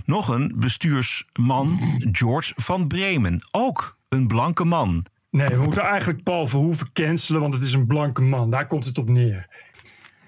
nog 0.05 0.29
een 0.29 0.55
bestuursman, 0.57 1.79
George 2.13 2.53
van 2.57 2.89
Bremen. 2.89 3.45
Ook 3.51 3.99
een 4.11 4.27
blanke 4.27 4.65
man. 4.65 5.07
Nee, 5.31 5.49
we 5.49 5.63
moeten 5.63 5.83
eigenlijk 5.83 6.23
Paul 6.23 6.47
Verhoeven 6.47 6.93
cancelen, 6.93 7.41
want 7.41 7.55
het 7.55 7.63
is 7.63 7.73
een 7.73 7.87
blanke 7.87 8.23
man. 8.23 8.51
Daar 8.51 8.67
komt 8.67 8.85
het 8.85 8.99
op 8.99 9.09
neer. 9.09 9.49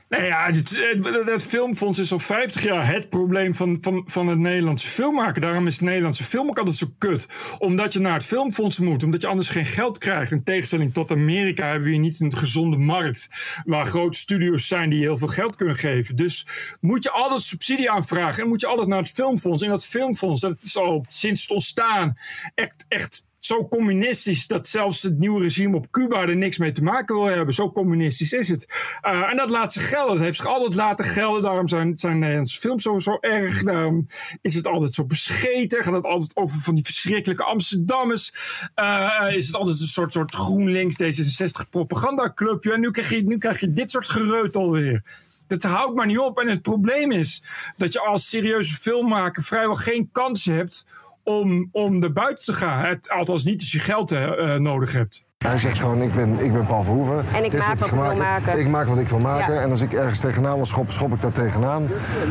Nee, 0.09 0.27
ja, 0.27 0.51
het, 0.53 0.83
het 1.25 1.43
filmfonds 1.43 1.99
is 1.99 2.13
al 2.13 2.19
50 2.19 2.63
jaar 2.63 2.87
het 2.87 3.09
probleem 3.09 3.55
van, 3.55 3.77
van, 3.81 4.03
van 4.07 4.29
het 4.29 4.39
Nederlandse 4.39 4.89
filmmaken. 4.89 5.43
Daarom 5.43 5.67
is 5.67 5.75
het 5.75 5.85
Nederlandse 5.85 6.25
film 6.25 6.49
ook 6.49 6.59
altijd 6.59 6.77
zo 6.77 6.87
kut. 6.99 7.29
Omdat 7.59 7.93
je 7.93 7.99
naar 7.99 8.15
het 8.15 8.25
filmfonds 8.25 8.79
moet, 8.79 9.03
omdat 9.03 9.23
je 9.23 9.29
anders 9.29 9.49
geen 9.49 9.67
geld 9.67 9.99
krijgt. 9.99 10.33
In 10.33 10.43
tegenstelling 10.43 10.95
tot 10.95 11.11
Amerika 11.11 11.65
hebben 11.65 11.83
we 11.83 11.91
hier 11.91 11.99
niet 11.99 12.21
een 12.21 12.37
gezonde 12.37 12.77
markt. 12.77 13.29
Waar 13.65 13.85
grote 13.85 14.19
studio's 14.19 14.67
zijn 14.67 14.91
die 14.91 15.01
heel 15.01 15.19
veel 15.19 15.29
geld 15.29 15.57
kunnen 15.57 15.77
geven. 15.77 16.17
Dus 16.17 16.47
moet 16.81 17.03
je 17.03 17.11
altijd 17.11 17.41
subsidie 17.41 17.91
aanvragen 17.91 18.43
en 18.43 18.49
moet 18.49 18.61
je 18.61 18.67
altijd 18.67 18.89
naar 18.89 18.99
het 18.99 19.13
filmfonds. 19.13 19.63
En 19.63 19.69
dat 19.69 19.87
filmfonds, 19.87 20.41
dat 20.41 20.63
is 20.63 20.77
al 20.77 21.05
sinds 21.07 21.43
het 21.43 21.51
ontstaan 21.51 22.17
echt, 22.55 22.85
echt 22.89 23.25
zo 23.45 23.69
communistisch 23.69 24.47
dat 24.47 24.67
zelfs 24.67 25.03
het 25.03 25.19
nieuwe 25.19 25.41
regime 25.41 25.77
op 25.77 25.91
Cuba 25.91 26.21
er 26.21 26.37
niks 26.37 26.59
mee 26.59 26.73
te 26.73 26.83
maken 26.83 27.15
wil 27.15 27.25
hebben. 27.25 27.55
Zo 27.55 27.73
communistisch 27.73 28.33
is 28.33 28.49
het. 28.49 28.67
Uh, 29.07 29.31
en 29.31 29.37
dat 29.37 29.51
laat 29.51 29.73
zich 29.73 29.89
gelden. 29.89 30.15
Dat 30.15 30.25
heeft 30.25 30.37
zich 30.37 30.47
altijd 30.47 30.75
laten 30.75 31.05
gelden. 31.05 31.43
Daarom 31.43 31.69
zijn, 31.69 31.99
zijn 31.99 32.19
Nederlandse 32.19 32.61
films 32.61 32.83
zo, 32.83 33.19
erg. 33.21 33.63
Daarom 33.63 34.07
is 34.41 34.55
het 34.55 34.67
altijd 34.67 34.95
zo 34.95 35.05
bescheten. 35.05 35.85
Gaat 35.85 35.95
het 35.95 36.05
altijd 36.05 36.37
over 36.37 36.61
van 36.61 36.75
die 36.75 36.85
verschrikkelijke 36.85 37.45
Amsterdammers. 37.45 38.33
Uh, 38.77 39.25
is 39.31 39.47
het 39.47 39.57
altijd 39.57 39.81
een 39.81 39.87
soort, 39.87 40.13
soort 40.13 40.35
GroenLinks 40.35 41.03
D66 41.03 41.69
propagandaclubje. 41.71 42.73
En 42.73 42.81
nu 42.81 42.91
krijg, 42.91 43.11
je, 43.11 43.25
nu 43.25 43.39
krijg 43.39 43.61
je 43.61 43.73
dit 43.73 43.91
soort 43.91 44.09
gereut 44.09 44.57
alweer. 44.57 45.03
Dat 45.47 45.63
houdt 45.63 45.95
maar 45.95 46.07
niet 46.07 46.19
op. 46.19 46.39
En 46.39 46.49
het 46.49 46.63
probleem 46.63 47.11
is 47.11 47.43
dat 47.77 47.93
je 47.93 48.01
als 48.01 48.29
serieuze 48.29 48.75
filmmaker 48.75 49.43
vrijwel 49.43 49.75
geen 49.75 50.09
kans 50.13 50.45
hebt 50.45 50.85
om, 51.25 51.69
om 51.73 52.03
er 52.03 52.13
buiten 52.13 52.45
te 52.45 52.53
gaan. 52.53 52.85
Het, 52.85 53.11
althans 53.11 53.45
niet 53.45 53.61
als 53.61 53.73
je 53.73 53.79
geld 53.79 54.13
uh, 54.13 54.55
nodig 54.55 54.93
hebt. 54.93 55.25
Hij 55.43 55.59
zegt 55.59 55.81
gewoon, 55.81 56.03
ik 56.03 56.15
ben, 56.15 56.37
ik 56.45 56.53
ben 56.53 56.67
Paul 56.67 56.83
Verhoeven. 56.83 57.25
En 57.35 57.45
ik 57.45 57.53
maak 57.59 57.79
wat 57.79 57.93
ik 57.93 58.01
wil 58.01 58.17
maken. 58.17 58.59
Ik 58.59 58.69
maak 58.69 58.87
wat 58.87 58.99
ik 58.99 59.09
wil 59.09 59.19
maken. 59.19 59.55
Ja. 59.55 59.61
En 59.61 59.71
als 59.71 59.81
ik 59.81 59.93
ergens 59.93 60.21
tegenaan 60.21 60.55
wil 60.57 60.67
schoppen, 60.67 60.95
schop 60.95 61.13
ik 61.15 61.21
daar 61.21 61.33
tegenaan. 61.33 61.89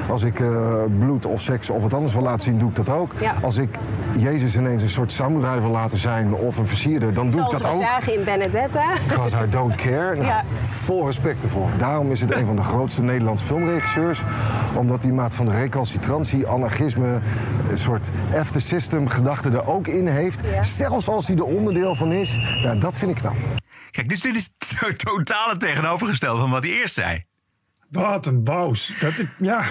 Als 0.10 0.24
ik 0.24 0.40
eh, 0.40 0.48
bloed 1.00 1.26
of 1.26 1.42
seks 1.42 1.70
of 1.70 1.82
wat 1.84 1.94
anders 1.94 2.14
wil 2.14 2.22
laten 2.24 2.42
zien, 2.42 2.58
doe 2.58 2.70
ik 2.70 2.76
dat 2.76 2.90
ook. 2.90 3.12
Ja. 3.20 3.34
Als 3.42 3.58
ik 3.58 3.70
Jezus 4.18 4.56
ineens 4.56 4.82
een 4.82 4.90
soort 4.90 5.12
samurai 5.12 5.60
wil 5.60 5.70
laten 5.70 5.98
zijn 6.00 6.34
of 6.34 6.58
een 6.58 6.68
versierder, 6.68 7.14
dan 7.14 7.24
doe 7.30 7.34
Zoals 7.34 7.54
ik 7.54 7.60
dat 7.62 7.72
we 7.72 7.78
ook. 7.78 7.84
zagen 7.84 8.18
in 8.20 8.24
Benedetta. 8.24 8.84
Because 9.08 9.38
I 9.46 9.50
don't 9.50 9.76
care. 9.76 10.16
Nou, 10.16 10.28
Ja. 10.28 10.44
Vol 10.54 11.06
respect 11.06 11.44
ervoor. 11.44 11.68
Daarom 11.78 12.12
is 12.12 12.22
het 12.22 12.36
een 12.36 12.46
van 12.46 12.56
de 12.56 12.64
grootste 12.64 13.02
Nederlandse 13.04 13.46
filmregisseurs. 13.46 14.24
Omdat 14.76 15.02
die 15.02 15.14
maat 15.14 15.36
van 15.36 15.46
de 15.46 15.52
recalcitrantie, 15.52 16.48
anarchisme, 16.48 17.20
een 17.70 17.78
soort 17.78 18.12
after 18.40 18.62
system 18.62 19.08
gedachte 19.08 19.50
er 19.50 19.68
ook 19.68 19.88
in 19.88 20.08
heeft. 20.08 20.42
Zelfs 20.62 21.10
als 21.10 21.28
hij 21.28 21.36
er 21.38 21.44
onderdeel 21.44 21.96
van 21.96 22.12
is. 22.12 22.60
Nou, 22.64 22.80
dat 22.80 22.96
vind 23.02 23.12
ik 23.12 23.18
knap. 23.18 23.36
Kijk, 23.92 24.10
dus 24.10 24.20
dit 24.22 24.36
is 24.36 24.54
het 24.76 25.00
totale 25.00 25.58
tegenovergestelde 25.58 26.40
van 26.42 26.50
wat 26.50 26.64
hij 26.64 26.72
eerst 26.74 26.94
zei. 26.94 27.24
Wat 27.90 28.26
een 28.26 28.44
wous. 28.44 28.94
Dat, 29.00 29.20
is- 29.20 29.26
ja. 29.40 29.64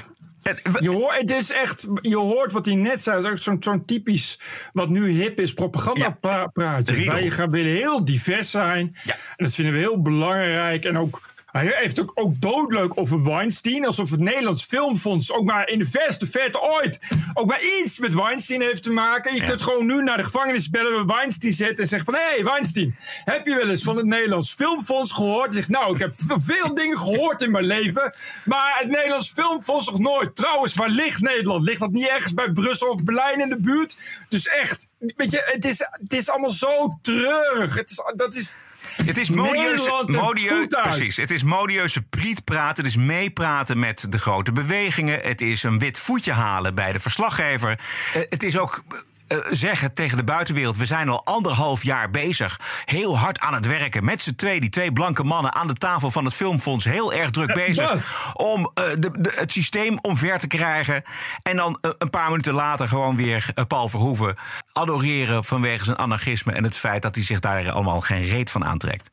Je 0.81 0.91
hoort, 0.91 1.20
het 1.20 1.31
is 1.31 1.53
echt, 1.53 1.89
je 2.03 2.16
hoort 2.16 2.53
wat 2.53 2.66
hij 2.66 2.74
net 2.74 3.03
zei. 3.03 3.16
Het 3.16 3.24
is 3.24 3.31
ook 3.31 3.39
zo'n 3.39 3.57
zo'n 3.62 3.85
typisch, 3.85 4.41
wat 4.72 4.89
nu 4.89 5.11
hip 5.11 5.41
is, 5.41 5.53
propaganda 5.53 6.11
pra- 6.11 6.47
praatje. 6.47 6.95
Riedel. 6.95 7.14
Wij 7.14 7.31
gaan 7.31 7.51
willen 7.51 7.72
heel 7.72 8.05
divers 8.05 8.51
zijn. 8.51 8.97
En 9.37 9.45
dat 9.45 9.55
vinden 9.55 9.72
we 9.74 9.78
heel 9.78 10.03
belangrijk. 10.03 10.85
En 10.85 10.99
ook, 10.99 11.30
hij 11.53 11.72
heeft 11.76 12.01
ook, 12.01 12.11
ook 12.14 12.40
doodleuk 12.40 12.92
over 12.98 13.24
Weinstein. 13.24 13.86
Alsof 13.86 14.11
het 14.11 14.20
Nederlands 14.20 14.64
Filmfonds 14.64 15.32
ook 15.32 15.44
maar 15.44 15.68
in 15.68 15.78
de 15.78 15.86
verste 15.86 16.26
verte 16.26 16.61
ooit... 16.61 17.01
ook 17.34 17.46
maar 17.46 17.62
iets 17.62 17.98
met 17.98 18.14
Weinstein 18.14 18.61
heeft 18.61 18.82
te 18.82 18.92
maken. 18.92 19.34
Je 19.34 19.44
kunt 19.44 19.62
gewoon 19.62 19.86
nu 19.86 20.03
naar 20.03 20.16
de 20.16 20.22
gevangenis 20.22 20.70
bellen 20.70 21.07
bij 21.07 21.16
Weinstein 21.16 21.53
zetten... 21.53 21.78
en 21.78 21.86
zeggen 21.86 22.12
van... 22.12 22.22
Hé 22.22 22.34
hey, 22.34 22.44
Weinstein, 22.44 22.96
heb 23.24 23.46
je 23.46 23.55
wel 23.55 23.68
eens 23.68 23.82
van 23.82 23.96
het 23.96 24.07
Nederlands 24.07 24.55
Filmfonds 24.55 25.12
gehoord? 25.12 25.55
Zegt, 25.55 25.68
nou, 25.68 25.94
ik 25.94 26.01
heb 26.01 26.14
veel 26.36 26.74
dingen 26.74 26.98
gehoord 26.98 27.42
in 27.42 27.51
mijn 27.51 27.64
leven... 27.64 28.14
maar 28.44 28.76
het 28.78 28.88
Nederlands 28.88 29.32
Filmfonds 29.32 29.86
nog 29.86 29.98
nooit. 29.98 30.36
Trouwens, 30.36 30.74
waar 30.74 30.88
ligt 30.88 31.20
Nederland? 31.20 31.62
Ligt 31.62 31.80
dat 31.80 31.90
niet 31.90 32.09
ergens 32.09 32.34
bij 32.34 32.53
Brussel 32.53 32.88
of 32.88 33.03
Berlijn 33.03 33.40
in 33.40 33.48
de 33.48 33.61
buurt? 33.61 33.96
Dus 34.28 34.46
echt, 34.46 34.86
weet 34.98 35.30
je, 35.30 35.42
het 35.44 35.64
is, 35.64 35.78
het 35.78 36.12
is 36.12 36.30
allemaal 36.30 36.51
zo 36.51 36.98
treurig. 37.03 37.74
Het 37.74 37.90
is, 37.90 38.03
dat 38.14 38.34
is... 38.34 38.57
Het 39.05 39.18
is 39.18 39.31
modieuze, 39.31 40.78
precies. 40.83 41.16
Het 41.16 41.31
is 41.31 41.43
modieuze 41.43 42.03
prietpraten. 42.03 42.85
Het 42.85 42.93
is 42.93 43.03
meepraten 43.03 43.78
met 43.78 44.07
de 44.09 44.18
grote 44.18 44.53
bewegingen. 44.53 45.20
Het 45.22 45.41
is 45.41 45.62
een 45.62 45.78
wit 45.78 45.99
voetje 45.99 46.33
halen 46.33 46.74
bij 46.74 46.93
de 46.93 47.01
verslaggever. 47.01 47.70
Eh, 47.70 48.22
het 48.28 48.43
is 48.43 48.59
ook 48.59 48.83
eh, 49.31 49.39
zeggen 49.51 49.95
tegen 49.95 50.16
de 50.16 50.24
buitenwereld... 50.24 50.76
we 50.76 50.85
zijn 50.85 51.09
al 51.09 51.24
anderhalf 51.24 51.83
jaar 51.83 52.11
bezig. 52.11 52.61
Heel 52.85 53.18
hard 53.18 53.41
aan 53.41 53.55
het 53.55 53.66
werken. 53.66 54.05
Met 54.05 54.22
z'n 54.22 54.35
twee, 54.35 54.61
die 54.61 54.70
twee 54.70 54.93
blanke 54.93 55.24
mannen 55.24 55.55
aan 55.55 55.66
de 55.66 55.74
tafel 55.74 56.11
van 56.11 56.24
het 56.24 56.35
Filmfonds... 56.35 56.85
heel 56.85 57.12
erg 57.12 57.31
druk 57.31 57.49
Ja, 57.57 57.64
bezig 57.66 58.33
om 58.35 58.70
eh, 58.74 58.85
de, 58.99 59.11
de- 59.18 59.33
het 59.35 59.53
systeem 59.53 59.99
omver 60.01 60.39
te 60.39 60.47
krijgen. 60.47 61.03
En 61.43 61.57
dan 61.57 61.78
eh, 61.81 61.91
een 61.99 62.11
paar 62.11 62.31
minuten 62.31 62.55
later 62.55 62.89
gewoon 62.89 63.16
weer 63.16 63.53
Paul 63.68 63.89
Verhoeven... 63.89 64.37
adoreren 64.72 65.45
vanwege 65.45 65.85
zijn 65.85 65.97
anarchisme... 65.97 66.53
en 66.53 66.64
het 66.64 66.76
feit 66.76 67.03
dat 67.03 67.14
hij 67.14 67.24
zich 67.24 67.41
daar 67.41 67.70
allemaal 67.70 68.01
geen 68.01 68.26
reet 68.26 68.51
van 68.51 68.64
aantrekt. 68.64 69.11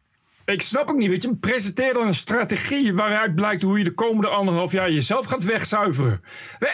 Ik 0.53 0.61
snap 0.61 0.89
ook 0.89 0.97
niet, 0.97 1.09
weet 1.09 1.23
je, 1.23 1.35
presenteer 1.35 1.93
dan 1.93 2.07
een 2.07 2.13
strategie 2.13 2.93
waaruit 2.93 3.35
blijkt 3.35 3.61
hoe 3.61 3.77
je 3.77 3.83
de 3.83 3.93
komende 3.93 4.27
anderhalf 4.27 4.71
jaar 4.71 4.91
jezelf 4.91 5.25
gaat 5.25 5.43
wegzuiveren. 5.43 6.21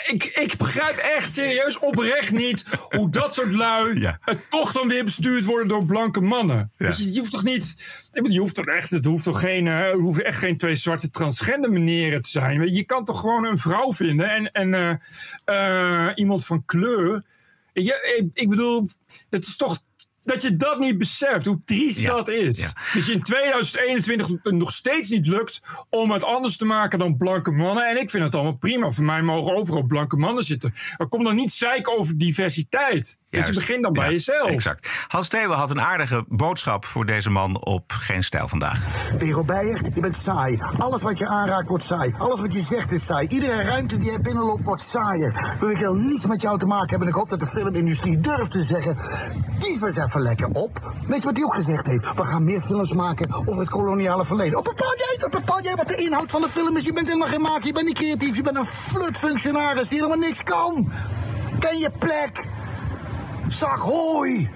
Ik, 0.06 0.24
ik 0.24 0.58
begrijp 0.58 0.98
echt 0.98 1.32
serieus 1.32 1.80
oprecht 1.80 2.32
niet 2.32 2.66
hoe 2.90 3.10
dat 3.10 3.36
soort 3.36 3.54
lui 3.54 4.16
het 4.22 4.50
toch 4.50 4.72
dan 4.72 4.88
weer 4.88 5.04
bestuurd 5.04 5.46
worden 5.46 5.68
door 5.68 5.86
blanke 5.86 6.22
mannen. 6.22 6.72
Weet 6.76 6.98
je, 6.98 7.14
je 7.14 7.20
hoeft 7.20 7.32
toch 7.32 7.44
niet, 7.44 7.76
je 8.12 8.40
hoeft 8.40 8.56
toch 8.56 8.66
echt, 8.66 8.90
het 8.90 9.06
hoeft 9.06 9.24
toch 9.24 9.40
geen, 9.40 9.68
eh, 9.68 9.80
er 9.80 10.00
hoeven 10.00 10.26
echt 10.26 10.40
geen 10.40 10.58
twee 10.58 10.76
zwarte 10.76 11.10
transgender 11.10 11.72
meneren 11.72 12.22
te 12.22 12.30
zijn. 12.30 12.74
Je 12.74 12.84
kan 12.84 13.06
toch 13.06 13.20
gewoon 13.20 13.46
een 13.46 13.58
vrouw 13.58 13.94
vinden 13.94 14.30
en, 14.30 14.52
en 14.52 14.74
eh, 15.46 16.08
eh, 16.08 16.12
iemand 16.16 16.46
van 16.46 16.66
kleur. 16.66 17.24
Ik 18.34 18.50
bedoel, 18.50 18.88
het 19.30 19.46
is 19.46 19.56
toch 19.56 19.80
dat 20.24 20.42
je 20.42 20.56
dat 20.56 20.80
niet 20.80 20.98
beseft, 20.98 21.46
hoe 21.46 21.62
triest 21.66 22.06
dat 22.06 22.28
is. 22.28 22.74
Dat 22.94 23.06
je 23.06 23.14
in 23.14 23.24
2021 23.24 24.28
nog 24.44 24.72
steeds 24.72 25.10
niet 25.10 25.28
lukt 25.28 25.62
om 25.90 26.12
het 26.12 26.24
anders 26.24 26.58
te 26.58 26.66
maken 26.66 27.00
dan 27.00 27.18
blanke 27.18 27.52
mannen. 27.52 27.88
En 27.88 28.02
ik 28.02 28.10
vind 28.10 28.24
het 28.24 28.36
allemaal 28.36 28.58
prima. 28.58 28.92
Voor 28.92 29.06
mij 29.06 29.22
mogen 29.22 29.56
overal 29.56 29.84
blanke 29.84 30.16
mannen 30.16 30.44
zitten. 30.44 30.74
Maar 30.98 31.08
kom 31.08 31.24
dan 31.24 31.36
niet 31.36 31.52
zeiken 31.52 31.98
over 31.98 32.18
diversiteit. 32.18 33.18
Dus 33.30 33.48
je 33.48 33.54
begint 33.54 33.84
dan 33.84 33.94
bij 33.94 34.06
Ja, 34.06 34.12
jezelf. 34.12 34.50
Exact. 34.50 34.90
Hans 35.08 35.28
Theeuwen 35.28 35.58
had 35.58 35.70
een 35.70 35.82
aardige 35.82 36.26
boodschap 36.28 36.86
voor 36.86 37.06
deze 37.06 37.30
man 37.30 37.66
op 37.66 37.92
Geen 37.92 38.24
Stijl 38.24 38.48
vandaag. 38.48 38.82
Wero 39.18 39.44
Beijer, 39.44 39.82
je 39.94 40.02
bent 40.02 40.18
saai. 40.18 40.60
Alles 40.78 41.02
wat 41.02 41.18
je 41.18 41.28
aanraakt 41.28 41.68
wordt 41.68 41.84
saai. 41.84 42.14
Alles 42.18 42.40
wat 42.40 42.54
je 42.54 42.62
zegt 42.62 42.92
is 42.92 43.06
saai. 43.06 43.28
Iedere 43.28 43.62
ruimte 43.62 43.98
die 43.98 44.12
je 44.12 44.20
binnenloopt 44.20 44.66
wordt 44.66 44.82
saaier. 44.82 45.56
Wil 45.60 45.70
ik 45.70 45.78
wil 45.78 45.94
niets 45.96 46.26
met 46.26 46.42
jou 46.42 46.60
te 46.60 46.66
maken 46.66 46.90
hebben. 46.90 47.08
En 47.08 47.14
ik 47.14 47.20
hoop 47.20 47.30
dat 47.30 47.40
de 47.40 47.48
filmindustrie 47.48 48.20
durft 48.20 48.52
te 48.52 48.64
zeggen... 48.64 48.98
Dievers 49.60 49.96
lekker 50.22 50.48
op. 50.54 50.94
Weet 51.08 51.18
je 51.18 51.24
wat 51.24 51.36
die 51.36 51.46
ook 51.46 51.56
gezegd 51.56 51.88
heeft? 51.88 52.14
We 52.16 52.24
gaan 52.24 52.44
meer 52.44 52.62
films 52.62 52.94
maken 52.94 53.34
over 53.34 53.60
het 53.60 53.70
koloniale 53.70 54.26
verleden. 54.26 54.58
Oh, 54.58 54.64
bepaal 54.64 54.96
jij 54.98 55.16
dat? 55.20 55.32
Bepaal 55.32 55.62
jij 55.62 55.76
wat 55.76 55.88
de 55.88 55.96
inhoud 55.96 56.32
van 56.32 56.42
de 56.42 56.50
film 56.50 56.78
is? 56.78 56.86
Je 56.86 56.94
bent 56.94 57.08
helemaal 57.08 57.28
geen 57.28 57.42
maker. 57.42 57.66
Je 57.66 57.74
bent 57.74 57.86
niet 57.86 57.98
creatief. 57.98 58.36
Je 58.36 58.42
bent 58.42 58.58
een 58.58 58.66
flutfunctionaris 58.66 59.88
die 59.88 59.98
helemaal 59.98 60.28
niks 60.28 60.44
kan. 60.44 60.92
Ken 61.60 61.78
je 61.78 61.92
plek. 62.00 62.48
Zak 63.48 63.78
hooi. 63.78 64.50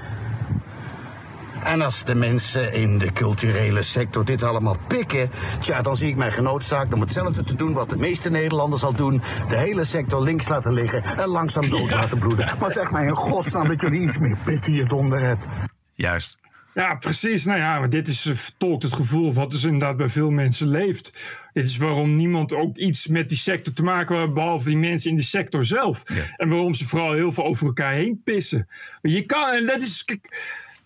En 1.63 1.81
als 1.81 2.03
de 2.03 2.15
mensen 2.15 2.73
in 2.73 2.97
de 2.97 3.11
culturele 3.11 3.81
sector 3.81 4.25
dit 4.25 4.43
allemaal 4.43 4.77
pikken, 4.87 5.29
tja, 5.59 5.81
dan 5.81 5.95
zie 5.95 6.09
ik 6.09 6.15
mij 6.15 6.31
genoodzaakt 6.31 6.93
om 6.93 7.01
hetzelfde 7.01 7.43
te 7.43 7.55
doen 7.55 7.73
wat 7.73 7.89
de 7.89 7.97
meeste 7.97 8.29
Nederlanders 8.29 8.83
al 8.83 8.93
doen: 8.93 9.21
de 9.49 9.57
hele 9.57 9.85
sector 9.85 10.21
links 10.21 10.47
laten 10.47 10.73
liggen 10.73 11.03
en 11.03 11.27
langzaam 11.27 11.69
dood 11.69 11.91
laten 11.91 12.19
bloeden. 12.19 12.51
Maar 12.59 12.71
zeg 12.71 12.91
mij 12.91 13.05
in 13.05 13.15
godsnaam 13.15 13.67
dat 13.67 13.81
jullie 13.81 14.01
iets 14.01 14.17
meer 14.17 14.37
pit 14.43 14.65
hier 14.65 14.87
donder 14.87 15.19
hebt. 15.19 15.45
Juist. 15.93 16.37
Ja, 16.77 16.95
precies. 16.95 17.45
Nou 17.45 17.59
ja, 17.59 17.79
maar 17.79 17.89
dit 17.89 18.07
is 18.07 18.25
eh, 18.25 18.33
vertolkt 18.33 18.83
het 18.83 18.93
gevoel 18.93 19.33
wat 19.33 19.51
dus 19.51 19.63
inderdaad 19.63 19.97
bij 19.97 20.09
veel 20.09 20.29
mensen 20.29 20.67
leeft. 20.67 21.19
Dit 21.53 21.65
is 21.65 21.77
waarom 21.77 22.13
niemand 22.13 22.53
ook 22.53 22.77
iets 22.77 23.07
met 23.07 23.29
die 23.29 23.37
sector 23.37 23.73
te 23.73 23.83
maken 23.83 24.17
heeft, 24.19 24.33
behalve 24.33 24.67
die 24.67 24.77
mensen 24.77 25.09
in 25.09 25.15
de 25.15 25.21
sector 25.21 25.65
zelf. 25.65 26.03
En 26.35 26.49
waarom 26.49 26.73
ze 26.73 26.87
vooral 26.87 27.13
heel 27.13 27.31
veel 27.31 27.43
over 27.43 27.65
elkaar 27.67 27.93
heen 27.93 28.21
pissen. 28.23 28.67
Maar 29.01 29.11
je 29.11 29.25
kan, 29.25 29.49
en 29.49 29.65
dat 29.65 29.81
is. 29.81 30.03
kijk, 30.03 30.29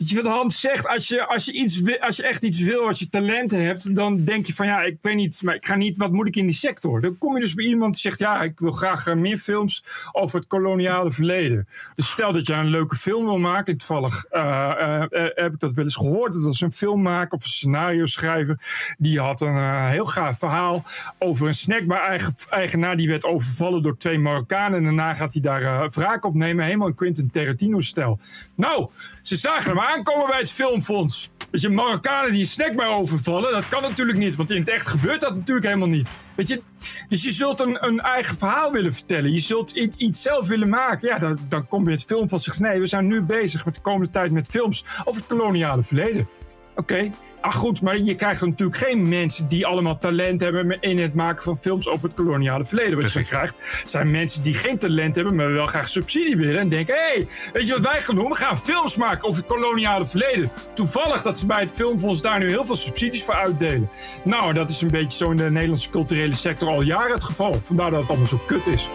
Weet 0.02 0.10
je 0.10 0.22
wat 0.22 0.32
Hans 0.32 0.60
zegt? 0.60 0.88
Als 0.88 1.08
je, 1.08 1.28
als, 1.28 1.46
je 1.46 1.52
iets, 1.52 2.00
als 2.00 2.16
je 2.16 2.24
echt 2.24 2.44
iets 2.44 2.60
wil, 2.60 2.88
als 2.88 3.00
je 3.00 3.10
talenten 3.10 3.66
hebt, 3.66 3.96
dan 3.96 4.24
denk 4.24 4.46
je 4.46 4.54
van 4.54 4.66
ja, 4.66 4.82
ik 4.82 4.98
weet 5.02 5.16
niet, 5.16 5.42
maar 5.44 5.56
ik 5.56 5.66
ga 5.66 5.76
niet, 5.76 5.98
wat 5.98 6.12
moet 6.12 6.28
ik 6.28 6.36
in 6.36 6.46
die 6.46 6.56
sector? 6.56 7.02
Dan 7.02 7.18
kom 7.18 7.36
je 7.36 7.42
dus 7.42 7.54
bij 7.54 7.66
iemand 7.66 7.94
die 7.94 8.02
zegt 8.02 8.20
ja, 8.20 8.42
ik 8.42 8.60
wil 8.60 8.72
graag 8.72 9.08
eh, 9.08 9.16
meer 9.16 9.38
films 9.38 9.84
over 10.12 10.40
het 10.40 10.48
koloniale 10.48 11.12
verleden. 11.12 11.68
Dus 11.96 12.10
stel 12.10 12.34
dat 12.34 12.48
je 12.48 12.54
een 12.54 12.68
leuke 12.68 12.96
film 12.96 13.26
wil 13.26 13.38
maken, 13.38 13.78
toevallig 13.78 14.26
eh, 14.26 14.72
eh, 14.72 15.02
eh, 15.02 15.30
heb 15.36 15.54
ik 15.54 15.60
dat 15.60 15.74
wel 15.82 15.86
eens 15.86 15.96
gehoord, 15.96 16.34
dat 16.34 16.54
is 16.54 16.62
een 16.62 16.72
filmmaker 16.72 17.32
of 17.32 17.44
een 17.44 17.50
scenario 17.50 18.06
schrijver, 18.06 18.60
die 18.98 19.20
had 19.20 19.42
een 19.42 19.58
eh, 19.58 19.90
heel 19.90 20.06
gaaf 20.06 20.40
verhaal 20.40 20.84
over 21.20 21.48
een 21.48 21.54
snackbar-eigenaar 21.54 22.98
die 22.98 23.08
werd 23.08 23.24
overvallen 23.24 23.84
door 23.84 23.98
twee 23.98 24.20
Marokkanen 24.20 24.78
en 24.78 24.84
daarna 24.84 25.14
gaat 25.14 25.34
hij 25.34 25.42
daar 25.42 25.62
eh, 25.62 25.90
wraak 25.90 26.26
op 26.26 26.34
nemen, 26.34 26.66
helemaal 26.66 26.88
in 26.88 26.96
Quentin 26.96 27.30
Tarantino-stijl. 27.32 28.20
Nou, 28.56 28.90
ze 29.22 29.36
zagen 29.36 29.72
hem 29.72 29.80
aankomen 29.80 30.28
bij 30.28 30.40
het 30.40 30.52
filmfonds. 30.52 31.32
Weet 31.52 31.62
je, 31.62 31.70
Marokkanen 31.70 32.32
die 32.32 32.40
een 32.40 32.46
snackbar 32.46 32.88
overvallen, 32.88 33.52
dat 33.52 33.70
kan 33.70 33.82
natuurlijk 33.82 34.18
niet. 34.18 34.36
Want 34.36 34.52
in 34.52 34.60
het 34.60 34.70
echt 34.70 34.88
gebeurt 34.88 35.22
dat 35.22 35.36
natuurlijk 35.36 35.66
helemaal 35.66 35.88
niet. 35.88 36.12
Weet 36.36 36.48
je, 36.48 36.62
dus 37.10 37.24
je 37.24 37.32
zult 37.32 37.60
een, 37.60 37.86
een 37.86 38.00
eigen 38.00 38.38
verhaal 38.38 38.72
willen 38.72 38.94
vertellen. 38.94 39.32
Je 39.32 39.40
zult 39.40 39.72
iets 39.98 40.22
zelf 40.22 40.48
willen 40.48 40.70
maken. 40.70 41.08
Ja, 41.08 41.20
dan, 41.20 41.40
dan 41.50 41.68
kom 41.68 41.86
je 41.86 41.92
het 41.92 42.04
filmfonds 42.04 42.48
en 42.48 42.54
zegt... 42.54 42.72
nee, 42.72 42.80
we 42.80 42.88
zijn 42.88 43.08
nu 43.08 43.22
bezig 43.22 43.66
met 43.66 43.76
de 43.76 43.82
komende 43.82 44.12
tijd 44.12 44.32
met 44.32 44.48
films 44.48 44.86
over 45.06 45.22
het 45.22 45.30
koloniale 45.30 45.84
verleden. 45.84 46.28
Oké, 46.76 47.12
ah 47.42 47.54
goed, 47.54 47.82
maar 47.82 47.98
je 47.98 48.16
krijgt 48.16 48.42
natuurlijk 48.42 48.78
geen 48.78 49.10
mensen 49.10 49.48
die 49.48 49.66
allemaal 49.66 49.98
talent 49.98 50.42
hebben 50.42 50.80
in 50.80 51.00
het 51.00 51.14
maken 51.14 51.44
van 51.44 51.58
films 51.58 51.88
over 51.88 52.08
het 52.08 52.18
koloniale 52.18 52.66
verleden. 52.66 53.02
Wat 53.02 53.12
je 53.12 53.24
krijgt, 53.24 53.84
zijn 53.86 54.12
mensen 54.12 54.42
die 54.42 54.54
geen 54.54 54.78
talent 54.78 55.16
hebben, 55.16 55.36
maar 55.36 55.52
wel 55.52 55.66
graag 55.66 55.88
subsidie 55.88 56.38
willen. 56.38 56.60
En 56.60 56.70
denken, 56.70 56.96
hé, 56.96 57.02
hey, 57.02 57.28
weet 57.54 57.68
je 57.68 57.74
wat 57.74 57.84
wij 57.84 58.02
gaan 58.02 58.16
doen? 58.16 58.30
We 58.30 58.36
gaan 58.36 58.58
films 58.58 58.98
maken 58.98 59.28
over 59.28 59.42
het 59.42 59.52
koloniale 59.52 60.06
verleden. 60.06 60.52
Toevallig 60.74 61.22
dat 61.22 61.40
ze 61.40 61.46
bij 61.46 61.60
het 61.60 61.72
filmfonds 61.72 62.22
daar 62.22 62.40
nu 62.40 62.50
heel 62.50 62.66
veel 62.66 62.76
subsidies 62.76 63.24
voor 63.24 63.36
uitdelen. 63.36 63.90
Nou, 64.24 64.54
dat 64.54 64.70
is 64.70 64.82
een 64.82 64.92
beetje 64.92 65.18
zo 65.18 65.32
in 65.32 65.38
de 65.38 65.52
Nederlandse 65.52 65.90
culturele 65.90 66.34
sector 66.34 66.70
al 66.70 66.82
jaren 66.82 67.14
het 67.14 67.24
geval. 67.24 67.60
Vandaar 67.62 67.92
dat 67.92 68.00
het 68.00 68.10
allemaal 68.10 68.28
zo 68.28 68.42
kut 68.48 68.68
is. 68.68 68.90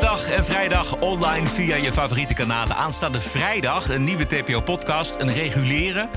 Dinsdag 0.00 0.30
en 0.30 0.44
vrijdag 0.44 0.96
online 0.96 1.46
via 1.46 1.76
je 1.76 1.92
favoriete 1.92 2.34
kanalen. 2.34 2.76
Aanstaande 2.76 3.20
vrijdag 3.20 3.88
een 3.88 4.04
nieuwe 4.04 4.26
TPO-podcast, 4.26 5.14
een 5.18 5.32
reguliere. 5.32 6.08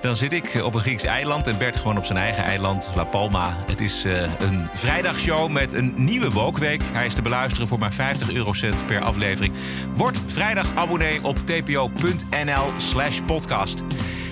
Dan 0.00 0.16
zit 0.16 0.32
ik 0.32 0.60
op 0.64 0.74
een 0.74 0.80
Grieks 0.80 1.02
eiland 1.02 1.46
en 1.46 1.58
Bert 1.58 1.76
gewoon 1.76 1.98
op 1.98 2.04
zijn 2.04 2.18
eigen 2.18 2.44
eiland, 2.44 2.88
La 2.94 3.04
Palma. 3.04 3.56
Het 3.66 3.80
is 3.80 4.04
uh, 4.04 4.22
een 4.22 4.68
vrijdagshow 4.74 5.50
met 5.50 5.72
een 5.72 5.92
nieuwe 5.96 6.30
Wokweek. 6.30 6.82
Hij 6.92 7.06
is 7.06 7.14
te 7.14 7.22
beluisteren 7.22 7.68
voor 7.68 7.78
maar 7.78 7.92
50 7.92 8.32
eurocent 8.32 8.86
per 8.86 9.02
aflevering. 9.02 9.54
Word 9.94 10.18
vrijdag 10.26 10.74
abonnee 10.74 11.24
op 11.24 11.36
tpo.nl 11.36 12.72
slash 12.76 13.20
podcast. 13.26 13.82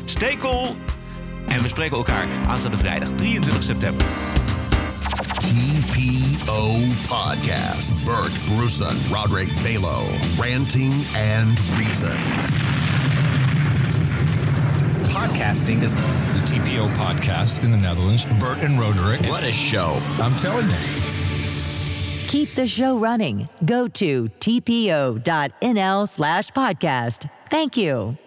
Stay 0.04 0.36
cool 0.36 0.76
en 1.48 1.62
we 1.62 1.68
spreken 1.68 1.96
elkaar 1.96 2.26
aanstaande 2.46 2.78
vrijdag 2.78 3.08
23 3.08 3.62
september. 3.62 4.06
TPO 5.48 6.78
Podcast. 7.08 8.04
Bert 8.04 8.32
Bruson, 8.46 8.94
Roderick 9.10 9.48
Balo, 9.64 10.04
Ranting 10.38 10.92
and 11.16 11.58
Reason. 11.78 12.16
Podcasting 15.08 15.82
is 15.82 15.94
the 15.94 16.40
TPO 16.46 16.90
podcast 16.94 17.64
in 17.64 17.70
the 17.70 17.78
Netherlands. 17.78 18.26
Bert 18.38 18.58
and 18.62 18.78
Roderick. 18.78 19.20
What 19.22 19.42
a 19.42 19.50
show. 19.50 19.98
I'm 20.18 20.36
telling 20.36 20.68
you. 20.68 20.76
Keep 22.28 22.50
the 22.50 22.66
show 22.66 22.98
running. 22.98 23.48
Go 23.64 23.88
to 23.88 24.28
tpo.nl 24.40 26.08
slash 26.08 26.50
podcast. 26.50 27.30
Thank 27.48 27.78
you. 27.78 28.18